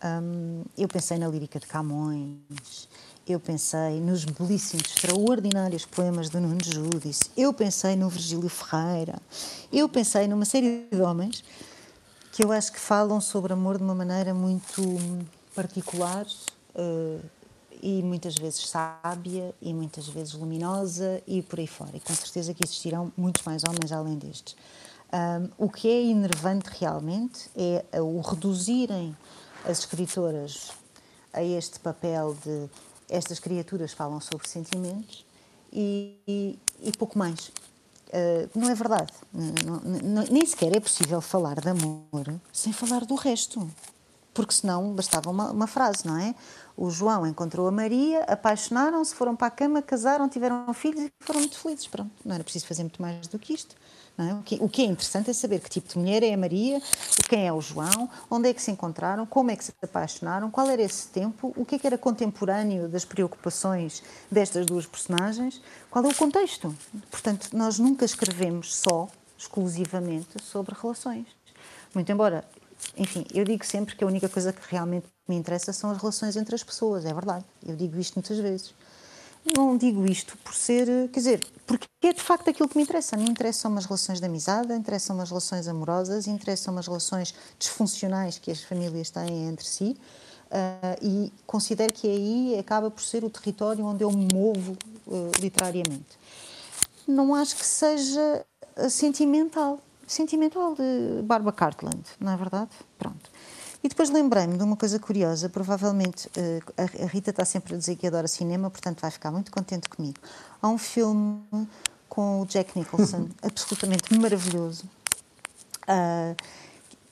um, 0.03 0.63
eu 0.77 0.87
pensei 0.87 1.17
na 1.17 1.27
lírica 1.27 1.59
de 1.59 1.65
Camões, 1.65 2.89
eu 3.25 3.39
pensei 3.39 4.01
nos 4.01 4.25
belíssimos, 4.25 4.83
extraordinários 4.87 5.85
poemas 5.85 6.29
do 6.29 6.41
Nuno 6.41 6.61
Judice, 6.61 7.31
eu 7.37 7.53
pensei 7.53 7.95
no 7.95 8.09
Virgílio 8.09 8.49
Ferreira, 8.49 9.21
eu 9.71 9.87
pensei 9.87 10.27
numa 10.27 10.43
série 10.43 10.85
de 10.91 11.01
homens 11.01 11.41
que 12.33 12.43
eu 12.43 12.51
acho 12.51 12.73
que 12.73 12.79
falam 12.79 13.21
sobre 13.21 13.53
amor 13.53 13.77
de 13.77 13.83
uma 13.83 13.93
maneira 13.93 14.33
muito 14.33 14.81
particular 15.53 16.25
uh, 16.25 17.23
e 17.79 18.01
muitas 18.01 18.33
vezes 18.33 18.67
sábia 18.67 19.53
e 19.61 19.71
muitas 19.71 20.07
vezes 20.07 20.33
luminosa 20.33 21.21
e 21.27 21.43
por 21.43 21.59
aí 21.59 21.67
fora. 21.67 21.95
E 21.95 21.99
com 21.99 22.11
certeza 22.11 22.51
que 22.51 22.65
existirão 22.65 23.13
muitos 23.15 23.43
mais 23.43 23.63
homens 23.63 23.91
além 23.91 24.17
destes. 24.17 24.55
Um, 25.13 25.65
o 25.65 25.69
que 25.69 25.87
é 25.87 26.01
enervante 26.05 26.71
realmente 26.79 27.51
é 27.55 28.01
o 28.01 28.19
reduzirem 28.19 29.15
as 29.63 29.77
escritoras 29.79 30.71
a 31.31 31.43
este 31.43 31.79
papel 31.79 32.35
de 32.43 32.67
estas 33.09 33.37
criaturas 33.37 33.93
falam 33.93 34.19
sobre 34.19 34.47
sentimentos 34.49 35.23
e, 35.71 36.17
e, 36.27 36.59
e 36.81 36.91
pouco 36.97 37.15
mais. 37.15 37.51
Uh, 38.13 38.59
não 38.59 38.69
é 38.69 38.75
verdade. 38.75 39.11
Não, 39.33 39.79
não, 39.79 40.23
nem 40.29 40.45
sequer 40.45 40.75
é 40.75 40.79
possível 40.79 41.19
falar 41.19 41.59
de 41.59 41.69
amor 41.69 42.39
sem 42.51 42.71
falar 42.71 43.05
do 43.05 43.15
resto. 43.15 43.67
Porque 44.33 44.53
senão 44.53 44.93
bastava 44.93 45.31
uma, 45.31 45.51
uma 45.51 45.67
frase, 45.67 46.05
não 46.05 46.17
é? 46.17 46.35
O 46.77 46.89
João 46.91 47.25
encontrou 47.25 47.67
a 47.67 47.71
Maria, 47.71 48.23
apaixonaram-se, 48.23 49.13
foram 49.13 49.35
para 49.35 49.47
a 49.47 49.51
cama, 49.51 49.81
casaram, 49.81 50.29
tiveram 50.29 50.71
filhos 50.73 51.05
e 51.05 51.11
foram 51.19 51.39
muito 51.39 51.57
felizes. 51.57 51.87
Pronto, 51.87 52.11
não 52.23 52.35
era 52.35 52.43
preciso 52.43 52.67
fazer 52.67 52.83
muito 52.83 53.01
mais 53.01 53.27
do 53.27 53.39
que 53.39 53.53
isto. 53.53 53.75
É? 54.15 54.33
O, 54.35 54.43
que, 54.43 54.57
o, 54.61 54.69
que, 54.69 54.83
é 54.83 54.85
interessante 54.85 55.31
é 55.31 55.33
saber 55.33 55.59
que 55.59 55.69
tipo 55.69 55.89
de 55.89 55.97
mulher 55.97 56.21
é 56.21 56.33
a 56.33 56.37
Maria, 56.37 56.79
quem 57.27 57.47
é 57.47 57.51
o 57.51 57.59
João, 57.59 58.07
onde 58.29 58.47
é 58.47 58.53
que 58.53 58.61
se 58.61 58.69
encontraram, 58.69 59.25
como 59.25 59.49
é 59.49 59.55
que 59.55 59.63
se 59.63 59.73
apaixonaram, 59.81 60.51
qual 60.51 60.69
era 60.69 60.83
esse 60.83 61.07
tempo, 61.07 61.51
o 61.57 61.65
que 61.65 61.75
é 61.75 61.79
que 61.79 61.87
era 61.87 61.97
contemporâneo 61.97 62.87
das 62.87 63.03
preocupações 63.05 64.03
destas 64.29 64.67
duas 64.67 64.85
personagens, 64.85 65.59
qual 65.89 66.05
é 66.05 66.07
o 66.07 66.13
contexto. 66.13 66.75
Portanto, 67.09 67.49
nós 67.53 67.79
nunca 67.79 68.05
escrevemos 68.05 68.75
só, 68.75 69.07
exclusivamente, 69.35 70.39
sobre 70.43 70.75
relações. 70.79 71.25
Muito 71.95 72.11
embora, 72.11 72.45
enfim, 72.95 73.25
eu 73.33 73.43
digo 73.43 73.65
sempre 73.65 73.95
que 73.95 74.03
a 74.03 74.07
única 74.07 74.29
coisa 74.29 74.53
que 74.53 74.61
realmente 74.69 75.07
me 75.27 75.35
interessa 75.35 75.73
são 75.73 75.89
as 75.89 75.97
relações 75.97 76.35
entre 76.35 76.53
as 76.53 76.63
pessoas, 76.63 77.03
é 77.03 77.13
verdade. 77.13 77.45
Eu 77.65 77.75
digo 77.75 77.99
isto 77.99 78.13
muitas 78.15 78.37
vezes. 78.37 78.75
Não 79.55 79.75
digo 79.77 80.05
isto 80.05 80.37
por 80.37 80.53
ser, 80.53 80.87
quer 81.09 81.19
dizer, 81.19 81.47
porque 81.67 81.87
é 82.01 82.13
de 82.13 82.21
facto 82.21 82.49
aquilo 82.49 82.69
que 82.69 82.77
me 82.77 82.83
interessa. 82.83 83.15
A 83.15 83.19
mim 83.19 83.29
interessam 83.29 83.71
umas 83.71 83.85
relações 83.85 84.19
de 84.19 84.25
amizade, 84.25 84.73
interessam 84.73 85.15
umas 85.15 85.29
relações 85.29 85.67
amorosas, 85.67 86.27
interessam 86.27 86.73
umas 86.73 86.87
relações 86.87 87.33
disfuncionais 87.59 88.39
que 88.39 88.51
as 88.51 88.61
famílias 88.61 89.09
têm 89.09 89.47
entre 89.47 89.65
si. 89.65 89.97
uh, 90.53 90.97
e 91.01 91.33
considero 91.47 91.91
que 91.91 92.07
aí 92.07 92.59
acaba 92.59 92.91
por 92.91 93.01
ser 93.01 93.23
o 93.23 93.29
território 93.29 93.85
onde 93.85 94.03
eu 94.03 94.11
me 94.11 94.27
movo 94.31 94.77
uh, 95.07 95.31
literariamente. 95.39 96.17
Não 97.07 97.33
acho 97.33 97.55
que 97.55 97.65
seja 97.65 98.45
sentimental, 98.89 99.79
sentimental 100.07 100.75
de 100.75 101.21
Barbara 101.23 101.55
Cartland, 101.55 102.03
não 102.19 102.31
é 102.31 102.37
verdade? 102.37 102.71
Pronto. 102.97 103.32
E 103.83 103.89
depois 103.89 104.09
lembrei-me 104.09 104.57
de 104.57 104.63
uma 104.63 104.77
coisa 104.77 104.97
curiosa, 104.97 105.49
provavelmente 105.49 106.29
a 106.77 107.05
Rita 107.05 107.31
está 107.31 107.43
sempre 107.43 107.75
a 107.75 107.77
dizer 107.77 107.97
que 107.97 108.07
adora 108.07 108.29
cinema, 108.29 108.69
portanto 108.69 109.01
vai 109.01 109.11
ficar 109.11 109.29
muito 109.29 109.51
contente 109.51 109.89
comigo. 109.89 110.17
Há 110.61 110.69
um 110.69 110.77
filme 110.77 111.43
com 112.07 112.41
o 112.41 112.45
Jack 112.45 112.79
Nicholson, 112.79 113.27
absolutamente 113.43 114.17
maravilhoso, 114.17 114.85
uh, 115.83 116.35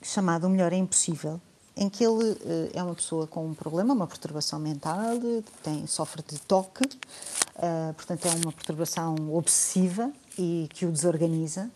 chamado 0.00 0.46
O 0.46 0.50
Melhor 0.50 0.72
é 0.72 0.76
Impossível, 0.76 1.38
em 1.76 1.90
que 1.90 2.02
ele 2.02 2.30
uh, 2.30 2.70
é 2.72 2.82
uma 2.82 2.94
pessoa 2.94 3.26
com 3.26 3.46
um 3.46 3.52
problema, 3.52 3.92
uma 3.92 4.06
perturbação 4.06 4.58
mental, 4.58 5.18
tem, 5.62 5.86
sofre 5.86 6.22
de 6.26 6.38
toque, 6.40 6.84
uh, 6.84 7.92
portanto 7.94 8.24
é 8.24 8.30
uma 8.30 8.52
perturbação 8.52 9.14
obsessiva 9.34 10.10
e 10.38 10.68
que 10.72 10.86
o 10.86 10.90
desorganiza. 10.90 11.70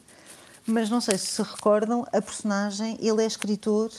Mas 0.66 0.88
não 0.88 1.02
sei 1.02 1.18
se 1.18 1.26
se 1.26 1.42
recordam, 1.42 2.06
a 2.12 2.22
personagem, 2.22 2.96
ele 3.00 3.22
é 3.22 3.26
escritor 3.26 3.90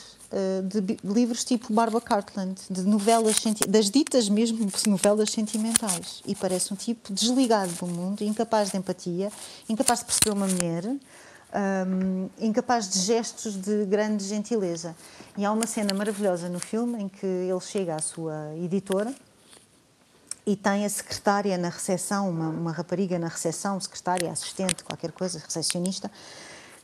de 0.64 0.98
livros 1.02 1.42
tipo 1.42 1.72
Barbara 1.72 2.04
Cartland, 2.04 2.60
de 2.68 2.82
novelas, 2.82 3.36
das 3.66 3.90
ditas 3.90 4.28
mesmo 4.28 4.68
novelas 4.86 5.30
sentimentais. 5.30 6.22
E 6.26 6.34
parece 6.34 6.72
um 6.72 6.76
tipo 6.76 7.12
desligado 7.12 7.72
do 7.72 7.86
mundo, 7.86 8.22
incapaz 8.22 8.70
de 8.70 8.76
empatia, 8.76 9.32
incapaz 9.68 10.00
de 10.00 10.04
perceber 10.04 10.36
uma 10.36 10.46
mulher, 10.46 10.84
um, 10.86 12.28
incapaz 12.38 12.88
de 12.88 12.98
gestos 13.00 13.54
de 13.54 13.86
grande 13.86 14.24
gentileza. 14.24 14.94
E 15.36 15.44
há 15.44 15.52
uma 15.52 15.66
cena 15.66 15.94
maravilhosa 15.94 16.48
no 16.48 16.60
filme 16.60 17.02
em 17.02 17.08
que 17.08 17.26
ele 17.26 17.60
chega 17.60 17.94
à 17.94 18.00
sua 18.00 18.54
editora 18.56 19.14
e 20.46 20.56
tem 20.56 20.84
a 20.84 20.88
secretária 20.88 21.56
na 21.58 21.68
recepção, 21.68 22.28
uma, 22.30 22.48
uma 22.48 22.72
rapariga 22.72 23.18
na 23.18 23.28
recepção, 23.28 23.78
secretária, 23.80 24.30
assistente, 24.30 24.82
qualquer 24.82 25.12
coisa, 25.12 25.38
recepcionista, 25.38 26.10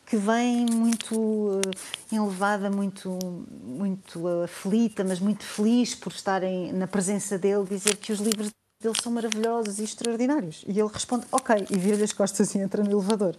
que 0.06 0.16
vem 0.16 0.66
muito 0.66 1.60
eh, 1.64 2.14
enlevada, 2.14 2.70
muito, 2.70 3.18
muito 3.62 4.28
aflita, 4.42 5.02
mas 5.02 5.18
muito 5.18 5.44
feliz 5.44 5.94
por 5.94 6.12
estarem 6.12 6.72
na 6.72 6.86
presença 6.86 7.38
dele, 7.38 7.64
dizer 7.64 7.96
que 7.96 8.12
os 8.12 8.20
livros 8.20 8.50
dele 8.80 8.94
são 9.02 9.10
maravilhosos 9.12 9.78
e 9.78 9.84
extraordinários. 9.84 10.62
E 10.66 10.78
ele 10.78 10.90
responde, 10.92 11.26
ok, 11.32 11.66
e 11.70 11.78
vira-lhe 11.78 12.04
as 12.04 12.12
costas 12.12 12.54
e 12.54 12.58
entra 12.58 12.82
no 12.82 12.90
elevador. 12.90 13.34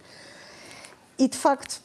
E 1.18 1.28
de 1.28 1.36
facto, 1.36 1.80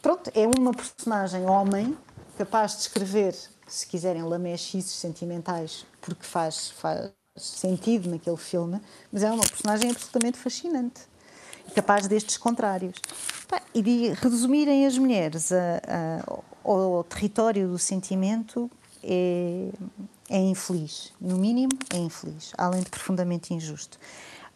pronto, 0.00 0.30
é 0.34 0.48
uma 0.58 0.72
personagem 0.72 1.44
homem 1.44 1.96
capaz 2.38 2.72
de 2.72 2.82
escrever, 2.82 3.36
se 3.66 3.86
quiserem, 3.86 4.22
lamechices 4.22 4.92
sentimentais, 4.92 5.86
porque 6.00 6.24
faz, 6.24 6.70
faz 6.70 7.12
sentido 7.36 8.10
naquele 8.10 8.36
filme, 8.36 8.80
mas 9.12 9.22
é 9.22 9.30
uma 9.30 9.44
personagem 9.44 9.90
absolutamente 9.90 10.38
fascinante 10.38 11.02
capaz 11.74 12.06
destes 12.06 12.36
contrários. 12.36 13.00
E 13.72 13.82
de 13.82 14.08
resumirem 14.14 14.86
as 14.86 14.96
mulheres 14.98 15.52
a, 15.52 15.80
a, 15.86 16.40
ao 16.64 17.04
território 17.04 17.68
do 17.68 17.78
sentimento 17.78 18.70
é, 19.02 19.68
é 20.30 20.38
infeliz, 20.38 21.12
no 21.20 21.36
mínimo 21.36 21.72
é 21.92 21.98
infeliz, 21.98 22.52
além 22.56 22.82
de 22.82 22.90
profundamente 22.90 23.52
injusto. 23.52 23.98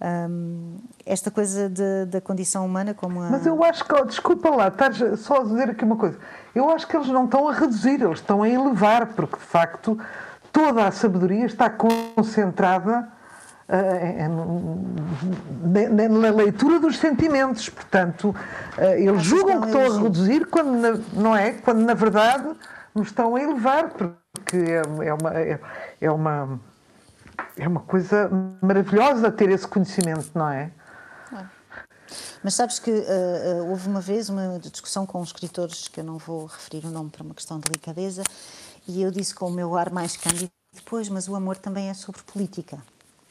Um, 0.01 0.77
esta 1.05 1.29
coisa 1.29 1.69
de, 1.69 2.07
da 2.07 2.21
condição 2.21 2.65
humana 2.65 2.95
como 2.95 3.21
a... 3.21 3.31
Mas 3.31 3.45
eu 3.45 3.63
acho 3.65 3.85
que, 3.85 4.05
desculpa 4.05 4.49
lá, 4.49 4.69
estás 4.69 4.97
só 5.21 5.41
a 5.41 5.43
dizer 5.43 5.71
aqui 5.71 5.85
uma 5.85 5.97
coisa. 5.97 6.19
Eu 6.55 6.71
acho 6.71 6.87
que 6.87 6.97
eles 6.97 7.09
não 7.09 7.25
estão 7.25 7.49
a 7.49 7.53
reduzir, 7.53 8.01
eles 8.01 8.21
estão 8.21 8.43
a 8.43 8.49
elevar, 8.49 9.09
porque 9.15 9.37
de 9.37 9.43
facto 9.43 9.99
toda 10.53 10.87
a 10.87 10.93
sabedoria 10.93 11.45
está 11.45 11.69
concentrada 11.69 13.13
na 16.09 16.31
leitura 16.31 16.81
dos 16.81 16.99
sentimentos. 16.99 17.69
Portanto, 17.69 18.35
eh, 18.79 19.03
eles 19.03 19.23
julgam 19.23 19.61
que 19.61 19.67
estão 19.67 19.83
a 19.83 20.03
reduzir 20.03 20.47
quando, 20.47 21.05
não 21.13 21.37
é? 21.37 21.53
Quando 21.53 21.81
na 21.81 21.95
verdade 21.95 22.49
nos 22.95 23.09
estão 23.09 23.37
a 23.37 23.43
elevar, 23.43 23.91
porque 23.91 24.57
é, 24.57 25.07
é 25.07 25.15
uma, 25.15 25.35
é, 25.35 25.61
é 26.01 26.11
uma, 26.11 26.61
é 27.57 27.69
uma 27.69 27.81
coisa 27.81 28.31
maravilhosa 28.63 29.31
ter 29.31 29.51
esse 29.51 29.69
conhecimento, 29.69 30.31
não 30.35 30.49
é? 30.49 30.73
Mas 32.43 32.55
sabes 32.55 32.79
que 32.79 32.91
uh, 32.91 33.69
houve 33.69 33.89
uma 33.89 34.01
vez 34.01 34.31
uma 34.31 34.59
discussão 34.61 35.05
com 35.05 35.21
os 35.21 35.29
escritores, 35.29 35.89
que 35.89 36.01
eu 36.01 36.05
não 36.05 36.17
vou 36.17 36.47
referir 36.47 36.87
o 36.87 36.91
nome 36.91 37.11
para 37.11 37.23
uma 37.23 37.35
questão 37.35 37.59
de 37.59 37.65
delicadeza, 37.65 38.23
e 38.87 39.03
eu 39.03 39.11
disse 39.11 39.35
com 39.35 39.49
o 39.49 39.51
meu 39.51 39.77
ar 39.77 39.91
mais 39.91 40.17
cândido, 40.17 40.51
depois, 40.73 41.09
mas 41.09 41.29
o 41.29 41.35
amor 41.35 41.57
também 41.59 41.91
é 41.91 41.95
sobre 41.95 42.23
política 42.23 42.79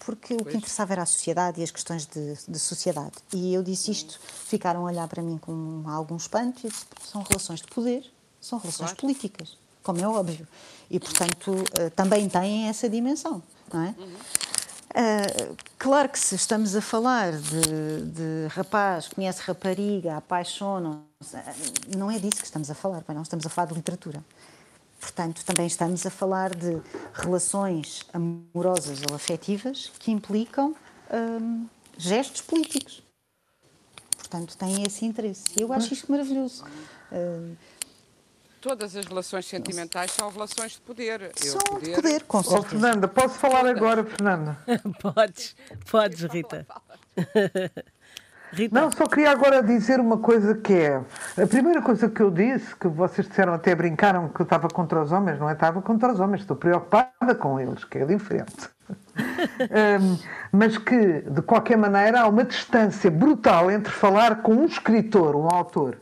porque 0.07 0.35
pois. 0.35 0.41
o 0.41 0.45
que 0.45 0.55
interessava 0.55 0.93
era 0.93 1.03
a 1.03 1.05
sociedade 1.05 1.59
e 1.59 1.63
as 1.65 1.69
questões 1.69 2.05
de, 2.05 2.37
de, 2.47 2.57
sociedade. 2.57 3.11
E 3.33 3.53
eu 3.53 3.61
disse 3.61 3.91
isto, 3.91 4.17
ficaram 4.21 4.87
a 4.87 4.89
olhar 4.89 5.05
para 5.05 5.21
mim 5.21 5.37
com 5.37 5.83
algum 5.85 6.15
espanto 6.15 6.65
e 6.65 6.69
disse, 6.69 6.85
são 7.03 7.21
relações 7.23 7.59
de 7.59 7.67
poder, 7.67 8.09
são 8.39 8.57
relações 8.57 8.91
claro. 8.91 9.01
políticas, 9.01 9.57
como 9.83 9.99
é 9.99 10.07
óbvio. 10.07 10.47
E, 10.89 10.97
portanto, 10.97 11.51
uh, 11.51 11.89
também 11.93 12.29
têm 12.29 12.69
essa 12.69 12.87
dimensão, 12.87 13.43
não 13.73 13.83
é? 13.83 13.95
Uhum. 13.97 14.05
Uh, 14.05 15.57
claro 15.77 16.07
que 16.07 16.17
se 16.17 16.35
estamos 16.35 16.73
a 16.73 16.79
falar 16.79 17.33
de, 17.33 18.05
de 18.05 18.47
rapaz, 18.51 19.09
conhece 19.09 19.41
rapariga, 19.41 20.15
apaixona, 20.15 21.01
não 21.97 22.09
é 22.09 22.17
disso 22.17 22.37
que 22.37 22.45
estamos 22.45 22.71
a 22.71 22.73
falar, 22.73 23.03
não 23.09 23.23
estamos 23.23 23.45
a 23.45 23.49
falar 23.49 23.67
de 23.67 23.73
literatura. 23.73 24.23
Portanto, 24.99 25.43
também 25.45 25.67
estamos 25.67 26.05
a 26.05 26.09
falar 26.09 26.55
de 26.55 26.81
relações 27.13 28.05
amorosas 28.13 28.99
ou 29.09 29.15
afetivas 29.15 29.91
que 29.99 30.11
implicam 30.11 30.75
hum, 31.11 31.67
gestos 31.97 32.41
políticos. 32.41 33.03
Portanto, 34.17 34.57
têm 34.57 34.83
esse 34.83 35.05
interesse. 35.05 35.45
E 35.57 35.61
eu 35.61 35.71
acho 35.71 35.93
isto 35.93 36.11
maravilhoso. 36.11 36.65
Hum, 37.11 37.55
Todas 38.59 38.95
as 38.95 39.05
relações 39.05 39.45
sentimentais 39.45 40.11
são 40.11 40.29
relações 40.29 40.73
de 40.73 40.81
poder. 40.81 41.31
São 41.35 41.59
poder... 41.59 41.85
de 41.85 41.95
poder, 41.95 42.23
com 42.23 42.41
certeza. 42.43 42.59
Oh, 42.59 42.69
Fernanda, 42.69 43.07
posso 43.07 43.35
falar 43.35 43.65
agora, 43.67 44.03
Fernanda? 44.03 44.57
podes, 44.99 45.55
podes, 45.89 46.21
Rita. 46.23 46.65
Rita. 48.51 48.79
Não, 48.79 48.89
só 48.91 49.05
queria 49.05 49.31
agora 49.31 49.61
dizer 49.61 49.99
uma 49.99 50.17
coisa 50.17 50.55
que 50.55 50.73
é. 50.73 51.01
A 51.41 51.47
primeira 51.47 51.81
coisa 51.81 52.09
que 52.09 52.21
eu 52.21 52.31
disse, 52.31 52.75
que 52.75 52.87
vocês 52.87 53.27
disseram 53.27 53.53
até 53.53 53.75
brincaram 53.75 54.29
que 54.29 54.41
eu 54.41 54.43
estava 54.45 54.67
contra 54.67 55.01
os 55.01 55.11
homens, 55.11 55.39
não 55.39 55.49
é? 55.49 55.53
Estava 55.53 55.81
contra 55.81 56.11
os 56.11 56.19
homens, 56.19 56.41
estou 56.41 56.55
preocupada 56.55 57.35
com 57.35 57.59
eles, 57.59 57.83
que 57.83 57.97
é 57.97 58.05
diferente. 58.05 58.69
um, 58.89 60.17
mas 60.51 60.77
que, 60.77 61.21
de 61.21 61.41
qualquer 61.41 61.77
maneira, 61.77 62.21
há 62.21 62.27
uma 62.27 62.45
distância 62.45 63.11
brutal 63.11 63.69
entre 63.69 63.91
falar 63.91 64.37
com 64.41 64.53
um 64.53 64.65
escritor, 64.65 65.35
um 65.35 65.47
autor, 65.47 65.97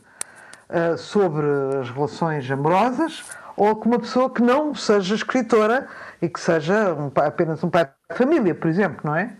uh, 0.70 0.96
sobre 0.96 1.46
as 1.80 1.90
relações 1.90 2.50
amorosas 2.50 3.24
ou 3.56 3.74
com 3.74 3.88
uma 3.88 3.98
pessoa 3.98 4.28
que 4.28 4.42
não 4.42 4.74
seja 4.74 5.14
escritora 5.14 5.86
e 6.20 6.28
que 6.28 6.38
seja 6.38 6.94
um, 6.94 7.10
apenas 7.16 7.64
um 7.64 7.70
pai 7.70 7.88
de 8.10 8.16
família, 8.16 8.54
por 8.54 8.68
exemplo, 8.68 9.00
não 9.02 9.16
é? 9.16 9.32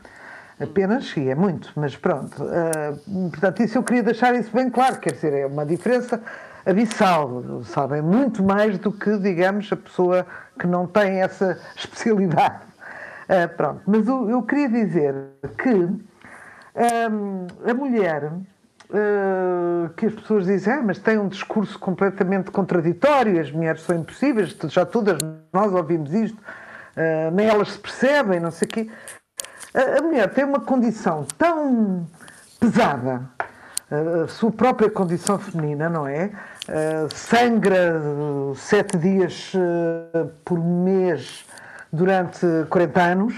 Apenas, 0.60 1.16
e 1.16 1.28
é 1.28 1.34
muito, 1.34 1.72
mas 1.76 1.96
pronto. 1.96 2.42
Uh, 2.42 3.30
portanto, 3.30 3.62
isso 3.62 3.78
eu 3.78 3.82
queria 3.82 4.02
deixar 4.02 4.34
isso 4.34 4.50
bem 4.52 4.70
claro, 4.70 4.98
quer 4.98 5.12
dizer, 5.12 5.32
é 5.32 5.46
uma 5.46 5.66
diferença 5.66 6.20
abissal, 6.64 7.62
sabem, 7.64 8.02
muito 8.02 8.42
mais 8.42 8.76
do 8.78 8.90
que, 8.90 9.16
digamos, 9.18 9.72
a 9.72 9.76
pessoa 9.76 10.26
que 10.58 10.66
não 10.66 10.86
tem 10.86 11.22
essa 11.22 11.58
especialidade. 11.76 12.64
Uh, 13.26 13.48
pronto, 13.56 13.82
mas 13.86 14.06
eu, 14.06 14.30
eu, 14.30 14.42
queria 14.42 14.68
dizer 14.68 15.14
que 15.58 15.70
um, 15.70 17.46
a 17.68 17.74
mulher, 17.74 18.24
uh, 18.24 19.88
que 19.96 20.06
as 20.06 20.14
pessoas 20.14 20.46
dizem, 20.46 20.74
ah, 20.74 20.82
mas 20.82 20.98
tem 20.98 21.18
um 21.18 21.28
discurso 21.28 21.78
completamente 21.78 22.50
contraditório, 22.50 23.40
as 23.40 23.50
mulheres 23.50 23.82
são 23.82 23.96
impossíveis, 23.96 24.56
já 24.68 24.84
todas 24.84 25.18
nós 25.52 25.72
ouvimos 25.72 26.12
isto, 26.12 26.38
uh, 26.38 27.30
nem 27.32 27.48
elas 27.48 27.72
se 27.72 27.78
percebem, 27.78 28.38
não 28.38 28.50
sei 28.50 28.66
o 28.66 28.70
quê. 28.70 28.90
A, 29.76 30.00
mulher 30.00 30.32
tem 30.32 30.42
uma 30.42 30.60
condição 30.60 31.26
tão 31.36 32.08
pesada, 32.58 33.20
a 34.24 34.26
sua 34.26 34.50
própria 34.50 34.88
condição 34.88 35.38
feminina, 35.38 35.90
não 35.90 36.08
é? 36.08 36.30
sangra 37.14 38.00
sete 38.56 38.96
dias 38.96 39.52
por 40.46 40.58
mês 40.58 41.44
durante 41.92 42.46
40 42.70 43.02
anos, 43.02 43.34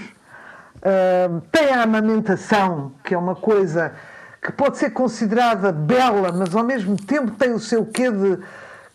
tem 1.51 1.73
a 1.73 1.83
amamentação, 1.83 2.93
que 3.03 3.13
é 3.13 3.17
uma 3.17 3.35
coisa 3.35 3.91
que 4.41 4.53
pode 4.53 4.77
ser 4.77 4.91
considerada 4.91 5.73
bela, 5.73 6.31
mas 6.31 6.55
ao 6.55 6.63
mesmo 6.63 6.95
tempo 6.95 7.31
tem 7.31 7.51
o 7.51 7.59
seu 7.59 7.85
quê 7.85 8.09
de 8.09 8.39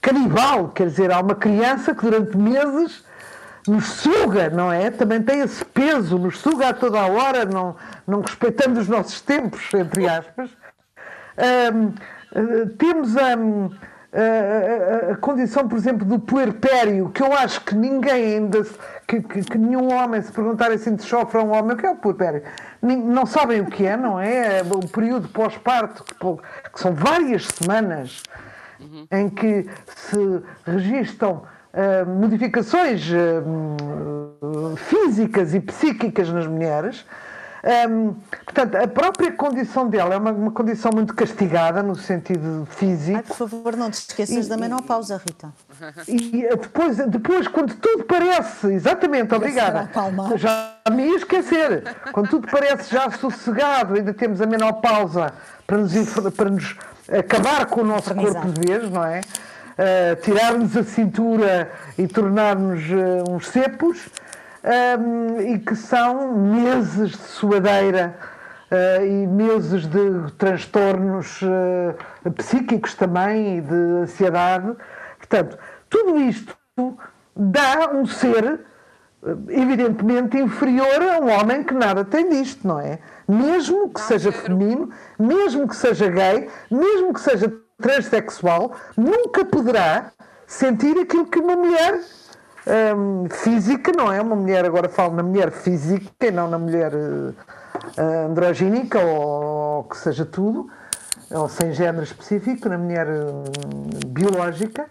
canibal, 0.00 0.70
quer 0.70 0.86
dizer, 0.86 1.12
há 1.12 1.20
uma 1.20 1.34
criança 1.34 1.94
que 1.94 2.00
durante 2.02 2.36
meses 2.38 3.03
nos 3.66 3.86
suga, 3.86 4.50
não 4.50 4.70
é? 4.70 4.90
Também 4.90 5.22
tem 5.22 5.40
esse 5.40 5.64
peso, 5.64 6.18
nos 6.18 6.38
suga 6.38 6.68
a 6.68 6.74
toda 6.74 7.00
a 7.00 7.06
hora, 7.06 7.44
não, 7.44 7.76
não 8.06 8.20
respeitando 8.20 8.80
os 8.80 8.88
nossos 8.88 9.20
tempos, 9.20 9.72
entre 9.74 10.08
aspas. 10.08 10.50
Um, 11.72 11.86
uh, 11.86 12.68
temos 12.78 13.16
a, 13.16 13.32
a, 13.32 15.12
a, 15.12 15.16
condição, 15.16 15.66
por 15.66 15.76
exemplo, 15.76 16.06
do 16.06 16.18
puerpério, 16.18 17.08
que 17.08 17.22
eu 17.22 17.32
acho 17.32 17.62
que 17.62 17.74
ninguém 17.74 18.36
ainda, 18.36 18.64
que, 19.08 19.20
que, 19.20 19.42
que 19.42 19.58
nenhum 19.58 19.92
homem, 19.92 20.22
se 20.22 20.30
perguntar 20.30 20.70
assim, 20.70 20.96
se 20.98 21.06
sofre 21.06 21.40
a 21.40 21.42
um 21.42 21.52
homem, 21.52 21.72
o 21.72 21.76
que 21.76 21.86
é 21.86 21.90
o 21.90 21.96
puerpério? 21.96 22.42
Não 22.82 23.24
sabem 23.26 23.62
o 23.62 23.66
que 23.66 23.86
é, 23.86 23.96
não 23.96 24.20
é? 24.20 24.62
O 24.62 24.86
período 24.88 25.28
pós-parto, 25.28 26.04
que, 26.04 26.14
que, 26.70 26.80
são 26.80 26.94
várias 26.94 27.46
semanas 27.46 28.22
uhum. 28.78 29.06
em 29.10 29.28
que 29.30 29.66
se 29.96 30.42
registram 30.66 31.42
uh, 31.74 32.08
modificações 32.08 33.04
uh, 33.10 34.76
físicas 34.76 35.54
e 35.54 35.60
psíquicas 35.60 36.30
nas 36.30 36.46
mulheres 36.46 37.04
um, 37.88 38.14
portanto, 38.44 38.74
a 38.74 38.86
própria 38.86 39.32
condição 39.32 39.88
dela 39.88 40.14
é 40.14 40.18
uma, 40.18 40.32
uma, 40.32 40.50
condição 40.50 40.90
muito 40.94 41.14
castigada 41.14 41.82
no 41.82 41.94
sentido 41.94 42.68
físico. 42.70 43.16
Ai, 43.16 43.22
por 43.22 43.36
favor, 43.36 43.74
não 43.74 43.90
te 43.90 43.94
esqueças 43.94 44.46
e, 44.46 44.48
da 44.50 44.56
menopausa, 44.58 45.16
Rita. 45.16 45.50
E 46.06 46.46
depois, 46.46 46.98
depois, 47.08 47.48
quando 47.48 47.74
tudo 47.76 48.04
parece, 48.04 48.66
exatamente, 48.66 49.34
obrigada. 49.34 49.88
Já 50.36 50.74
me 50.90 51.06
ia 51.06 51.16
esquecer. 51.16 51.84
Quando 52.12 52.28
tudo 52.28 52.48
parece 52.50 52.92
já 52.92 53.10
sossegado, 53.10 53.94
ainda 53.94 54.12
temos 54.12 54.42
a 54.42 54.46
menopausa 54.46 55.32
para 55.66 55.78
nos, 55.78 55.92
para 56.36 56.50
nos 56.50 56.76
acabar 57.10 57.64
com 57.66 57.80
o 57.80 57.84
nosso 57.84 58.14
corpo 58.14 58.46
de 58.46 58.68
vez, 58.68 58.90
não 58.90 59.02
é? 59.02 59.22
Uh, 59.74 60.14
tirar-nos 60.22 60.76
a 60.76 60.84
cintura 60.84 61.70
e 61.98 62.06
tornar-nos 62.06 62.80
uh, 62.90 63.30
uns 63.30 63.48
cepos 63.48 64.08
um, 64.64 65.40
e 65.40 65.58
que 65.58 65.74
são 65.74 66.36
meses 66.36 67.10
de 67.10 67.16
suadeira 67.16 68.16
uh, 68.70 69.04
e 69.04 69.26
meses 69.26 69.86
de 69.86 70.32
transtornos 70.38 71.42
uh, 71.42 72.30
psíquicos 72.32 72.94
também 72.94 73.58
e 73.58 73.60
de 73.60 73.74
ansiedade. 73.74 74.74
Portanto, 75.18 75.58
tudo 75.90 76.18
isto 76.20 76.56
dá 77.36 77.90
um 77.92 78.06
ser 78.06 78.60
evidentemente 79.48 80.38
inferior 80.38 81.02
a 81.02 81.18
um 81.18 81.30
homem 81.30 81.64
que 81.64 81.72
nada 81.72 82.04
tem 82.04 82.28
disto, 82.28 82.66
não 82.66 82.78
é? 82.78 82.98
Mesmo 83.26 83.88
que 83.88 84.00
seja 84.00 84.30
feminino, 84.30 84.90
mesmo 85.18 85.66
que 85.66 85.74
seja 85.74 86.08
gay, 86.10 86.48
mesmo 86.70 87.12
que 87.12 87.20
seja 87.20 87.50
transexual, 87.84 88.72
nunca 88.96 89.44
poderá 89.44 90.10
sentir 90.46 90.98
aquilo 90.98 91.26
que 91.26 91.38
uma 91.38 91.54
mulher 91.54 92.00
um, 92.96 93.28
física, 93.28 93.92
não 93.94 94.10
é? 94.10 94.22
Uma 94.22 94.34
mulher, 94.34 94.64
agora 94.64 94.88
falo 94.88 95.14
na 95.14 95.22
mulher 95.22 95.50
física 95.50 96.26
e 96.26 96.30
não 96.30 96.48
na 96.48 96.58
mulher 96.58 96.94
uh, 96.94 97.34
androgínica 98.30 98.98
ou, 98.98 99.76
ou, 99.76 99.84
que 99.84 99.98
seja 99.98 100.24
tudo, 100.24 100.70
ou 101.30 101.46
sem 101.46 101.74
género 101.74 102.04
específico, 102.04 102.70
na 102.70 102.78
mulher 102.78 103.06
uh, 103.06 104.06
biológica. 104.06 104.86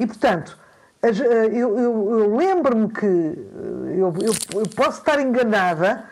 E 0.00 0.06
portanto, 0.06 0.56
as, 1.02 1.20
uh, 1.20 1.22
eu, 1.22 1.78
eu, 1.78 2.20
eu 2.20 2.34
lembro-me 2.34 2.88
que 2.88 3.04
eu, 3.04 4.14
eu, 4.22 4.68
posso 4.74 5.00
estar 5.00 5.20
enganada. 5.20 6.02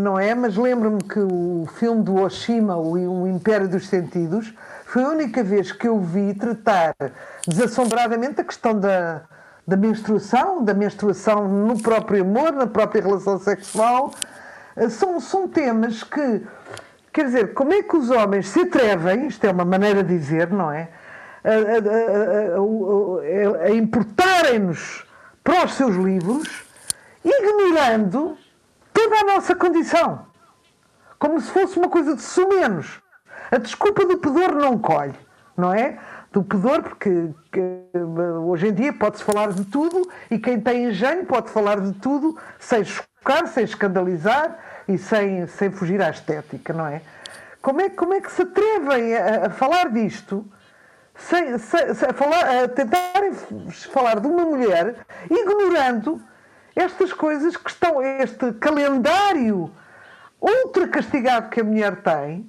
não 0.00 0.18
é? 0.18 0.34
Mas 0.34 0.56
lembro-me 0.56 1.02
que 1.02 1.20
o 1.20 1.66
filme 1.74 2.02
do 2.02 2.22
Oshima, 2.22 2.78
o, 2.78 2.92
o 3.24 3.28
Império 3.28 3.68
dos 3.68 3.86
Sentidos, 3.88 4.54
foi 4.90 5.04
a 5.04 5.08
única 5.08 5.44
vez 5.44 5.70
que 5.70 5.86
eu 5.86 6.00
vi 6.00 6.34
tratar 6.34 6.96
desassombradamente 7.46 8.40
a 8.40 8.44
questão 8.44 8.76
da, 8.76 9.22
da 9.64 9.76
menstruação, 9.76 10.64
da 10.64 10.74
menstruação 10.74 11.46
no 11.46 11.80
próprio 11.80 12.22
amor, 12.22 12.50
na 12.50 12.66
própria 12.66 13.00
relação 13.00 13.38
sexual. 13.38 14.12
Eh, 14.74 14.88
são, 14.88 15.20
são 15.20 15.46
temas 15.46 16.02
que, 16.02 16.44
quer 17.12 17.26
dizer, 17.26 17.54
como 17.54 17.72
é 17.72 17.84
que 17.84 17.96
os 17.96 18.10
homens 18.10 18.48
se 18.48 18.62
atrevem, 18.62 19.28
isto 19.28 19.44
é 19.44 19.52
uma 19.52 19.64
maneira 19.64 20.02
de 20.02 20.18
dizer, 20.18 20.50
não 20.50 20.72
é? 20.72 20.88
A, 21.44 21.50
a, 22.56 23.62
a, 23.62 23.66
a 23.66 23.70
importarem-nos 23.70 25.06
para 25.44 25.66
os 25.66 25.74
seus 25.74 25.94
livros, 25.94 26.64
ignorando 27.24 28.36
toda 28.92 29.20
a 29.20 29.24
nossa 29.24 29.54
condição. 29.54 30.26
Como 31.16 31.40
se 31.40 31.48
fosse 31.48 31.78
uma 31.78 31.88
coisa 31.88 32.16
de 32.16 32.22
sumenos. 32.22 33.00
A 33.50 33.58
desculpa 33.58 34.04
do 34.04 34.18
pudor 34.18 34.54
não 34.54 34.78
colhe, 34.78 35.14
não 35.56 35.72
é? 35.72 35.98
do 36.32 36.44
pudor, 36.44 36.82
porque 36.82 37.30
que, 37.50 37.60
hoje 38.44 38.68
em 38.68 38.72
dia 38.72 38.92
pode-se 38.92 39.24
falar 39.24 39.52
de 39.52 39.64
tudo 39.64 40.08
e 40.30 40.38
quem 40.38 40.60
tem 40.60 40.86
engenho 40.86 41.26
pode 41.26 41.50
falar 41.50 41.80
de 41.80 41.92
tudo 41.94 42.38
sem 42.58 42.84
chocar, 42.84 43.48
sem 43.48 43.64
escandalizar 43.64 44.56
e 44.86 44.96
sem, 44.96 45.46
sem 45.48 45.70
fugir 45.70 46.00
à 46.00 46.10
estética, 46.10 46.72
não 46.72 46.86
é? 46.86 47.02
Como 47.60 47.80
é, 47.80 47.90
como 47.90 48.14
é 48.14 48.20
que 48.20 48.30
se 48.30 48.42
atrevem 48.42 49.14
a, 49.16 49.46
a 49.46 49.50
falar 49.50 49.90
disto? 49.90 50.46
Sem, 51.16 51.58
sem, 51.58 51.80
a, 51.82 52.12
falar, 52.14 52.64
a 52.64 52.68
tentarem 52.68 53.34
falar 53.92 54.20
de 54.20 54.26
uma 54.26 54.44
mulher 54.44 54.94
ignorando 55.28 56.22
estas 56.74 57.12
coisas 57.12 57.56
que 57.56 57.68
estão, 57.68 58.00
este 58.02 58.52
calendário 58.54 59.70
ultra 60.40 60.88
castigado 60.88 61.50
que 61.50 61.60
a 61.60 61.64
mulher 61.64 61.96
tem, 61.96 62.48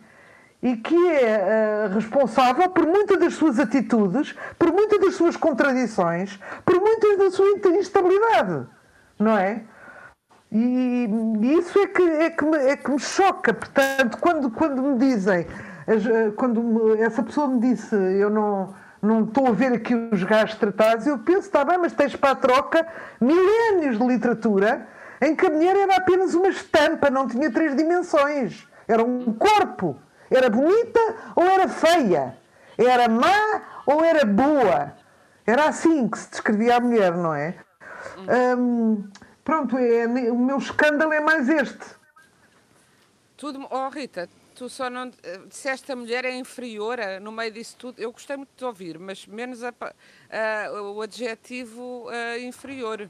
e 0.61 0.77
que 0.77 0.95
é 1.09 1.87
uh, 1.89 1.93
responsável 1.93 2.69
por 2.69 2.85
muitas 2.85 3.19
das 3.19 3.33
suas 3.33 3.59
atitudes, 3.59 4.35
por 4.59 4.71
muitas 4.71 4.99
das 4.99 5.15
suas 5.15 5.35
contradições, 5.35 6.39
por 6.63 6.79
muitas 6.79 7.17
da 7.17 7.31
sua 7.31 7.47
instabilidade, 7.77 8.67
não 9.17 9.37
é? 9.37 9.63
E, 10.51 11.07
e 11.41 11.53
isso 11.57 11.79
é 11.79 11.87
que, 11.87 12.03
é, 12.03 12.29
que 12.29 12.45
me, 12.45 12.57
é 12.57 12.75
que 12.75 12.91
me 12.91 12.99
choca. 12.99 13.53
Portanto, 13.53 14.17
quando, 14.19 14.51
quando 14.51 14.81
me 14.81 14.97
dizem, 14.97 15.47
eh, 15.87 16.31
quando 16.35 16.95
essa 16.95 17.23
pessoa 17.23 17.47
me 17.47 17.59
disse, 17.59 17.95
eu 17.95 18.29
não, 18.29 18.73
não 19.01 19.23
estou 19.23 19.47
a 19.47 19.51
ver 19.51 19.73
aqui 19.73 19.95
os 19.95 20.23
gajos 20.23 20.55
tratados, 20.55 21.07
eu 21.07 21.17
penso, 21.19 21.47
está 21.47 21.63
bem, 21.63 21.77
mas 21.77 21.93
tens 21.93 22.15
para 22.15 22.31
a 22.31 22.35
troca 22.35 22.85
milénios 23.19 23.97
de 23.97 24.05
literatura 24.05 24.87
em 25.21 25.35
que 25.35 25.45
a 25.45 25.49
mulher 25.49 25.75
era 25.75 25.97
apenas 25.97 26.33
uma 26.33 26.49
estampa, 26.49 27.09
não 27.09 27.27
tinha 27.27 27.49
três 27.51 27.75
dimensões, 27.75 28.67
era 28.87 29.03
um 29.03 29.33
corpo. 29.33 29.97
Era 30.31 30.49
bonita 30.49 30.99
ou 31.35 31.43
era 31.43 31.67
feia? 31.67 32.37
Era 32.77 33.09
má 33.09 33.83
ou 33.85 34.03
era 34.03 34.25
boa? 34.25 34.93
Era 35.45 35.67
assim 35.67 36.07
que 36.07 36.17
se 36.17 36.31
descrevia 36.31 36.77
a 36.77 36.79
mulher, 36.79 37.15
não 37.15 37.35
é? 37.35 37.55
Hum, 38.57 39.09
pronto, 39.43 39.77
é, 39.77 40.05
o 40.31 40.37
meu 40.37 40.57
escândalo 40.57 41.11
é 41.11 41.19
mais 41.19 41.49
este. 41.49 41.85
Tudo, 43.35 43.67
oh 43.69 43.89
Rita, 43.89 44.29
tu 44.55 44.69
só 44.69 44.89
não 44.89 45.11
disseste 45.49 45.91
a 45.91 45.95
mulher 45.95 46.23
é 46.23 46.35
inferior 46.37 46.99
no 47.21 47.31
meio 47.31 47.51
disso 47.51 47.75
tudo. 47.77 47.99
Eu 47.99 48.11
gostei 48.11 48.37
muito 48.37 48.51
de 48.55 48.63
ouvir, 48.63 48.99
mas 48.99 49.25
menos 49.25 49.63
a, 49.63 49.69
a, 49.69 50.81
o 50.81 51.01
adjetivo 51.01 52.07
a, 52.09 52.39
inferior. 52.39 53.09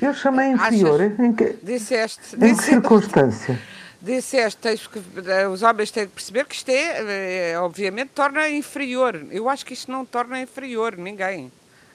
Eu 0.00 0.14
chamei 0.14 0.50
inferior. 0.50 1.00
Achas, 1.00 1.18
em 1.18 1.32
que, 1.32 1.58
disseste, 1.62 2.36
em 2.36 2.38
disseste, 2.38 2.56
que 2.56 2.62
circunstância? 2.62 3.58
Disseste 4.00 4.88
que 4.88 5.02
eh, 5.30 5.46
os 5.46 5.62
homens 5.62 5.90
têm 5.90 6.06
que 6.06 6.12
perceber 6.12 6.46
que 6.46 6.54
isto 6.54 6.68
é, 6.70 7.52
é, 7.52 7.58
obviamente, 7.58 8.10
torna 8.14 8.48
inferior. 8.48 9.26
Eu 9.30 9.48
acho 9.48 9.64
que 9.64 9.74
isto 9.74 9.92
não 9.92 10.04
torna 10.04 10.40
inferior 10.40 10.96
ninguém. 10.96 11.52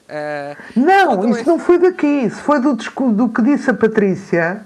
Uh, 0.08 0.56
não, 0.76 1.28
isso 1.30 1.40
esse... 1.40 1.48
não 1.48 1.58
foi 1.58 1.78
daqui, 1.78 2.06
isso 2.06 2.40
foi 2.42 2.60
do, 2.60 2.74
do 2.76 3.28
que 3.28 3.42
disse 3.42 3.70
a 3.70 3.74
Patrícia. 3.74 4.64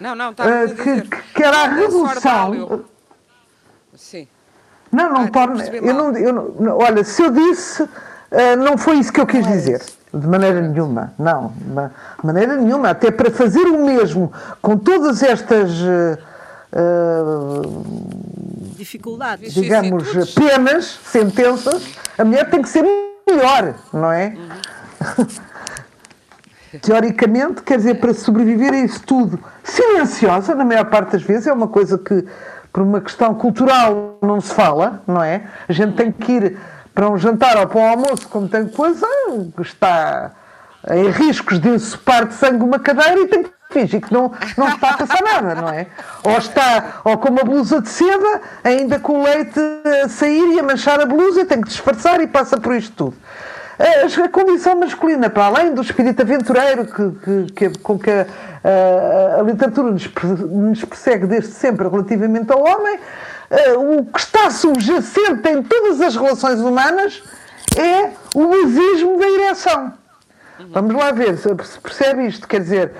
Não, 0.00 0.16
não, 0.16 0.32
está 0.32 0.44
uh, 0.44 0.74
que, 0.74 1.02
que, 1.34 1.42
era 1.42 1.56
a 1.56 1.68
redução. 1.68 2.84
Sim. 3.94 4.26
Não, 4.90 5.12
não 5.12 5.22
ah, 5.22 5.30
torna. 5.30 5.64
Eu 5.64 5.94
não, 5.94 6.16
eu 6.16 6.32
não, 6.32 6.78
olha, 6.78 7.04
se 7.04 7.22
eu 7.22 7.30
disse, 7.30 7.84
uh, 7.84 7.88
não 8.58 8.76
foi 8.76 8.98
isso 8.98 9.12
que 9.12 9.20
eu 9.20 9.26
quis 9.26 9.46
é 9.46 9.50
dizer. 9.50 9.82
De 10.12 10.26
maneira 10.26 10.60
nenhuma, 10.62 11.12
não, 11.18 11.52
de 11.52 12.26
maneira 12.26 12.56
nenhuma. 12.56 12.90
Até 12.90 13.10
para 13.10 13.30
fazer 13.30 13.66
o 13.66 13.84
mesmo 13.84 14.32
com 14.62 14.76
todas 14.76 15.22
estas 15.22 15.70
uh, 16.76 17.84
dificuldades, 18.76 19.54
digamos, 19.54 20.34
penas, 20.34 20.98
sentenças, 21.04 21.82
a 22.16 22.24
mulher 22.24 22.50
tem 22.50 22.62
que 22.62 22.68
ser 22.68 22.84
melhor, 23.28 23.74
não 23.92 24.12
é? 24.12 24.34
Uhum. 25.08 25.26
Teoricamente, 26.82 27.62
quer 27.62 27.78
dizer, 27.78 27.94
para 27.94 28.12
sobreviver 28.12 28.74
a 28.74 28.78
isso 28.78 29.02
tudo, 29.02 29.42
silenciosa, 29.64 30.54
na 30.54 30.64
maior 30.64 30.84
parte 30.86 31.12
das 31.12 31.22
vezes, 31.22 31.46
é 31.46 31.52
uma 31.52 31.68
coisa 31.68 31.96
que, 31.96 32.24
por 32.72 32.82
uma 32.82 33.00
questão 33.00 33.34
cultural, 33.34 34.18
não 34.20 34.40
se 34.40 34.52
fala, 34.52 35.02
não 35.06 35.22
é? 35.22 35.48
A 35.66 35.72
gente 35.72 35.96
tem 35.96 36.12
que 36.12 36.32
ir 36.32 36.58
para 36.94 37.08
um 37.10 37.16
jantar 37.16 37.56
ou 37.56 37.66
para 37.66 37.80
um 37.80 37.88
almoço, 37.88 38.28
como 38.28 38.48
tem 38.48 38.68
coisa, 38.68 39.06
está 39.60 40.32
em 40.90 41.08
riscos 41.10 41.58
de 41.58 41.70
ensopar 41.70 42.26
de 42.26 42.34
sangue 42.34 42.62
uma 42.62 42.78
cadeira 42.78 43.20
e 43.20 43.26
tem 43.26 43.42
que 43.42 43.55
fingir 43.70 44.00
que 44.00 44.12
não, 44.12 44.32
não 44.56 44.68
está 44.68 44.90
a 44.90 44.96
passar 44.96 45.22
nada, 45.22 45.54
não 45.54 45.68
é? 45.68 45.86
Ou 46.24 46.38
está, 46.38 47.00
ou 47.04 47.18
com 47.18 47.28
uma 47.28 47.42
blusa 47.42 47.80
de 47.80 47.88
seda, 47.88 48.40
ainda 48.64 48.98
com 48.98 49.20
o 49.20 49.22
leite 49.22 49.60
a 50.04 50.08
sair 50.08 50.54
e 50.54 50.60
a 50.60 50.62
manchar 50.62 51.00
a 51.00 51.06
blusa, 51.06 51.44
tem 51.44 51.60
que 51.60 51.68
disfarçar 51.68 52.20
e 52.20 52.26
passa 52.26 52.58
por 52.58 52.74
isto 52.74 52.94
tudo. 52.96 53.16
A 53.78 54.28
condição 54.30 54.74
masculina, 54.74 55.28
para 55.28 55.44
além 55.46 55.74
do 55.74 55.82
espírito 55.82 56.22
aventureiro 56.22 56.86
que, 56.86 57.10
que, 57.52 57.52
que 57.52 57.78
com 57.80 57.98
que 57.98 58.10
a, 58.10 58.26
a, 58.64 59.40
a 59.40 59.42
literatura 59.42 59.90
nos, 59.90 60.08
nos, 60.50 60.84
persegue 60.86 61.26
desde 61.26 61.52
sempre 61.52 61.86
relativamente 61.86 62.50
ao 62.50 62.60
homem, 62.60 62.96
uh, 62.96 63.98
o 63.98 64.06
que 64.06 64.18
está 64.18 64.50
subjacente 64.50 65.46
em 65.50 65.62
todas 65.62 66.00
as 66.00 66.16
relações 66.16 66.58
humanas 66.60 67.22
é 67.76 68.12
o 68.34 68.46
nazismo 68.46 69.18
da 69.18 69.28
ereção. 69.28 69.92
Vamos 70.70 70.94
lá 70.94 71.12
ver 71.12 71.36
se 71.36 71.54
percebe 71.80 72.26
isto. 72.26 72.48
Quer 72.48 72.60
dizer, 72.60 72.92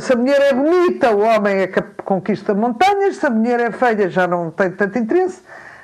se 0.00 0.12
a 0.12 0.16
mulher 0.16 0.40
é 0.40 0.52
bonita, 0.52 1.10
o 1.12 1.20
homem 1.20 1.58
é 1.58 1.66
que 1.68 1.80
conquista 2.04 2.52
montanhas, 2.52 3.16
se 3.16 3.26
a 3.26 3.30
mulher 3.30 3.60
é 3.60 3.70
feia, 3.70 4.10
já 4.10 4.26
não 4.26 4.50
tem 4.50 4.70
tanto 4.70 4.98
interesse. 4.98 5.40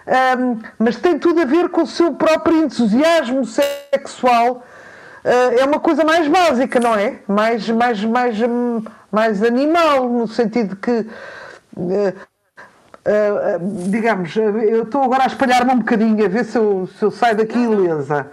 Um, 0.06 0.58
mas 0.78 0.96
tem 0.96 1.18
tudo 1.18 1.40
a 1.40 1.44
ver 1.44 1.70
com 1.70 1.82
o 1.82 1.86
seu 1.86 2.12
próprio 2.14 2.58
entusiasmo 2.58 3.44
sexual. 3.44 4.62
Uh, 5.24 5.58
é 5.60 5.64
uma 5.64 5.80
coisa 5.80 6.04
mais 6.04 6.28
básica, 6.28 6.78
não 6.78 6.94
é? 6.94 7.20
Mais, 7.26 7.68
mais, 7.70 8.04
mais, 8.04 8.36
mais 9.10 9.42
animal, 9.42 10.08
no 10.08 10.28
sentido 10.28 10.76
que. 10.76 11.06
Uh, 11.76 12.12
uh, 13.06 13.88
digamos, 13.88 14.36
eu 14.36 14.82
estou 14.82 15.02
agora 15.02 15.24
a 15.24 15.26
espalhar-me 15.26 15.72
um 15.72 15.78
bocadinho, 15.78 16.24
a 16.24 16.28
ver 16.28 16.44
se 16.44 16.58
eu, 16.58 16.88
se 16.98 17.02
eu 17.02 17.10
saio 17.10 17.36
daqui 17.36 17.58
ilesa. 17.58 18.26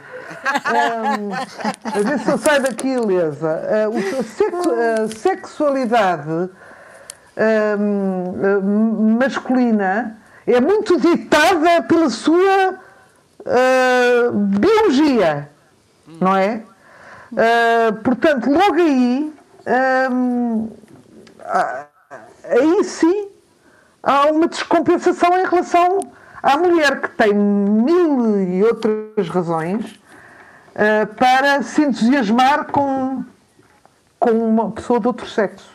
Um, 0.72 2.04
ver 2.04 2.20
se 2.20 2.32
eu 2.32 2.38
saio 2.38 2.64
daqui 2.64 2.88
ilesa. 2.88 3.62
sexu 4.24 4.72
a 4.72 5.08
sexualidade 5.08 6.50
um, 7.80 9.18
masculina 9.20 10.18
é 10.46 10.60
muito 10.60 11.00
ditada 11.00 11.82
pela 11.84 12.10
sua 12.10 12.80
uh, 13.40 14.32
biologia, 14.34 15.50
não 16.20 16.36
é? 16.36 16.64
Uh, 17.32 17.94
portanto, 18.04 18.50
logo 18.50 18.76
aí, 18.76 19.34
um, 20.28 20.70
aí 22.44 22.84
sim 22.84 23.30
há 24.04 24.26
uma 24.26 24.48
descompensação 24.48 25.38
em 25.38 25.46
relação 25.46 26.00
à 26.44 26.58
mulher 26.58 27.02
que 27.02 27.10
tem 27.10 27.34
mil 27.34 28.42
e 28.42 28.64
outras 28.64 29.30
razões 29.30 30.00
uh, 30.76 31.16
para 31.16 31.62
se 31.64 31.82
entusiasmar 31.82 32.66
com, 32.66 33.24
com 34.20 34.32
uma 34.32 34.72
pessoa 34.72 35.00
de 35.00 35.08
outro 35.08 35.28
sexo. 35.28 35.70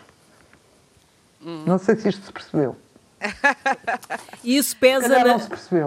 Hum. 1.44 1.64
Não 1.66 1.78
sei 1.78 1.96
se 1.96 2.08
isto 2.08 2.26
se 2.26 2.32
percebeu. 2.32 2.76
isso 4.44 4.76
pesa, 4.76 5.08
na, 5.08 5.36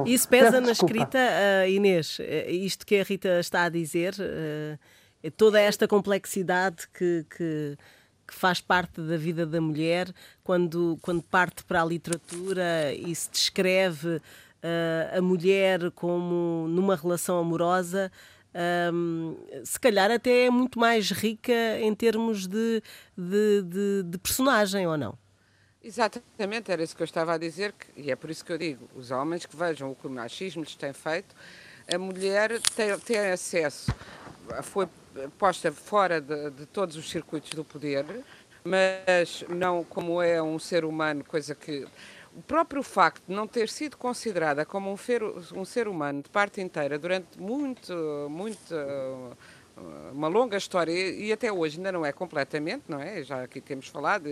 isso 0.05 0.27
pesa 0.27 0.59
na 0.59 0.71
escrita, 0.71 1.17
uh, 1.17 1.69
Inês. 1.69 2.19
Uh, 2.19 2.49
isto 2.49 2.85
que 2.85 2.95
a 2.95 3.03
Rita 3.03 3.39
está 3.39 3.63
a 3.63 3.69
dizer, 3.69 4.15
uh, 4.19 5.31
toda 5.31 5.59
esta 5.59 5.87
complexidade 5.87 6.87
que, 6.93 7.25
que, 7.29 7.77
que, 8.27 8.33
faz 8.33 8.61
parte 8.61 9.01
da 9.01 9.17
vida 9.17 9.45
da 9.45 9.61
mulher, 9.61 10.11
quando, 10.43 10.97
quando 11.01 11.21
parte 11.21 11.63
para 11.63 11.81
a 11.81 11.85
literatura 11.85 12.93
e 12.93 13.13
se 13.13 13.29
descreve 13.29 14.21
a 15.15 15.21
mulher 15.21 15.89
como 15.91 16.67
numa 16.67 16.95
relação 16.95 17.39
amorosa. 17.39 18.11
Um, 18.53 19.37
se 19.63 19.79
calhar 19.79 20.09
até 20.09 20.45
é 20.45 20.49
muito 20.49 20.79
mais 20.79 21.11
rica 21.11 21.79
em 21.79 21.93
termos 21.93 22.47
de, 22.47 22.81
de, 23.15 23.61
de, 23.63 24.03
de 24.03 24.17
personagem, 24.17 24.87
ou 24.87 24.97
não? 24.97 25.17
Exatamente, 25.83 26.71
era 26.71 26.83
isso 26.83 26.95
que 26.95 27.01
eu 27.01 27.05
estava 27.05 27.33
a 27.33 27.37
dizer, 27.37 27.73
que, 27.73 28.01
e 28.01 28.11
é 28.11 28.15
por 28.15 28.29
isso 28.29 28.43
que 28.43 28.51
eu 28.51 28.57
digo: 28.57 28.89
os 28.95 29.11
homens 29.11 29.45
que 29.45 29.55
vejam 29.55 29.91
o 29.91 29.95
que 29.95 30.07
o 30.07 30.09
machismo 30.09 30.61
lhes 30.61 30.75
tem 30.75 30.91
feito, 30.91 31.33
a 31.93 31.97
mulher 31.97 32.59
tem, 32.75 32.97
tem 32.99 33.17
acesso, 33.31 33.93
foi 34.63 34.87
posta 35.37 35.71
fora 35.71 36.19
de, 36.19 36.49
de, 36.51 36.65
todos 36.65 36.95
os 36.95 37.09
circuitos 37.09 37.51
do 37.51 37.63
poder, 37.63 38.05
mas 38.63 39.43
não 39.47 39.83
como 39.83 40.21
é 40.21 40.41
um 40.41 40.59
ser 40.59 40.83
humano, 40.83 41.23
coisa 41.23 41.55
que. 41.55 41.87
O 42.35 42.41
próprio 42.41 42.83
facto 42.83 43.23
de 43.27 43.33
não 43.33 43.47
ter 43.47 43.69
sido 43.69 43.97
considerada 43.97 44.65
como 44.65 44.91
um, 44.91 44.97
fer, 44.97 45.21
um 45.23 45.65
ser 45.65 45.87
humano 45.87 46.21
de 46.21 46.29
parte 46.29 46.61
inteira 46.61 46.97
durante 46.97 47.39
muito, 47.39 47.93
muito 48.29 48.75
uma 50.11 50.27
longa 50.27 50.57
história 50.57 50.91
e 50.91 51.31
até 51.31 51.51
hoje 51.51 51.77
ainda 51.77 51.91
não 51.91 52.05
é 52.05 52.11
completamente, 52.11 52.83
não 52.87 52.99
é? 52.99 53.23
Já 53.23 53.43
aqui 53.43 53.61
temos 53.61 53.87
falado, 53.87 54.29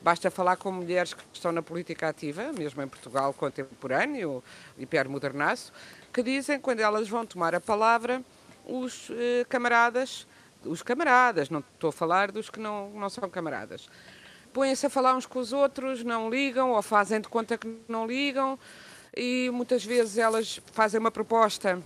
basta 0.00 0.30
falar 0.30 0.56
com 0.56 0.72
mulheres 0.72 1.14
que 1.14 1.22
estão 1.32 1.52
na 1.52 1.62
política 1.62 2.08
ativa, 2.08 2.52
mesmo 2.52 2.82
em 2.82 2.88
Portugal 2.88 3.32
contemporâneo, 3.32 4.42
hipermodernaço, 4.76 5.72
que 6.12 6.22
dizem 6.22 6.60
quando 6.60 6.80
elas 6.80 7.08
vão 7.08 7.24
tomar 7.24 7.54
a 7.54 7.60
palavra, 7.60 8.22
os 8.64 9.10
eh, 9.10 9.44
camaradas, 9.48 10.26
os 10.64 10.82
camaradas, 10.82 11.48
não 11.48 11.60
estou 11.60 11.90
a 11.90 11.92
falar 11.92 12.32
dos 12.32 12.50
que 12.50 12.58
não, 12.58 12.90
não 12.90 13.08
são 13.08 13.28
camaradas, 13.30 13.88
põem-se 14.58 14.86
a 14.86 14.90
falar 14.90 15.14
uns 15.14 15.24
com 15.24 15.38
os 15.38 15.52
outros, 15.52 16.02
não 16.02 16.28
ligam 16.28 16.72
ou 16.72 16.82
fazem 16.82 17.20
de 17.20 17.28
conta 17.28 17.56
que 17.56 17.78
não 17.86 18.04
ligam 18.04 18.58
e 19.16 19.48
muitas 19.52 19.84
vezes 19.84 20.18
elas 20.18 20.60
fazem 20.72 20.98
uma 20.98 21.12
proposta 21.12 21.80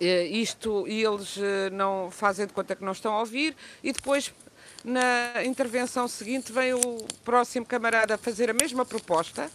eh, 0.00 0.24
isto 0.24 0.88
e 0.88 1.04
eles 1.04 1.38
eh, 1.38 1.70
não 1.70 2.10
fazem 2.10 2.48
de 2.48 2.52
conta 2.52 2.74
que 2.74 2.82
não 2.84 2.90
estão 2.90 3.14
a 3.14 3.20
ouvir 3.20 3.54
e 3.80 3.92
depois 3.92 4.34
na 4.84 5.44
intervenção 5.44 6.08
seguinte 6.08 6.50
vem 6.50 6.74
o 6.74 6.80
próximo 7.24 7.64
camarada 7.64 8.18
fazer 8.18 8.50
a 8.50 8.54
mesma 8.54 8.84
proposta 8.84 9.48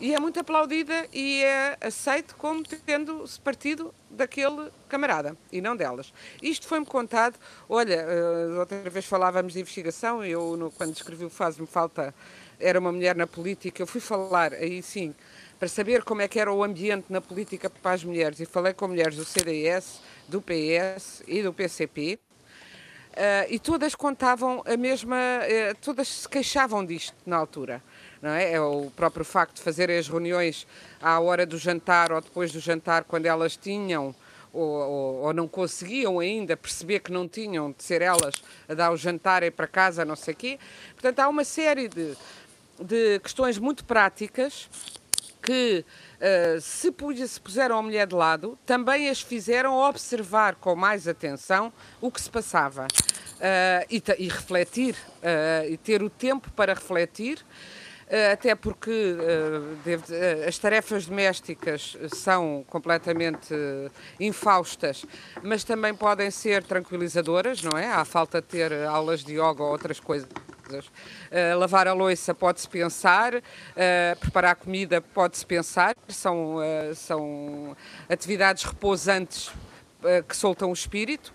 e 0.00 0.14
é 0.14 0.18
muito 0.18 0.40
aplaudida 0.40 1.06
e 1.12 1.42
é 1.42 1.76
aceito 1.80 2.34
como 2.36 2.62
tendo-se 2.62 3.38
partido 3.40 3.94
daquele 4.10 4.70
camarada 4.88 5.36
e 5.50 5.60
não 5.60 5.76
delas. 5.76 6.12
Isto 6.42 6.66
foi-me 6.66 6.86
contado, 6.86 7.38
olha, 7.68 7.94
eh, 7.94 8.58
outra 8.58 8.78
vez 8.90 9.04
falávamos 9.04 9.52
de 9.52 9.60
investigação, 9.60 10.24
eu 10.24 10.72
quando 10.76 10.94
escrevi 10.94 11.24
o 11.24 11.30
Faz-me 11.30 11.66
Falta 11.66 12.14
era 12.58 12.78
uma 12.78 12.92
mulher 12.92 13.16
na 13.16 13.26
política, 13.26 13.82
eu 13.82 13.86
fui 13.86 14.00
falar 14.00 14.52
aí 14.54 14.82
sim 14.82 15.14
para 15.58 15.68
saber 15.68 16.02
como 16.02 16.20
é 16.20 16.26
que 16.26 16.40
era 16.40 16.52
o 16.52 16.64
ambiente 16.64 17.06
na 17.08 17.20
política 17.20 17.70
para 17.70 17.92
as 17.92 18.02
mulheres 18.02 18.40
e 18.40 18.46
falei 18.46 18.72
com 18.72 18.88
mulheres 18.88 19.16
do 19.16 19.24
CDS, 19.24 20.00
do 20.26 20.42
PS 20.42 21.22
e 21.26 21.40
do 21.40 21.52
PCP. 21.52 22.14
Uh, 22.14 23.14
eh, 23.14 23.46
e 23.50 23.58
todas 23.60 23.94
contavam 23.94 24.62
a 24.66 24.76
mesma, 24.76 25.16
uh, 25.16 25.76
todas 25.80 26.08
se 26.08 26.28
queixavam 26.28 26.84
disto 26.84 27.14
na 27.24 27.36
altura. 27.36 27.80
Não 28.22 28.30
é? 28.30 28.52
é 28.52 28.60
o 28.60 28.90
próprio 28.94 29.24
facto 29.24 29.56
de 29.56 29.62
fazer 29.62 29.90
as 29.90 30.08
reuniões 30.08 30.66
à 31.00 31.18
hora 31.18 31.44
do 31.44 31.58
jantar 31.58 32.12
ou 32.12 32.20
depois 32.20 32.52
do 32.52 32.60
jantar, 32.60 33.02
quando 33.02 33.26
elas 33.26 33.56
tinham 33.56 34.14
ou, 34.52 34.62
ou, 34.62 35.14
ou, 35.22 35.32
não 35.32 35.48
conseguiam 35.48 36.20
ainda 36.20 36.56
perceber 36.56 37.00
que 37.00 37.10
não 37.10 37.26
tinham 37.26 37.72
de 37.72 37.82
ser 37.82 38.02
elas 38.02 38.34
a 38.68 38.74
dar 38.74 38.92
o 38.92 38.96
jantar 38.96 39.42
e 39.42 39.50
para 39.50 39.66
casa, 39.66 40.04
não 40.04 40.14
sei 40.14 40.34
o 40.34 40.36
quê. 40.36 40.58
Portanto, 40.92 41.20
há 41.20 41.28
uma 41.28 41.42
série 41.42 41.88
de, 41.88 42.14
de 42.78 43.18
questões 43.20 43.58
muito 43.58 43.84
práticas 43.84 44.68
que 45.42 45.84
uh, 46.20 46.60
se, 46.60 46.94
se 47.26 47.40
puseram 47.40 47.78
a 47.78 47.82
mulher 47.82 48.06
de 48.06 48.14
lado, 48.14 48.56
também 48.64 49.08
as 49.08 49.20
fizeram 49.20 49.76
observar 49.76 50.54
com 50.54 50.76
mais 50.76 51.08
atenção 51.08 51.72
o 52.00 52.10
que 52.10 52.20
se 52.20 52.30
passava 52.30 52.86
uh, 52.86 53.86
e, 53.90 54.02
e, 54.18 54.28
refletir, 54.28 54.94
uh, 54.94 55.68
e 55.68 55.76
ter 55.76 56.02
o 56.02 56.08
tempo 56.08 56.50
para 56.52 56.74
refletir, 56.74 57.44
até 58.32 58.54
porque 58.54 59.16
deve, 59.84 60.04
as 60.46 60.58
tarefas 60.58 61.06
domésticas 61.06 61.96
são 62.14 62.64
completamente 62.68 63.54
infaustas, 64.20 65.06
mas 65.42 65.64
também 65.64 65.94
podem 65.94 66.30
ser 66.30 66.62
tranquilizadoras, 66.62 67.62
não 67.62 67.78
é? 67.78 67.86
Há 67.86 68.04
falta 68.04 68.40
de 68.40 68.48
ter 68.48 68.72
aulas 68.86 69.24
de 69.24 69.32
yoga 69.32 69.62
ou 69.62 69.70
outras 69.70 69.98
coisas. 69.98 70.28
Uh, 70.80 71.58
lavar 71.58 71.86
a 71.86 71.92
louça 71.92 72.34
pode-se 72.34 72.68
pensar, 72.68 73.34
uh, 73.34 73.42
preparar 74.20 74.56
comida 74.56 75.00
pode-se 75.00 75.44
pensar, 75.44 75.94
são, 76.08 76.56
uh, 76.56 76.94
são 76.94 77.76
atividades 78.08 78.64
repousantes 78.64 79.50
que 80.28 80.36
soltam 80.36 80.70
o 80.70 80.72
espírito. 80.72 81.32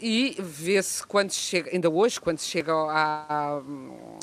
E 0.00 0.36
vê-se 0.38 1.06
quando 1.06 1.32
chega, 1.32 1.70
ainda 1.72 1.90
hoje, 1.90 2.20
quando 2.20 2.38
se 2.38 2.48
chega 2.48 2.72
à, 2.72 3.60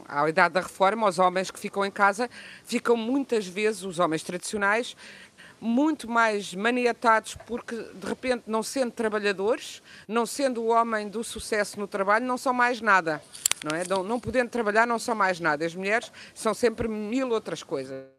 à, 0.08 0.22
à 0.24 0.30
idade 0.30 0.54
da 0.54 0.62
reforma, 0.62 1.08
os 1.08 1.20
homens 1.20 1.52
que 1.52 1.60
ficam 1.60 1.86
em 1.86 1.92
casa 1.92 2.30
ficam 2.66 2.96
muitas 2.96 3.46
vezes, 3.46 3.84
os 3.84 4.00
homens 4.00 4.24
tradicionais, 4.24 4.96
muito 5.60 6.10
mais 6.10 6.54
maniatados 6.54 7.36
porque, 7.46 7.76
de 7.76 8.08
repente, 8.08 8.44
não 8.48 8.62
sendo 8.62 8.92
trabalhadores, 8.92 9.82
não 10.08 10.26
sendo 10.26 10.62
o 10.62 10.68
homem 10.68 11.10
do 11.10 11.24
sucesso 11.24 11.80
no 11.80 11.88
trabalho, 11.88 12.26
não 12.26 12.38
são 12.38 12.54
mais 12.54 12.80
nada. 12.80 13.22
Não, 13.64 13.78
é? 13.78 13.84
não, 13.88 14.04
não 14.04 14.20
podendo 14.20 14.50
trabalhar, 14.50 14.86
não 14.86 15.00
são 15.00 15.16
mais 15.16 15.40
nada. 15.40 15.66
As 15.66 15.76
mulheres 15.76 16.12
são 16.34 16.54
sempre 16.54 16.88
mil 16.88 17.30
outras 17.30 17.64
coisas. 17.64 18.17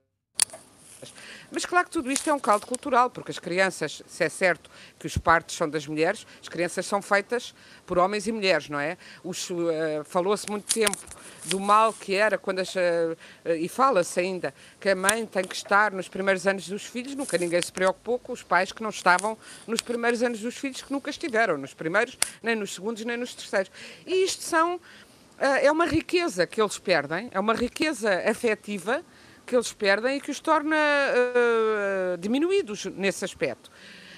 Mas 1.50 1.64
claro 1.64 1.86
que 1.86 1.90
tudo 1.90 2.10
isto 2.10 2.28
é 2.28 2.34
um 2.34 2.38
caldo 2.38 2.66
cultural, 2.66 3.08
porque 3.08 3.30
as 3.30 3.38
crianças, 3.38 4.02
se 4.06 4.24
é 4.24 4.28
certo 4.28 4.70
que 4.98 5.06
os 5.06 5.16
partos 5.16 5.56
são 5.56 5.68
das 5.68 5.86
mulheres, 5.86 6.26
as 6.42 6.48
crianças 6.48 6.84
são 6.84 7.00
feitas 7.00 7.54
por 7.86 7.96
homens 7.98 8.26
e 8.26 8.32
mulheres, 8.32 8.68
não 8.68 8.78
é? 8.78 8.98
Uh, 9.24 10.04
Falou-se 10.04 10.48
muito 10.50 10.72
tempo 10.72 10.98
do 11.46 11.58
mal 11.58 11.92
que 11.94 12.14
era 12.14 12.36
quando 12.36 12.58
as, 12.58 12.74
uh, 12.74 13.16
e 13.58 13.66
fala-se 13.66 14.20
ainda 14.20 14.52
que 14.78 14.90
a 14.90 14.94
mãe 14.94 15.24
tem 15.24 15.42
que 15.42 15.54
estar 15.54 15.90
nos 15.90 16.06
primeiros 16.06 16.46
anos 16.46 16.68
dos 16.68 16.84
filhos, 16.84 17.14
nunca 17.14 17.38
ninguém 17.38 17.62
se 17.62 17.72
preocupou 17.72 18.18
com 18.18 18.32
os 18.32 18.42
pais 18.42 18.70
que 18.70 18.82
não 18.82 18.90
estavam 18.90 19.36
nos 19.66 19.80
primeiros 19.80 20.22
anos 20.22 20.40
dos 20.40 20.56
filhos, 20.56 20.82
que 20.82 20.92
nunca 20.92 21.08
estiveram 21.08 21.56
nos 21.56 21.72
primeiros, 21.72 22.18
nem 22.42 22.54
nos 22.54 22.74
segundos, 22.74 23.02
nem 23.06 23.16
nos 23.16 23.34
terceiros. 23.34 23.70
E 24.06 24.22
isto 24.22 24.42
são, 24.42 24.76
uh, 24.76 24.80
é 25.62 25.72
uma 25.72 25.86
riqueza 25.86 26.46
que 26.46 26.60
eles 26.60 26.78
perdem, 26.78 27.30
é 27.32 27.40
uma 27.40 27.54
riqueza 27.54 28.22
afetiva 28.28 29.02
que 29.48 29.56
eles 29.56 29.72
perdem 29.72 30.18
e 30.18 30.20
que 30.20 30.30
os 30.30 30.40
torna 30.40 30.76
uh, 30.76 32.18
diminuídos 32.18 32.84
nesse 32.84 33.24
aspecto. 33.24 33.70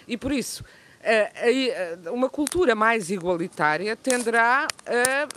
E 0.08 0.16
por 0.16 0.32
isso, 0.32 0.64
uh, 0.64 2.12
uma 2.12 2.28
cultura 2.28 2.74
mais 2.74 3.10
igualitária 3.10 3.94
tenderá 3.94 4.66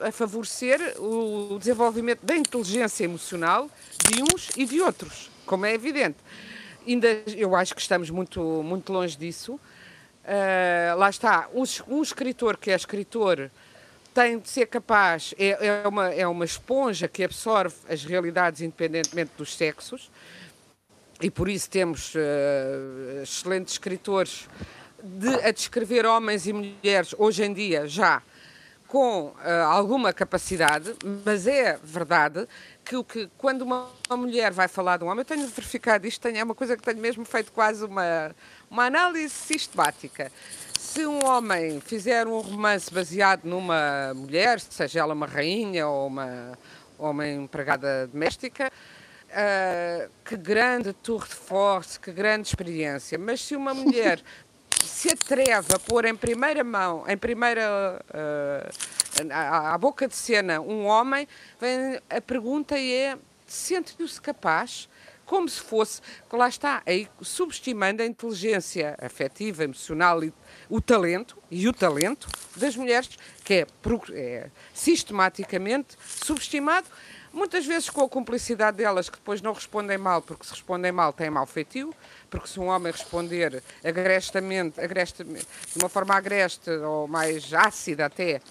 a, 0.01 0.07
a 0.07 0.11
favorecer 0.11 0.79
o 0.99 1.59
desenvolvimento 1.59 2.25
da 2.25 2.35
inteligência 2.35 3.03
emocional 3.03 3.69
de 4.09 4.23
uns 4.23 4.49
e 4.57 4.65
de 4.65 4.81
outros, 4.81 5.29
como 5.45 5.65
é 5.67 5.73
evidente. 5.73 6.17
Ainda, 6.85 7.07
eu 7.37 7.55
acho 7.55 7.75
que 7.75 7.81
estamos 7.81 8.09
muito, 8.09 8.41
muito 8.41 8.91
longe 8.91 9.15
disso. 9.15 9.53
Uh, 9.53 10.97
lá 10.97 11.09
está, 11.09 11.49
um, 11.53 11.63
um, 11.87 12.01
escritor 12.01 12.57
que 12.57 12.71
é 12.71 12.75
escritor 12.75 13.51
tem 14.13 14.39
de 14.39 14.49
ser 14.49 14.67
capaz, 14.67 15.33
é, 15.37 15.67
é, 15.67 15.87
uma, 15.87 16.09
é 16.09 16.27
uma 16.27 16.45
esponja 16.45 17.07
que 17.07 17.23
absorve 17.23 17.75
as 17.89 18.03
realidades 18.03 18.61
independentemente 18.61 19.31
dos 19.37 19.55
sexos, 19.55 20.11
e 21.21 21.31
por 21.31 21.49
isso 21.49 21.69
temos 21.69 22.13
uh, 22.15 23.21
excelentes 23.23 23.73
escritores 23.73 24.47
de, 25.01 25.33
a 25.35 25.51
descrever 25.51 26.05
homens 26.05 26.45
e 26.47 26.53
mulheres 26.53 27.15
hoje 27.17 27.43
em 27.43 27.53
dia 27.53 27.87
já 27.87 28.21
com 28.93 29.29
uh, 29.29 29.35
alguma 29.69 30.13
capacidade, 30.13 30.93
mas 31.25 31.47
é 31.47 31.79
verdade 31.83 32.47
que, 32.85 32.95
o 32.95 33.03
que 33.03 33.27
quando 33.39 33.63
uma, 33.63 33.89
uma, 34.07 34.17
mulher 34.17 34.51
vai 34.51 34.67
falar 34.67 34.97
de 34.97 35.03
um 35.03 35.07
homem, 35.07 35.21
eu 35.21 35.25
tenho 35.25 35.47
verificado 35.47 36.05
isto, 36.05 36.21
tenho, 36.21 36.37
é 36.37 36.43
uma 36.43 36.53
coisa 36.53 36.77
que 36.77 36.83
tenho 36.83 36.99
mesmo 36.99 37.25
feito 37.25 37.51
quase 37.51 37.83
uma, 37.83 38.35
uma 38.69 38.85
análise 38.85 39.31
sistemática. 39.31 40.31
Se 40.93 41.07
um 41.07 41.25
homem 41.25 41.81
fizer 41.81 42.27
um 42.27 42.39
romance 42.39 42.93
baseado 42.93 43.45
numa 43.45 44.13
mulher, 44.13 44.59
seja 44.59 44.99
ela 44.99 45.15
uma 45.15 45.25
rainha 45.25 45.87
ou 45.87 46.05
uma, 46.05 46.51
ou 46.99 47.09
uma 47.09 47.27
empregada 47.27 48.05
doméstica, 48.05 48.71
uh, 49.31 50.11
que 50.23 50.37
grande 50.37 50.93
tour 50.93 51.27
de 51.27 51.33
force, 51.33 51.99
que 51.99 52.11
grande 52.11 52.47
experiência. 52.47 53.17
Mas 53.17 53.41
se 53.41 53.55
uma 53.55 53.73
mulher 53.73 54.21
se 54.85 55.11
atreve 55.11 55.73
a 55.73 55.79
pôr 55.79 56.05
em 56.05 56.15
primeira 56.15 56.63
mão, 56.63 57.03
em 57.07 57.17
primeira 57.17 57.99
uh, 58.11 59.31
à, 59.31 59.73
à, 59.73 59.77
boca 59.79 60.07
de 60.07 60.15
cena 60.15 60.61
um 60.61 60.85
homem, 60.85 61.27
vem, 61.59 61.99
a 62.07 62.21
pergunta 62.21 62.79
é: 62.79 63.17
sente-se 63.47 64.21
capaz? 64.21 64.87
Como 65.25 65.49
se 65.49 65.59
fosse, 65.59 66.01
que 66.29 66.35
lá 66.35 66.47
está, 66.47 66.83
aí 66.85 67.07
subestimando 67.19 68.03
a 68.03 68.05
inteligência 68.05 68.95
afetiva, 69.01 69.63
emocional 69.63 70.23
e 70.23 70.31
o 70.73 70.81
talento, 70.81 71.37
e 71.51 71.67
o 71.67 71.71
talento 71.71 72.27
das 72.55 72.75
mulheres, 72.75 73.07
que 73.43 73.53
é, 73.53 73.67
é 74.13 74.49
sistematicamente 74.73 75.95
subestimado, 76.03 76.87
muitas 77.31 77.63
vezes 77.63 77.91
com 77.91 78.01
a 78.01 78.09
cumplicidade 78.09 78.77
delas, 78.77 79.07
que 79.07 79.17
depois 79.17 79.39
não 79.39 79.53
respondem 79.53 79.99
mal, 79.99 80.23
porque 80.23 80.43
se 80.43 80.49
respondem 80.49 80.91
mal 80.91 81.13
têm 81.13 81.29
mal 81.29 81.45
feitio, 81.45 81.93
porque 82.27 82.47
se 82.47 82.59
um 82.59 82.69
homem 82.69 82.91
responder 82.91 83.61
agrestamente, 83.83 84.81
agrestamente 84.81 85.45
de 85.75 85.79
uma 85.79 85.89
forma 85.89 86.15
agreste 86.15 86.71
ou 86.71 87.07
mais 87.07 87.53
ácida 87.53 88.07
até, 88.07 88.41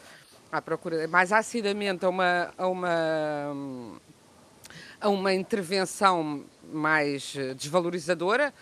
à 0.53 0.62
procura, 0.62 1.09
mais 1.09 1.33
acidamente 1.33 2.05
a 2.05 2.09
uma, 2.09 2.55
a 2.57 2.68
uma, 2.68 3.99
a 5.01 5.09
uma 5.09 5.35
intervenção 5.35 6.45
mais 6.73 7.35
desvalorizadora, 7.57 8.55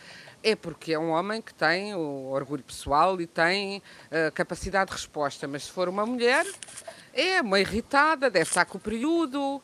é 0.43 0.57
porque 0.57 0.93
é 0.93 0.99
um 0.99 1.11
homem 1.11 1.41
que 1.43 1.53
tem 1.53 1.95
o 1.95 2.30
orgulho 2.30 2.62
pessoal 2.62 3.20
e 3.20 3.26
tem 3.26 3.78
uh, 3.78 4.32
capacidade 4.32 4.91
de 4.91 4.97
resposta. 4.97 5.47
Mas 5.47 5.64
se 5.64 5.70
for 5.70 5.88
uma 5.88 6.07
mulher, 6.07 6.47
é 7.12 7.41
uma 7.41 7.61
irritada, 7.61 8.30
deve 8.30 8.49
estar 8.49 8.64
com 8.64 8.78
o 8.78 8.80
período, 8.80 9.57
uh, 9.57 9.62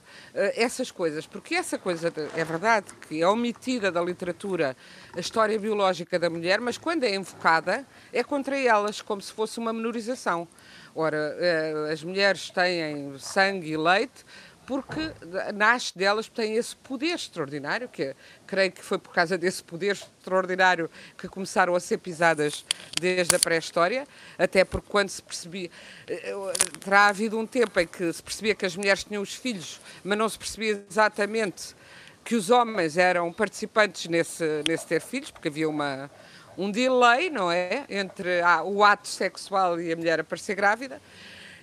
essas 0.54 0.90
coisas. 0.90 1.26
Porque 1.26 1.54
essa 1.54 1.78
coisa, 1.78 2.12
é 2.34 2.44
verdade 2.44 2.86
que 3.08 3.22
é 3.22 3.28
omitida 3.28 3.90
da 3.90 4.02
literatura 4.02 4.76
a 5.14 5.20
história 5.20 5.58
biológica 5.58 6.18
da 6.18 6.28
mulher, 6.28 6.60
mas 6.60 6.76
quando 6.76 7.04
é 7.04 7.14
invocada, 7.14 7.86
é 8.12 8.22
contra 8.22 8.58
elas, 8.58 9.00
como 9.00 9.20
se 9.22 9.32
fosse 9.32 9.58
uma 9.58 9.72
menorização. 9.72 10.46
Ora, 10.94 11.36
uh, 11.36 11.92
as 11.92 12.02
mulheres 12.02 12.50
têm 12.50 13.18
sangue 13.18 13.72
e 13.72 13.76
leite, 13.76 14.24
porque 14.66 15.12
nasce 15.54 15.96
delas, 15.96 16.28
tem 16.28 16.56
esse 16.56 16.74
poder 16.74 17.14
extraordinário, 17.14 17.88
que 17.88 18.14
creio 18.46 18.72
que 18.72 18.82
foi 18.82 18.98
por 18.98 19.12
causa 19.14 19.38
desse 19.38 19.62
poder 19.62 19.92
extraordinário 19.92 20.90
que 21.16 21.28
começaram 21.28 21.74
a 21.74 21.80
ser 21.80 21.98
pisadas 21.98 22.64
desde 23.00 23.34
a 23.36 23.38
pré-história, 23.38 24.06
até 24.36 24.64
porque 24.64 24.88
quando 24.90 25.08
se 25.08 25.22
percebia, 25.22 25.70
eh, 26.08 26.34
terá 26.80 27.06
havido 27.06 27.38
um 27.38 27.46
tempo 27.46 27.78
em 27.78 27.86
que 27.86 28.12
se 28.12 28.22
percebia 28.22 28.54
que 28.54 28.66
as 28.66 28.76
mulheres 28.76 29.04
tinham 29.04 29.22
os 29.22 29.34
filhos, 29.34 29.80
mas 30.02 30.18
não 30.18 30.28
se 30.28 30.38
percebia 30.38 30.84
exatamente 30.90 31.76
que 32.24 32.34
os 32.34 32.50
homens 32.50 32.98
eram 32.98 33.32
participantes 33.32 34.06
nesse, 34.06 34.64
nesse 34.66 34.84
ter 34.84 35.00
filhos, 35.00 35.30
porque 35.30 35.46
havia 35.46 35.68
uma, 35.68 36.10
um 36.58 36.72
delay, 36.72 37.30
não 37.30 37.52
é, 37.52 37.84
entre 37.88 38.40
ah, 38.40 38.64
o 38.64 38.82
ato 38.82 39.06
sexual 39.06 39.80
e 39.80 39.92
a 39.92 39.96
mulher 39.96 40.18
aparecer 40.18 40.56
grávida, 40.56 41.00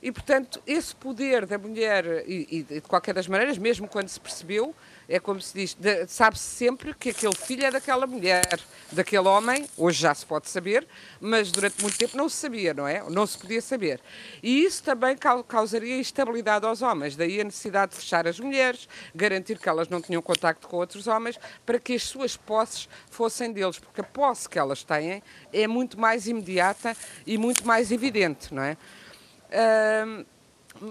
e, 0.04 0.12
portanto, 0.12 0.62
esse 0.68 0.94
poder 0.94 1.46
da 1.46 1.58
mulher, 1.58 2.26
e, 2.28 2.46
e, 2.52 2.64
de 2.64 2.82
qualquer 2.82 3.14
das 3.14 3.26
maneiras, 3.26 3.58
mesmo 3.58 3.88
quando 3.88 4.10
se 4.10 4.20
percebeu, 4.20 4.76
é 5.08 5.18
como 5.18 5.42
se 5.42 5.54
diz, 5.54 5.78
sabe-se 6.10 6.44
sempre 6.44 6.94
que 6.94 7.12
aquele 7.12 7.36
filho 7.36 7.66
é 7.66 7.72
daquela 7.72 8.06
mulher, 8.06 8.60
daquele 8.92 9.30
homem, 9.30 9.66
hoje 9.78 10.02
já 10.02 10.14
se 10.14 10.26
pode 10.26 10.50
saber, 10.50 10.86
mas 11.22 11.54
durante 11.54 11.82
muito 11.82 11.98
tempo 11.98 12.18
não 12.18 12.28
se 12.28 12.36
sabia, 12.36 12.74
não 12.74 12.86
é? 12.86 13.02
Não 13.10 13.26
se 13.26 13.38
podia 13.38 13.62
saber. 13.62 14.02
E 14.42 14.66
isso 14.66 14.84
também 14.84 15.16
causaria 15.48 15.98
instabilidade 15.98 16.66
aos 16.66 16.82
homens, 16.82 17.16
daí 17.16 17.40
a 17.40 17.44
necessidade 17.46 17.94
de 17.94 18.00
fechar 18.00 18.28
as 18.28 18.38
mulheres, 18.42 18.90
garantir 19.16 19.58
que 19.58 19.70
elas 19.70 19.88
não 19.88 20.02
tinham 20.02 20.22
contacto 20.22 20.68
com 20.68 20.76
outros 20.76 21.08
homens, 21.08 21.40
para 21.66 21.80
que 21.80 21.94
as 21.94 22.04
suas 22.04 22.36
posses 22.36 22.90
fossem 23.10 23.54
deles, 23.54 23.80
porque 23.80 24.02
a 24.02 24.04
posse 24.04 24.50
que 24.50 24.60
elas 24.60 24.84
têm 24.84 25.24
é 25.54 25.66
muito 25.66 25.98
mais 25.98 26.28
imediata 26.28 26.94
e 27.26 27.38
muito 27.38 27.66
mais 27.66 27.90
evidente, 27.90 28.54
não 28.54 28.64
é? 28.64 28.76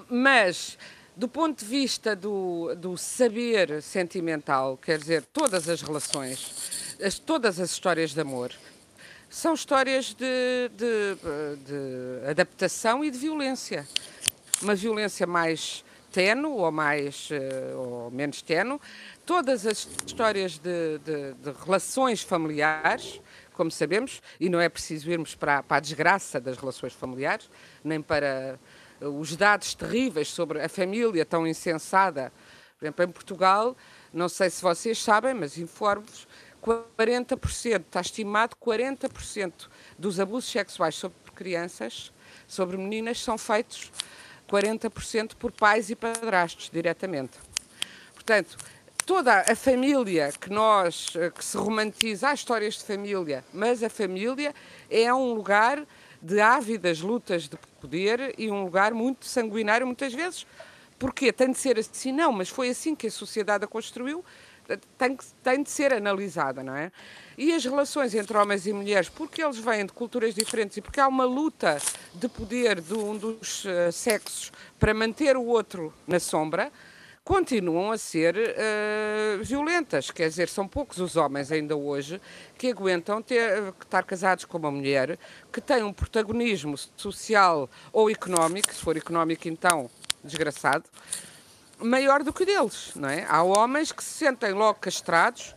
Mas, 0.08 0.78
do 1.16 1.28
ponto 1.28 1.58
de 1.58 1.64
vista 1.64 2.14
do, 2.16 2.74
do 2.76 2.96
saber 2.96 3.82
sentimental, 3.82 4.76
quer 4.76 4.98
dizer, 4.98 5.22
todas 5.32 5.68
as 5.68 5.82
relações, 5.82 6.96
as, 7.02 7.18
todas 7.18 7.60
as 7.60 7.70
histórias 7.70 8.12
de 8.12 8.20
amor, 8.20 8.52
são 9.28 9.54
histórias 9.54 10.12
de, 10.12 10.68
de, 10.76 11.14
de, 11.64 12.30
adaptação 12.30 13.02
e 13.02 13.10
de 13.10 13.18
violência. 13.18 13.88
Uma 14.60 14.74
violência 14.74 15.26
mais 15.26 15.82
tenue 16.12 16.52
ou 16.52 16.70
mais 16.70 17.30
uh, 17.30 17.78
ou 17.78 18.10
menos 18.10 18.42
tenue. 18.42 18.78
Todas 19.24 19.66
as 19.66 19.88
histórias 20.04 20.58
de, 20.58 20.98
de, 20.98 21.34
de, 21.34 21.52
relações 21.64 22.22
familiares, 22.22 23.20
como 23.52 23.70
sabemos, 23.70 24.20
e 24.40 24.48
não 24.48 24.60
é 24.60 24.68
preciso 24.68 25.10
irmos 25.10 25.34
para, 25.34 25.62
para 25.62 25.76
a 25.76 25.80
desgraça 25.80 26.40
das 26.40 26.56
relações 26.56 26.92
familiares, 26.92 27.48
nem 27.84 28.02
para 28.02 28.58
eh, 29.00 29.06
os 29.06 29.36
dados 29.36 29.74
terríveis 29.74 30.28
sobre 30.28 30.60
a 30.60 30.68
família 30.68 31.24
tão 31.24 31.46
insensada. 31.46 32.32
Por 32.76 32.84
exemplo, 32.84 33.04
em 33.04 33.08
Portugal, 33.08 33.76
não 34.12 34.28
sei 34.28 34.50
se 34.50 34.60
vocês 34.60 35.00
sabem, 35.00 35.34
mas 35.34 35.56
informo-vos, 35.56 36.26
40%, 36.60 37.80
está 37.80 38.00
estimado 38.00 38.56
40% 38.56 39.68
dos 39.98 40.18
abusos 40.18 40.50
sexuais 40.50 40.96
sobre 40.96 41.16
crianças, 41.34 42.12
sobre 42.46 42.76
meninas, 42.76 43.22
são 43.22 43.38
feitos 43.38 43.92
40% 44.48 45.34
por 45.36 45.50
pais 45.52 45.90
e 45.90 45.96
padrastos 45.96 46.70
diretamente. 46.70 47.38
Portanto, 48.14 48.56
toda 49.07 49.40
a 49.40 49.57
família 49.57 50.32
que 50.40 50.50
nós, 50.50 51.12
eh, 51.16 51.30
que 51.30 51.44
se 51.44 51.57
romantiza, 51.57 52.28
há 52.28 52.34
histórias 52.34 52.74
de 52.74 52.84
família, 52.84 53.44
mas 53.53 53.82
a 53.82 53.90
família 53.90 54.55
é 54.90 55.12
um 55.12 55.34
lugar 55.34 55.84
de 56.20 56.40
ávidas 56.40 57.00
lutas 57.00 57.48
de 57.48 57.57
poder 57.80 58.34
e 58.38 58.50
um 58.50 58.64
lugar 58.64 58.94
muito 58.94 59.26
sanguinário, 59.26 59.86
muitas 59.86 60.14
vezes. 60.14 60.46
Porquê? 60.98 61.32
Tem 61.32 61.50
de 61.50 61.59
ser 61.59 61.78
assim? 61.78 62.12
Não, 62.12 62.32
mas 62.32 62.48
foi 62.48 62.70
assim 62.70 62.94
que 62.94 63.09
a 63.09 63.11
sociedade 63.11 63.64
a 63.64 63.66
construiu, 63.66 64.24
tem, 64.96 65.18
tem 65.42 65.62
de 65.62 65.70
ser 65.70 65.92
analisada, 65.92 66.62
não 66.62 66.76
é? 66.76 66.92
E 67.36 67.53
as 67.53 67.64
relações 67.64 68.14
entre 68.14 68.36
homens 68.36 68.66
e 68.66 68.72
mulheres, 68.72 69.09
porque 69.09 69.42
eles 69.42 69.59
vêm 69.59 69.84
de 69.84 69.92
culturas 69.92 70.34
diferentes 70.34 70.76
e 70.76 70.80
porque 70.80 71.00
há 71.00 71.09
uma 71.09 71.24
luta 71.24 71.78
de 72.14 72.28
poder 72.28 72.80
de 72.80 72.94
um 72.94 73.16
dos 73.16 73.64
uh, 73.64 73.90
sexos 73.90 74.53
para 74.78 74.94
manter 74.94 75.36
o 75.36 75.44
outro 75.44 75.92
na 76.07 76.20
sombra, 76.20 76.70
continuam 77.24 77.92
a 77.92 77.98
ser 77.98 78.36
uh, 78.36 79.42
violentas. 79.44 80.10
Quer 80.10 80.28
dizer, 80.28 80.48
são 80.48 80.66
poucos 80.66 80.98
os 80.98 81.16
homens 81.16 81.52
ainda 81.52 81.76
hoje 81.76 82.20
que 82.58 82.68
aguentam 82.68 83.22
ter, 83.22 83.74
estar 83.80 84.02
casados 84.04 84.44
com 84.44 84.58
uma 84.58 84.70
mulher 84.70 85.18
que 85.52 85.60
tem 85.60 85.82
um 85.82 85.92
protagonismo 85.92 86.76
social 86.96 87.70
ou 87.92 88.10
económico, 88.10 88.72
se 88.72 88.80
for 88.80 88.96
económico 88.96 89.48
então, 89.48 89.88
desgraçado, 90.22 90.84
maior 91.78 92.22
do 92.22 92.32
que 92.32 92.44
deles, 92.44 92.92
não 92.94 93.08
é? 93.08 93.24
Há 93.28 93.42
homens 93.42 93.92
que 93.92 94.02
se 94.02 94.10
sentem 94.10 94.52
logo 94.52 94.80
castrados, 94.80 95.54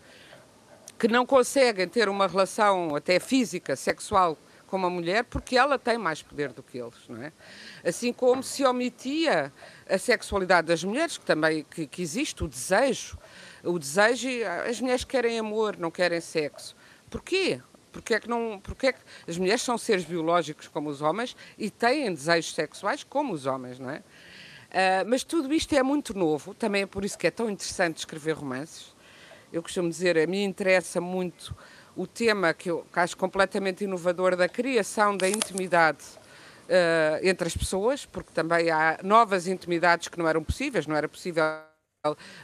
que 0.98 1.08
não 1.08 1.26
conseguem 1.26 1.88
ter 1.88 2.08
uma 2.08 2.28
relação 2.28 2.96
até 2.96 3.20
física, 3.20 3.76
sexual 3.76 4.38
com 4.80 4.86
a 4.86 4.90
mulher 4.90 5.24
porque 5.24 5.58
ela 5.58 5.80
tem 5.80 5.98
mais 5.98 6.22
poder 6.22 6.52
do 6.52 6.62
que 6.62 6.78
eles, 6.78 7.08
não 7.08 7.24
é? 7.24 7.32
Assim 7.84 8.12
como 8.12 8.44
se 8.44 8.66
omitia 8.66 9.52
a 9.90 9.98
sexualidade 9.98 10.68
das 10.68 10.84
mulheres, 10.84 11.18
que 11.18 11.26
também 11.26 11.64
que, 11.64 11.88
que 11.88 12.02
existe 12.02 12.44
o 12.44 12.48
desejo, 12.48 13.18
o 13.64 13.80
desejo, 13.80 14.28
as 14.70 14.82
mulheres 14.82 15.06
querem 15.06 15.40
amor, 15.40 15.78
não 15.78 15.90
querem 15.90 16.20
sexo. 16.20 16.76
Porquê? 17.10 17.62
Porque 17.92 18.16
é 18.16 18.20
que 18.20 18.30
não, 18.30 18.60
porque 18.62 18.88
é 18.88 18.94
que 18.94 19.00
as 19.26 19.38
mulheres 19.38 19.62
são 19.62 19.78
seres 19.78 20.04
biológicos 20.04 20.68
como 20.68 20.90
os 20.90 21.02
homens 21.02 21.36
e 21.58 21.70
têm 21.70 22.14
desejos 22.14 22.54
sexuais 22.54 23.04
como 23.04 23.34
os 23.34 23.46
homens, 23.46 23.80
não 23.80 23.90
é? 23.90 24.00
Uh, 24.00 25.08
mas 25.08 25.24
tudo 25.24 25.54
isto 25.54 25.74
é 25.74 25.82
muito 25.82 26.14
novo, 26.14 26.54
também 26.54 26.82
é 26.82 26.86
por 26.86 27.06
isso 27.06 27.18
que 27.18 27.28
é 27.28 27.32
tão 27.32 27.50
interessante 27.50 28.00
escrever 28.00 28.34
romances. 28.34 28.94
Eu 29.54 29.64
costumo 29.64 29.88
dizer, 29.88 30.18
a 30.18 30.28
mim 30.28 30.44
interessa 30.44 31.00
muito 31.00 31.56
o 31.96 32.06
tema 32.06 32.54
que 32.54 32.70
eu 32.70 32.86
acho 32.94 33.16
completamente 33.16 33.84
inovador 33.84 34.36
da 34.36 34.50
criação 34.50 35.16
da 35.16 35.30
intimidade 35.30 36.04
uh, 36.66 37.26
entre 37.26 37.48
as 37.48 37.56
pessoas, 37.56 38.06
porque 38.06 38.32
também 38.34 38.70
há 38.70 39.00
novas 39.04 39.48
intimidades 39.48 40.08
que 40.08 40.18
não 40.18 40.28
eram 40.28 40.44
possíveis, 40.44 40.86
não 40.86 40.96
era 40.96 41.08
possível 41.08 41.44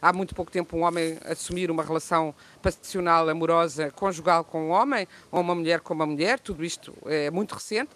há 0.02 0.12
muito 0.12 0.34
pouco 0.34 0.52
tempo 0.52 0.76
um 0.76 0.84
homem 0.84 1.20
assumir 1.24 1.70
uma 1.70 1.84
relação 1.84 2.34
passional, 2.62 3.30
amorosa, 3.30 3.91
conjugal 3.91 4.43
com 4.43 4.68
um 4.68 4.70
homem, 4.72 5.08
ou 5.32 5.41
uma 5.41 5.54
mulher 5.54 5.82
com 5.82 5.93
uma 5.93 6.06
mulher, 6.06 6.39
tudo 6.39 6.66
isto 6.66 6.93
é 7.06 7.30
muito 7.30 7.54
recente. 7.54 7.91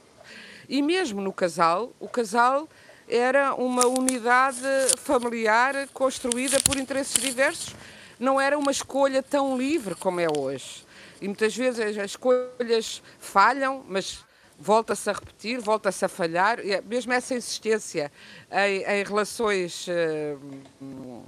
E 0.70 0.82
mesmo 0.82 1.22
no 1.22 1.34
casal, 1.34 1.91
o 1.99 2.08
casal 2.08 2.68
era 3.08 3.53
uma 3.56 3.88
unidade 3.88 4.60
familiar 4.97 5.88
construída 5.93 6.60
por 6.60 6.78
interesses 6.78 7.22
diversos, 7.22 7.76
não 8.20 8.39
era 8.39 8.58
uma 8.58 8.72
escolha 8.72 9.22
tão 9.22 9.58
livre 9.58 9.95
como 9.95 10.20
é 10.20 10.28
hoje. 10.38 10.84
E 11.22 11.28
muitas 11.28 11.55
vezes 11.55 11.97
as 11.97 12.11
escolhas 12.11 13.01
falham, 13.20 13.84
mas 13.88 14.26
volta-se 14.57 15.09
a 15.09 15.13
repetir, 15.13 15.59
volta-se 15.59 16.03
a 16.05 16.07
falhar, 16.07 16.59
e 16.59 16.74
é 16.74 16.82
mesmo 16.82 17.13
essa 17.13 17.36
insistência 17.36 18.11
em, 18.51 18.84
em 18.84 19.03
relações 19.03 19.88
uh, 19.88 21.26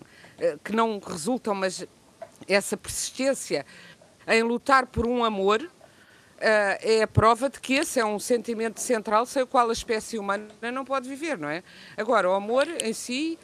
que 0.63 0.73
não 0.73 0.99
resultam, 0.99 1.53
mas 1.53 1.85
essa 2.47 2.77
persistência 2.77 3.65
em 4.27 4.43
lutar 4.43 4.88
por 4.88 5.05
um 5.05 5.23
amor 5.23 5.61
uh, 5.61 5.69
é 6.39 7.01
a 7.03 7.07
prova 7.07 7.49
de 7.49 7.59
que 7.59 7.75
esse 7.75 7.99
é 7.99 8.05
um 8.05 8.19
sentimento 8.19 8.79
central 8.79 9.25
sem 9.25 9.43
o 9.43 9.47
qual 9.47 9.69
a 9.69 9.73
espécie 9.73 10.17
humana 10.17 10.47
não 10.71 10.85
pode 10.85 11.09
viver, 11.09 11.38
não 11.38 11.49
é? 11.49 11.63
Agora, 11.95 12.29
o 12.29 12.33
amor 12.33 12.67
em 12.81 12.93
si 12.93 13.38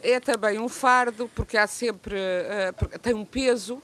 é 0.00 0.20
também 0.20 0.58
um 0.58 0.68
fardo, 0.68 1.28
porque 1.34 1.56
há 1.56 1.66
sempre, 1.66 2.16
uh, 2.16 2.98
tem 2.98 3.14
um 3.14 3.24
peso, 3.24 3.82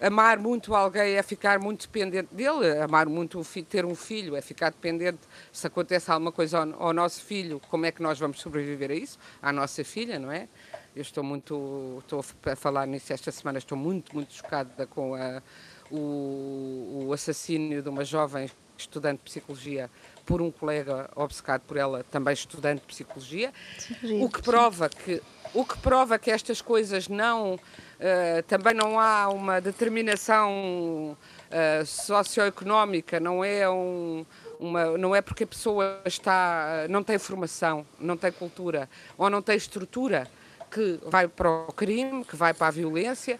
amar 0.00 0.38
muito 0.38 0.74
alguém 0.74 1.14
é 1.14 1.22
ficar 1.22 1.58
muito 1.58 1.82
dependente 1.82 2.34
dele, 2.34 2.78
amar 2.80 3.06
muito 3.06 3.42
ter 3.68 3.84
um 3.84 3.94
filho 3.94 4.36
é 4.36 4.40
ficar 4.40 4.70
dependente 4.70 5.18
se 5.52 5.66
acontece 5.66 6.10
alguma 6.10 6.32
coisa 6.32 6.58
ao, 6.58 6.82
ao, 6.82 6.92
nosso 6.92 7.22
filho, 7.22 7.60
como 7.68 7.86
é 7.86 7.92
que 7.92 8.02
nós 8.02 8.18
vamos 8.18 8.40
sobreviver 8.40 8.90
a 8.90 8.94
isso? 8.94 9.18
À 9.42 9.52
nossa 9.52 9.84
filha, 9.84 10.18
não 10.18 10.30
é? 10.30 10.48
Eu 10.94 11.02
estou 11.02 11.22
muito, 11.22 11.98
estou 12.00 12.24
a 12.46 12.56
falar 12.56 12.86
nisso 12.86 13.12
esta 13.12 13.30
semana, 13.30 13.58
estou 13.58 13.76
muito, 13.76 14.14
muito 14.14 14.32
chocada 14.32 14.86
com 14.86 15.14
a, 15.14 15.42
o, 15.90 17.06
o 17.06 17.12
assassínio 17.12 17.82
de 17.82 17.88
uma 17.88 18.04
jovem 18.04 18.50
estudante 18.76 19.18
de 19.18 19.24
psicologia 19.24 19.90
por 20.24 20.40
um 20.40 20.50
colega 20.50 21.10
obcecado 21.16 21.62
por 21.62 21.76
ela, 21.76 22.04
também 22.04 22.34
estudante 22.34 22.80
de 22.80 22.86
psicologia, 22.86 23.52
psicologia 23.76 24.24
o 24.24 24.28
que 24.28 24.42
prova 24.42 24.88
que 24.88 25.22
o 25.54 25.64
que 25.64 25.78
prova 25.78 26.18
que 26.18 26.30
estas 26.30 26.60
coisas 26.60 27.08
não 27.08 27.58
Uh, 27.98 28.42
também 28.44 28.74
não 28.74 29.00
há 29.00 29.28
uma 29.28 29.60
determinação 29.60 31.16
uh, 31.50 31.84
socioeconómica, 31.84 33.18
não 33.18 33.44
é, 33.44 33.68
um, 33.68 34.24
uma, 34.60 34.96
não 34.96 35.16
é 35.16 35.20
porque 35.20 35.42
a 35.42 35.46
pessoa 35.46 36.00
está, 36.04 36.86
não 36.88 37.02
tem 37.02 37.18
formação, 37.18 37.84
não 37.98 38.16
tem 38.16 38.30
cultura 38.30 38.88
ou 39.16 39.28
não 39.28 39.42
tem 39.42 39.56
estrutura 39.56 40.28
que 40.70 41.00
vai 41.06 41.26
para 41.26 41.50
o 41.50 41.72
crime, 41.72 42.24
que 42.24 42.36
vai 42.36 42.54
para 42.54 42.68
a 42.68 42.70
violência. 42.70 43.36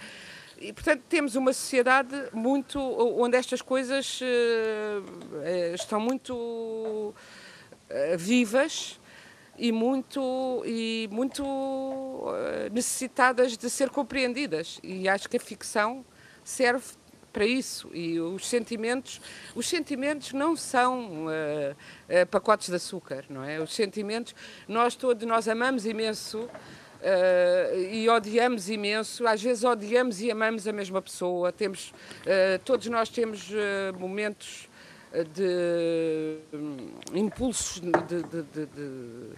E, 0.61 0.73
portanto, 0.73 1.05
temos 1.09 1.37
uma 1.37 1.53
sociedade 1.53 2.17
muito 2.33 2.81
onde 2.81 3.37
estas 3.37 3.63
coisas 3.63 4.21
uh, 4.21 5.75
estão 5.75 6.01
muito 6.01 7.15
vivas 8.19 8.99
e 9.59 9.73
muito, 9.73 10.63
e 10.65 11.09
muito 11.11 11.45
uh, 11.45 12.73
necessitadas 12.73 13.57
de 13.57 13.69
ser 13.69 13.91
compreendidas. 13.91 14.79
E 14.83 15.09
acho 15.09 15.29
que 15.29 15.37
a 15.37 15.41
ficção 15.41 16.05
serve 16.45 16.85
para 17.33 17.45
isso. 17.47 17.91
E 17.93 18.19
os 18.21 18.47
sentimentos, 18.47 19.21
os 19.55 19.69
sentimentos 19.69 20.33
não 20.33 20.57
são 20.57 21.27
uh, 21.27 21.31
uh, 21.31 22.27
pacotes 22.31 22.69
de 22.69 22.77
açúcar, 22.77 23.25
não 23.29 23.45
é? 23.45 23.61
Os 23.61 23.75
sentimentos, 23.75 24.35
nós 24.67 24.97
todos, 24.97 25.27
nós 25.27 25.49
amamos 25.49 25.87
imenso. 25.87 26.49
Uh, 26.99 27.79
e 27.93 28.09
odiamos 28.09 28.69
imenso, 28.69 29.25
às 29.25 29.41
vezes 29.41 29.63
odiamos 29.63 30.21
e 30.21 30.33
amamos 30.33 30.67
a 30.67 30.73
mesma 30.73 31.01
pessoa. 31.01 31.53
Temos, 31.53 31.95
todos 32.65 32.89
nós 32.89 33.09
temos 33.09 33.53
momentos 33.97 34.68
de 35.35 36.39
hum, 36.53 36.77
impulsos 37.15 37.81
de, 37.81 37.91
de, 37.91 38.23
de, 38.23 38.67
de, 38.67 39.33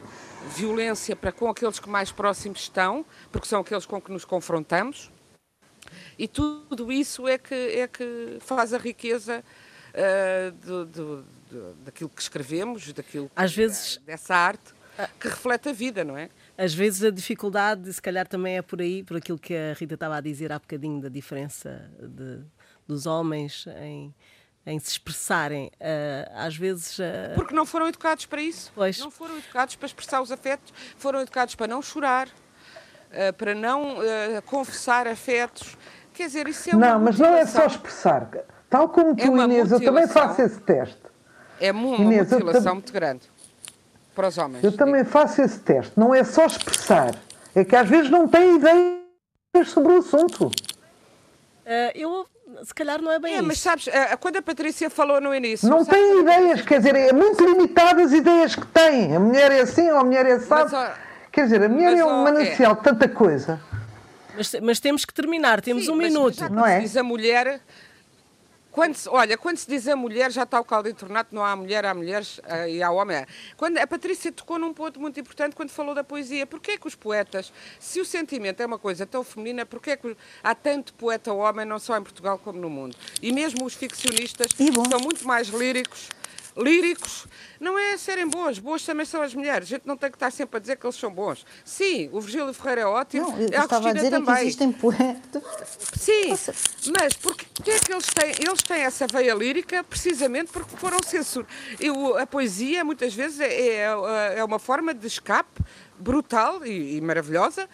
violência 0.57 1.14
para 1.14 1.31
com 1.31 1.49
aqueles 1.49 1.79
que 1.79 1.89
mais 1.89 2.11
próximos 2.11 2.61
estão, 2.61 3.05
porque 3.31 3.47
são 3.47 3.61
aqueles 3.61 3.87
com 3.87 4.01
que 4.01 4.11
nos 4.11 4.25
confrontamos. 4.25 5.11
E 6.18 6.29
tudo 6.29 6.93
isso 6.93 7.27
é 7.27 7.39
que, 7.39 7.55
é 7.55 7.89
que 7.89 8.39
faz 8.41 8.75
a 8.75 8.79
riqueza 8.79 9.43
uh, 9.95 11.25
daquilo 11.85 12.11
que 12.11 12.21
escrevemos, 12.21 12.93
daquilo 12.93 13.31
Às 13.35 13.55
vezes... 13.55 13.97
dessa 14.05 14.35
arte 14.35 14.75
que 15.18 15.29
reflete 15.29 15.68
a 15.68 15.73
vida, 15.73 16.05
não 16.05 16.16
é? 16.16 16.29
Às 16.59 16.75
vezes 16.75 17.03
a 17.03 17.11
dificuldade, 17.11 17.91
se 17.91 18.03
calhar 18.03 18.27
também 18.27 18.59
é 18.59 18.62
por 18.62 18.81
aí, 18.83 19.03
por 19.03 19.16
aquilo 19.16 19.39
que 19.39 19.55
a 19.55 19.73
Rita 19.73 19.95
estava 19.95 20.16
a 20.16 20.21
dizer 20.21 20.53
há 20.53 20.59
bocadinho 20.59 21.01
da 21.01 21.09
diferença 21.09 21.91
de, 21.99 22.41
dos 22.87 23.07
homens 23.07 23.66
em, 23.81 24.14
em 24.67 24.79
se 24.79 24.91
expressarem. 24.91 25.71
Uh, 25.81 26.31
às 26.35 26.57
vezes. 26.57 26.99
Uh... 26.99 27.03
Porque 27.35 27.55
não 27.55 27.67
foram 27.67 27.89
educados 27.89 28.27
para 28.27 28.43
isso. 28.43 28.71
Pois. 28.75 28.99
Não 28.99 29.11
foram 29.11 29.39
educados 29.39 29.77
para 29.77 29.87
expressar 29.87 30.21
os 30.21 30.31
afetos, 30.31 30.73
foram 30.97 31.21
educados 31.21 31.55
para 31.55 31.67
não 31.67 31.81
chorar, 31.83 32.29
uh, 32.29 33.33
para 33.37 33.55
não 33.55 33.97
confessar 34.47 35.07
afetos. 35.07 35.77
Quer 36.13 36.27
dizer, 36.27 36.49
isso 36.49 36.71
é 36.71 36.77
uma. 36.77 36.87
Não, 36.87 37.01
mas 37.01 37.19
não 37.19 37.35
é 37.35 37.47
só 37.47 37.67
expressar. 37.67 38.29
Tal 38.69 38.89
como 38.89 39.17
tu, 39.17 39.23
é 39.23 39.45
Inês, 39.45 39.73
eu 39.73 39.81
também 39.81 40.07
faço 40.07 40.43
esse 40.43 40.61
teste. 40.61 41.01
É 41.61 41.73
uma 41.73 41.97
Inês, 41.97 42.31
mutilação 42.31 42.75
muito 42.75 42.93
grande 42.93 43.23
para 44.15 44.29
os 44.29 44.39
homens. 44.39 44.63
Eu 44.63 44.77
também 44.77 45.05
faço 45.05 45.43
esse 45.43 45.59
teste. 45.61 45.93
Não 45.97 46.15
é 46.15 46.23
só 46.23 46.47
expressar. 46.47 47.15
É 47.55 47.65
que 47.65 47.75
às 47.75 47.89
vezes 47.89 48.11
não 48.11 48.29
têm 48.29 48.57
ideias 48.57 49.69
sobre 49.69 49.93
o 49.95 49.99
assunto. 49.99 50.51
Eu 51.95 52.27
se 52.64 52.75
calhar 52.75 53.01
não 53.01 53.12
é 53.12 53.18
bem 53.18 53.33
é, 53.33 53.37
isso. 53.37 53.47
Mas 53.47 53.61
sabes, 53.61 53.89
eh, 53.89 54.16
quando 54.16 54.37
a 54.37 54.43
Patrícia 54.43 54.91
falou 54.91 55.21
no 55.21 55.35
início. 55.35 55.68
Não 55.68 55.85
tem 55.85 56.21
ideias, 56.21 56.62
quer 56.62 56.79
dizer, 56.79 56.97
é 56.97 57.12
muito 57.12 57.45
limitadas 57.45 58.07
as 58.07 58.12
ideias 58.12 58.57
que 58.57 58.66
tem. 58.66 59.14
A 59.14 59.21
mulher 59.21 59.53
é 59.53 59.61
assim, 59.61 59.89
ou 59.91 59.99
a 59.99 60.05
mulher 60.05 60.27
é 60.27 60.33
assim. 60.33 60.49
Quer 61.31 61.45
dizer, 61.45 61.62
a 61.62 61.68
mulher 61.68 61.97
é 61.97 62.05
um 62.05 62.25
manancial 62.25 62.75
de 62.75 62.81
é. 62.81 62.83
tanta 62.83 63.09
coisa. 63.09 63.61
Mas, 64.37 64.55
mas, 64.62 64.81
temos 64.81 65.05
que 65.05 65.14
terminar, 65.14 65.61
temos 65.61 65.85
Sim, 65.85 65.93
um 65.93 65.97
mas, 65.97 66.09
minuto. 66.09 66.37
Mas 66.41 66.51
não 66.51 66.66
é? 66.66 66.81
Diz 66.81 66.97
a 66.97 67.03
mulher, 67.03 67.61
quando 68.71 68.95
se, 68.95 69.09
olha, 69.09 69.37
quando 69.37 69.57
se 69.57 69.68
diz 69.68 69.89
a 69.89 69.97
mulher, 69.97 70.31
já 70.31 70.45
está 70.45 70.61
o 70.61 70.64
caldo 70.64 70.89
entornado, 70.89 71.29
não 71.33 71.45
há 71.45 71.57
mulher, 71.57 71.85
há 71.85 71.93
mulheres 71.93 72.39
uh, 72.39 72.68
e 72.68 72.83
há 72.83 72.91
homem. 72.91 73.27
Quando, 73.57 73.79
a 73.79 73.87
Patrícia 73.87 74.31
tocou 74.31 74.59
num 74.59 74.73
ponto 74.73 75.01
muito 75.01 75.18
importante 75.18 75.57
quando 75.57 75.71
falou 75.71 75.95
da 75.95 76.05
poesia. 76.05 76.47
Porquê 76.47 76.79
que 76.79 76.87
os 76.87 76.95
poetas, 76.95 77.53
se 77.79 78.01
o 78.01 78.05
sentimento 78.05 78.62
é 78.62 78.66
uma 78.66 78.79
coisa 78.79 79.05
tão 79.07 79.25
feminina, 79.25 79.66
porquê 79.66 79.97
que 79.97 80.16
há 80.43 80.55
tanto 80.55 80.95
poeta 80.95 81.33
homem, 81.33 81.66
não 81.66 81.79
só 81.79 81.97
em 81.97 82.03
Portugal 82.03 82.39
como 82.39 82.61
no 82.61 82.71
mundo? 82.71 82.97
E 83.21 83.33
mesmo 83.33 83.64
os 83.64 83.75
ficcionistas 83.75 84.49
são 84.57 85.01
muito 85.01 85.27
mais 85.27 85.49
líricos 85.49 86.09
líricos, 86.61 87.27
não 87.59 87.79
é 87.79 87.97
serem 87.97 88.29
bons. 88.29 88.59
Boas 88.59 88.85
também 88.85 89.07
são 89.07 89.23
as 89.23 89.35
mulheres. 89.35 89.69
A 89.69 89.71
gente 89.71 89.87
não 89.87 89.97
tem 89.97 90.11
que 90.11 90.17
estar 90.17 90.31
sempre 90.31 90.57
a 90.57 90.61
dizer 90.61 90.77
que 90.77 90.87
eles 90.87 90.97
são 90.97 91.13
bons. 91.13 91.45
Sim, 91.65 92.09
o 92.13 92.21
Virgílio 92.21 92.53
Ferreira 92.53 92.83
é 92.83 92.87
ótimo. 92.87 93.31
Não, 93.31 93.39
eu 93.39 93.61
a 93.61 93.65
estava 93.65 93.91
a 93.91 93.93
dizer 93.93 94.11
também. 94.11 94.35
É 94.35 94.37
que 94.37 94.43
existem 94.43 94.73
poetas. 94.73 95.43
Sim, 95.95 96.31
mas 96.99 97.15
porque 97.15 97.47
é 97.71 97.79
que 97.79 97.93
eles 97.93 98.07
têm? 98.07 98.33
Eles 98.47 98.63
têm 98.63 98.83
essa 98.83 99.07
veia 99.07 99.35
lírica 99.35 99.83
precisamente 99.85 100.51
porque 100.53 100.77
foram 100.77 100.99
censurados. 101.05 101.55
A 102.21 102.27
poesia, 102.27 102.85
muitas 102.85 103.15
vezes, 103.15 103.41
é, 103.41 103.53
é, 103.53 104.39
é 104.39 104.45
uma 104.45 104.59
forma 104.59 104.95
de 104.95 105.07
escape 105.07 105.61
brutal 105.99 106.65
e, 106.65 106.97
e 106.97 107.01
maravilhosa 107.01 107.69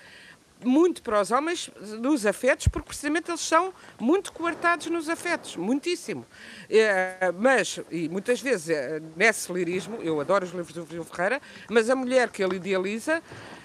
muito 0.64 1.02
para 1.02 1.20
os 1.20 1.30
homens 1.30 1.70
nos 2.00 2.24
afetos, 2.24 2.68
porque 2.68 2.88
precisamente 2.88 3.30
eles 3.30 3.40
são 3.40 3.72
muito 4.00 4.32
coartados 4.32 4.86
nos 4.86 5.09
afetos, 5.09 5.57
muitíssimo. 5.57 6.26
É, 6.68 7.32
mas, 7.38 7.80
e 7.90 8.09
muitas 8.09 8.40
vezes, 8.40 8.70
é, 8.70 9.00
nesse 9.14 9.52
lirismo, 9.52 9.98
eu 10.02 10.20
adoro 10.20 10.44
os 10.44 10.52
livros 10.52 10.72
do 10.72 10.82
Virgílio 10.82 11.04
Ferreira, 11.04 11.40
mas 11.70 11.90
a 11.90 11.96
mulher 11.96 12.30
que 12.30 12.42
ele 12.42 12.57
idealiza 12.57 13.22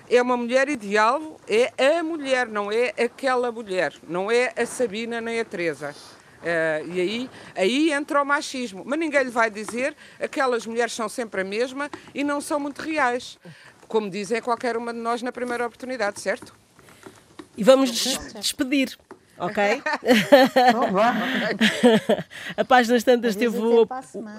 é 0.09 0.21
uma 0.21 0.35
mulher 0.35 0.67
ideal, 0.67 1.39
é 1.47 1.97
a 1.97 2.03
mulher, 2.03 2.47
não 2.47 2.69
é 2.71 2.89
aquela 3.01 3.51
mulher, 3.51 3.93
não 4.07 4.29
é 4.29 4.51
a 4.57 4.65
Sabina 4.65 5.21
nem 5.21 5.39
a 5.39 5.45
Teresa. 5.45 5.95
Uh, 6.41 6.91
e 6.91 6.99
aí, 6.99 7.29
aí 7.55 7.93
entra 7.93 8.21
o 8.21 8.25
machismo. 8.25 8.83
Mas 8.85 8.99
ninguém 8.99 9.23
lhe 9.23 9.29
vai 9.29 9.49
dizer 9.49 9.95
aquelas 10.19 10.65
mulheres 10.65 10.91
são 10.91 11.07
sempre 11.07 11.41
a 11.41 11.43
mesma 11.43 11.89
e 12.13 12.23
não 12.23 12.41
são 12.41 12.59
muito 12.59 12.81
reais. 12.81 13.37
Como 13.87 14.09
dizem 14.09 14.41
qualquer 14.41 14.75
uma 14.75 14.91
de 14.91 14.99
nós 14.99 15.21
na 15.21 15.31
primeira 15.31 15.65
oportunidade, 15.65 16.19
certo? 16.19 16.60
E 17.57 17.63
vamos 17.63 17.91
despedir 18.39 18.97
ok? 19.41 19.57
Não 20.73 20.91
vá. 20.91 21.13
a 22.55 22.63
Páginas 22.63 23.03
Tantas 23.03 23.35
teve 23.35 23.57
o, 23.57 23.87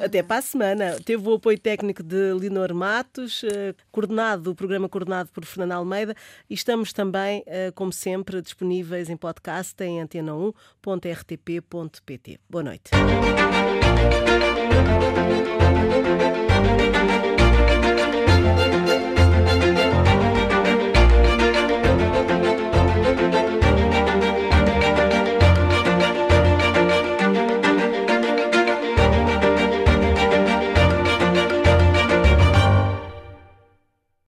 até 0.02 0.22
para 0.22 0.38
a 0.38 0.42
semana. 0.42 0.96
Teve 1.04 1.28
o 1.28 1.34
apoio 1.34 1.58
técnico 1.58 2.02
de 2.02 2.32
Linor 2.34 2.72
Matos, 2.72 3.42
uh, 3.42 3.74
coordenado, 3.90 4.52
o 4.52 4.54
programa 4.54 4.88
coordenado 4.88 5.28
por 5.32 5.44
Fernando 5.44 5.72
Almeida 5.72 6.14
e 6.48 6.54
estamos 6.54 6.92
também, 6.92 7.40
uh, 7.40 7.72
como 7.74 7.92
sempre, 7.92 8.40
disponíveis 8.40 9.10
em 9.10 9.16
podcast 9.16 9.74
em 9.82 10.00
antena1.rtp.pt. 10.00 12.38
Boa 12.48 12.62
noite. 12.62 12.92